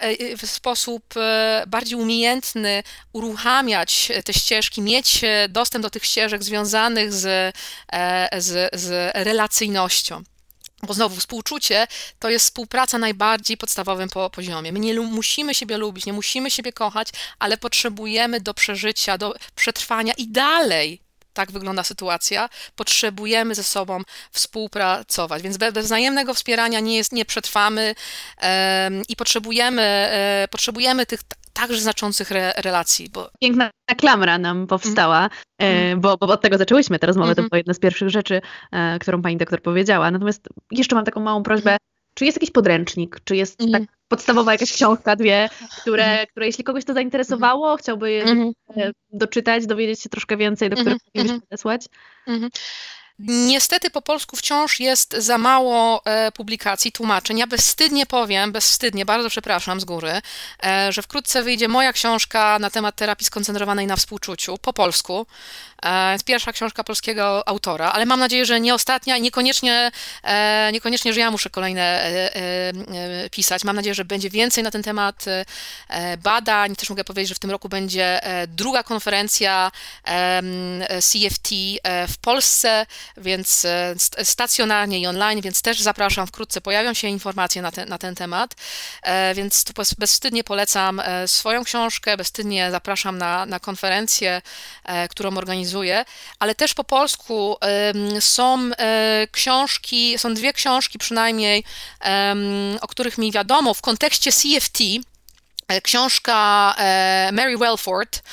E, 0.02 0.38
w 0.38 0.46
sposób 0.46 1.14
e, 1.18 1.64
bardziej 1.68 2.00
umiejętny 2.00 2.84
uruchamiać 3.14 4.12
te 4.26 4.34
ścieżki, 4.34 4.82
mieć 4.82 5.24
e, 5.24 5.50
dostęp 5.50 5.84
do 5.84 5.90
tych 5.90 6.06
ścieżek 6.06 6.44
związanych 6.44 7.14
z, 7.14 7.56
z, 8.38 8.76
z 8.82 9.12
relacyjnością. 9.16 10.24
Bo 10.84 10.94
znowu 10.94 11.16
współczucie 11.16 11.88
to 12.20 12.30
jest 12.30 12.46
współpraca 12.46 12.98
najbardziej 12.98 13.58
podstawowym 13.58 14.10
po 14.10 14.30
poziomie. 14.30 14.72
My 14.72 14.80
nie 14.80 15.00
musimy 15.00 15.56
siebie 15.56 15.78
lubić, 15.78 16.06
nie 16.06 16.14
musimy 16.14 16.52
siebie 16.52 16.74
kochać, 16.74 17.08
ale 17.40 17.58
potrzebujemy 17.58 18.42
do 18.42 18.54
przeżycia, 18.54 19.18
do 19.18 19.36
przetrwania 19.56 20.14
i 20.18 20.28
dalej 20.28 21.05
tak 21.36 21.52
wygląda 21.52 21.84
sytuacja, 21.84 22.50
potrzebujemy 22.76 23.56
ze 23.56 23.64
sobą 23.64 24.02
współpracować. 24.32 25.44
Więc 25.44 25.58
bez 25.58 25.74
wzajemnego 25.74 26.34
wspierania 26.34 26.80
nie, 26.80 26.98
jest, 26.98 27.12
nie 27.12 27.26
przetrwamy 27.26 27.96
um, 28.42 29.04
i 29.10 29.16
potrzebujemy, 29.16 29.82
e, 29.82 30.48
potrzebujemy 30.52 31.06
tych 31.06 31.20
także 31.54 31.82
znaczących 31.82 32.32
re, 32.32 32.54
relacji. 32.58 33.10
Bo... 33.10 33.30
Piękna 33.42 33.70
klamra 33.98 34.38
nam 34.38 34.68
powstała, 34.68 35.30
mm. 35.58 36.02
bo, 36.02 36.18
bo 36.18 36.26
od 36.26 36.42
tego 36.42 36.58
zaczęłyśmy 36.58 37.00
tę 37.00 37.08
rozmowę, 37.08 37.32
mm 37.32 37.34
-hmm. 37.34 37.36
to 37.36 37.42
mhm. 37.42 37.50
była 37.50 37.58
jedna 37.58 37.74
z 37.74 37.80
pierwszych 37.80 38.10
rzeczy, 38.10 38.42
e, 38.72 39.00
którą 39.00 39.22
pani 39.22 39.38
doktor 39.38 39.62
powiedziała. 39.62 40.12
Natomiast 40.12 40.48
jeszcze 40.72 40.96
mam 40.96 41.06
taką 41.06 41.20
małą 41.20 41.44
prośbę, 41.44 41.70
mm 41.70 41.80
czy 42.16 42.26
jest 42.26 42.38
jakiś 42.38 42.52
podręcznik, 42.52 43.20
czy 43.24 43.36
jest 43.36 43.60
tak 43.72 43.84
podstawowa 44.08 44.52
jakaś 44.52 44.74
książka, 44.74 45.16
dwie, 45.16 45.50
które, 45.82 46.04
mhm. 46.06 46.28
które 46.28 46.46
jeśli 46.46 46.64
kogoś 46.64 46.86
to 46.86 46.94
zainteresowało, 46.94 47.66
mhm. 47.66 47.78
chciałby 47.78 48.12
je 48.12 48.24
mhm. 48.24 48.52
doczytać, 49.12 49.66
dowiedzieć 49.66 50.02
się 50.02 50.10
troszkę 50.10 50.38
więcej, 50.38 50.70
do 50.70 50.76
których 50.76 50.98
powinniśmy 51.14 51.42
podesłać. 51.42 51.86
Niestety 53.20 53.90
po 53.90 54.02
polsku 54.02 54.36
wciąż 54.36 54.80
jest 54.80 55.14
za 55.18 55.38
mało 55.38 56.02
e, 56.06 56.32
publikacji, 56.32 56.92
tłumaczeń. 56.92 57.38
Ja 57.38 57.48
bezwstydnie 57.48 58.06
powiem, 58.06 58.52
bezwstydnie, 58.52 59.06
bardzo 59.06 59.30
przepraszam 59.30 59.82
z 59.82 59.86
góry, 59.86 60.22
e, 60.66 60.92
że 60.92 61.02
wkrótce 61.02 61.44
wyjdzie 61.44 61.68
moja 61.68 61.94
książka 61.94 62.60
na 62.60 62.70
temat 62.70 62.96
terapii 62.96 63.26
skoncentrowanej 63.26 63.88
na 63.88 63.96
współczuciu 63.96 64.58
po 64.58 64.74
polsku. 64.74 65.28
E, 65.84 66.12
jest 66.12 66.26
pierwsza 66.26 66.52
książka 66.52 66.84
polskiego 66.84 67.48
autora, 67.48 67.92
ale 67.92 68.06
mam 68.06 68.20
nadzieję, 68.20 68.46
że 68.46 68.60
nie 68.60 68.74
ostatnia 68.74 69.18
i 69.18 69.22
niekoniecznie, 69.22 69.92
niekoniecznie, 70.74 71.14
że 71.14 71.20
ja 71.20 71.32
muszę 71.32 71.50
kolejne 71.50 72.12
pisać. 73.32 73.64
Mam 73.64 73.76
nadzieję, 73.76 73.96
że 73.96 74.06
będzie 74.06 74.30
więcej 74.30 74.64
na 74.64 74.72
ten 74.72 74.84
temat 74.84 75.26
badań. 76.24 76.76
Też 76.76 76.90
mogę 76.90 77.04
powiedzieć, 77.04 77.30
że 77.30 77.36
w 77.36 77.40
tym 77.40 77.52
roku 77.52 77.70
będzie 77.70 78.22
druga 78.48 78.84
konferencja 78.84 79.72
CFT 81.02 81.50
w 82.08 82.18
Polsce, 82.22 82.86
więc 83.18 83.68
stacjonarnie 84.24 85.00
i 85.00 85.08
online, 85.08 85.42
więc 85.42 85.62
też 85.62 85.82
zapraszam. 85.82 86.28
Wkrótce 86.28 86.62
pojawią 86.62 86.94
się 86.94 87.08
informacje 87.08 87.62
na, 87.62 87.72
te, 87.72 87.86
na 87.86 87.98
ten 87.98 88.16
temat, 88.16 88.56
więc 89.36 89.64
tu 89.64 89.74
bezwstydnie 89.98 90.44
polecam 90.44 91.02
swoją 91.28 91.64
książkę, 91.64 92.18
bezwstydnie 92.18 92.72
zapraszam 92.72 93.18
na, 93.18 93.46
na 93.46 93.60
konferencję, 93.60 94.42
którą 95.10 95.38
organizuję 95.38 96.06
ale 96.40 96.56
też 96.56 96.74
po 96.74 96.84
polsku 96.84 97.58
są 98.20 98.72
e, 98.78 99.28
książki, 99.32 100.18
są 100.18 100.34
dwie 100.34 100.54
książki 100.54 101.00
przynajmniej, 101.00 101.64
o 102.82 102.88
których 102.88 103.18
mi 103.18 103.32
wiadomo 103.32 103.74
w 103.74 103.82
kontekście 103.82 104.32
CFT, 104.32 104.80
e, 105.68 105.82
książka 105.82 106.76
e, 106.78 107.30
Mary 107.34 107.58
Welford 107.58 108.24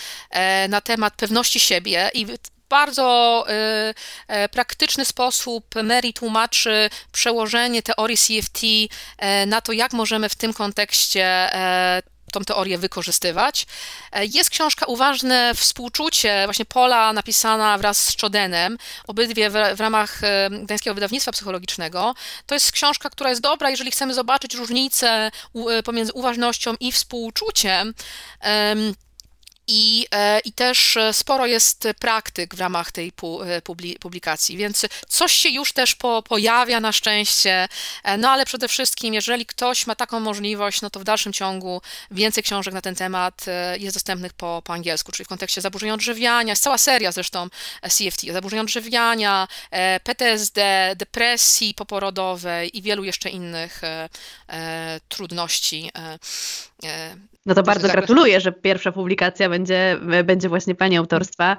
na 0.69 0.81
temat 0.81 1.15
pewności 1.15 1.61
siebie 1.61 2.11
i 2.15 2.27
bardzo 2.73 3.47
praktyczny 4.51 5.05
sposób 5.05 5.75
Mary 5.83 6.13
tłumaczy 6.13 6.91
przełożenie 7.13 7.83
teorii 7.83 8.17
CFT 8.17 8.61
na 9.47 9.61
to, 9.61 9.73
jak 9.73 9.93
możemy 9.93 10.29
w 10.29 10.35
tym 10.35 10.55
kontekście 10.55 11.51
tą 12.33 12.45
teorię 12.45 12.79
wykorzystywać. 12.79 13.67
E, 14.13 14.27
jest 14.27 14.51
książka 14.51 14.87
Uważne 14.87 15.53
współczucie, 15.55 16.43
właśnie 16.45 16.65
Pola 16.65 17.13
napisana 17.13 17.79
wraz 17.79 18.05
z 18.05 18.17
Czodenem, 18.17 18.79
obydwie 19.07 19.51
w, 19.51 19.53
w 19.77 19.81
ramach 19.81 20.25
e, 20.25 20.51
Gdańskiego 20.51 20.95
Wydawnictwa 20.95 21.33
Psychologicznego. 21.33 22.15
To 22.47 22.55
jest 22.55 22.73
książka, 22.73 23.11
która 23.11 23.31
jest 23.31 23.43
dobra, 23.43 23.71
jeżeli 23.71 23.91
chcemy 23.91 24.15
zobaczyć 24.15 24.55
różnicę 24.55 25.31
e, 25.71 25.83
pomiędzy 25.83 26.13
uważnością 26.13 26.75
i 26.81 26.93
współczuciem. 26.93 27.95
I, 29.75 30.07
e, 30.15 30.41
I 30.41 30.53
też 30.53 30.97
e, 30.97 31.13
sporo 31.13 31.47
jest 31.47 31.89
praktyk 31.99 32.55
w 32.55 32.61
ramach 32.61 32.93
tej 32.93 33.13
e, 33.47 33.63
publikacji, 34.01 34.57
więc 34.57 34.87
coś 35.09 35.33
się 35.33 35.49
już 35.49 35.73
też 35.73 35.95
po, 35.95 36.23
pojawia 36.23 36.81
na 36.81 36.93
szczęście. 36.93 37.69
No 38.19 38.31
ale 38.31 38.45
przede 38.45 38.69
wszystkim, 38.69 39.15
jeżeli 39.15 39.47
ktoś 39.47 39.87
ma 39.87 39.95
taką 39.95 40.21
możliwość, 40.21 40.83
no 40.83 40.91
to 40.91 41.01
w 41.01 41.05
dalszym 41.05 41.33
ciągu 41.33 41.83
więcej 42.11 42.43
książek 42.43 42.75
na 42.75 42.81
ten 42.81 42.95
temat 42.95 43.45
jest 43.79 43.97
dostępnych 43.97 44.33
po, 44.33 44.63
po 44.65 44.73
angielsku, 44.73 45.13
czyli 45.13 45.25
w 45.25 45.29
kontekście 45.29 45.61
zaburzeń 45.61 45.91
odżywiania. 45.91 46.53
Jest 46.53 46.63
cała 46.63 46.79
seria 46.79 47.13
zresztą 47.13 47.49
CFT, 47.83 48.33
zaburzeń 48.33 48.61
odżywiania, 48.61 49.49
PTSD, 50.05 50.93
depresji 50.97 51.75
poporodowej 51.75 52.79
i 52.79 52.83
wielu 52.83 53.05
jeszcze 53.05 53.31
innych 53.31 53.81
trudności 55.09 55.91
no 57.47 57.55
to 57.55 57.63
bardzo 57.63 57.89
gratuluję, 57.89 58.41
że 58.41 58.53
pierwsza 58.53 58.93
publikacja 58.93 59.49
będzie, 59.49 59.99
będzie 60.25 60.49
właśnie 60.49 60.75
Pani 60.75 60.97
autorstwa. 60.97 61.57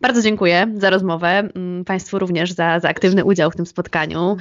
Bardzo 0.00 0.22
dziękuję 0.22 0.74
za 0.76 0.90
rozmowę, 0.90 1.28
mm, 1.28 1.84
Państwu 1.84 2.18
również 2.18 2.52
za, 2.52 2.80
za 2.80 2.88
aktywny 2.88 3.24
udział 3.24 3.50
w 3.50 3.56
tym 3.56 3.66
spotkaniu. 3.66 4.36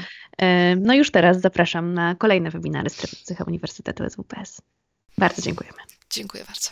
No 0.77 0.93
już 0.93 1.11
teraz 1.11 1.41
zapraszam 1.41 1.93
na 1.93 2.15
kolejne 2.15 2.49
webinary 2.49 2.89
Strefy 2.89 3.15
Psycha 3.15 3.43
Uniwersytetu 3.43 4.09
SWPS. 4.09 4.61
Bardzo 5.17 5.41
dziękujemy. 5.41 5.77
Dziękuję 6.09 6.43
bardzo. 6.45 6.69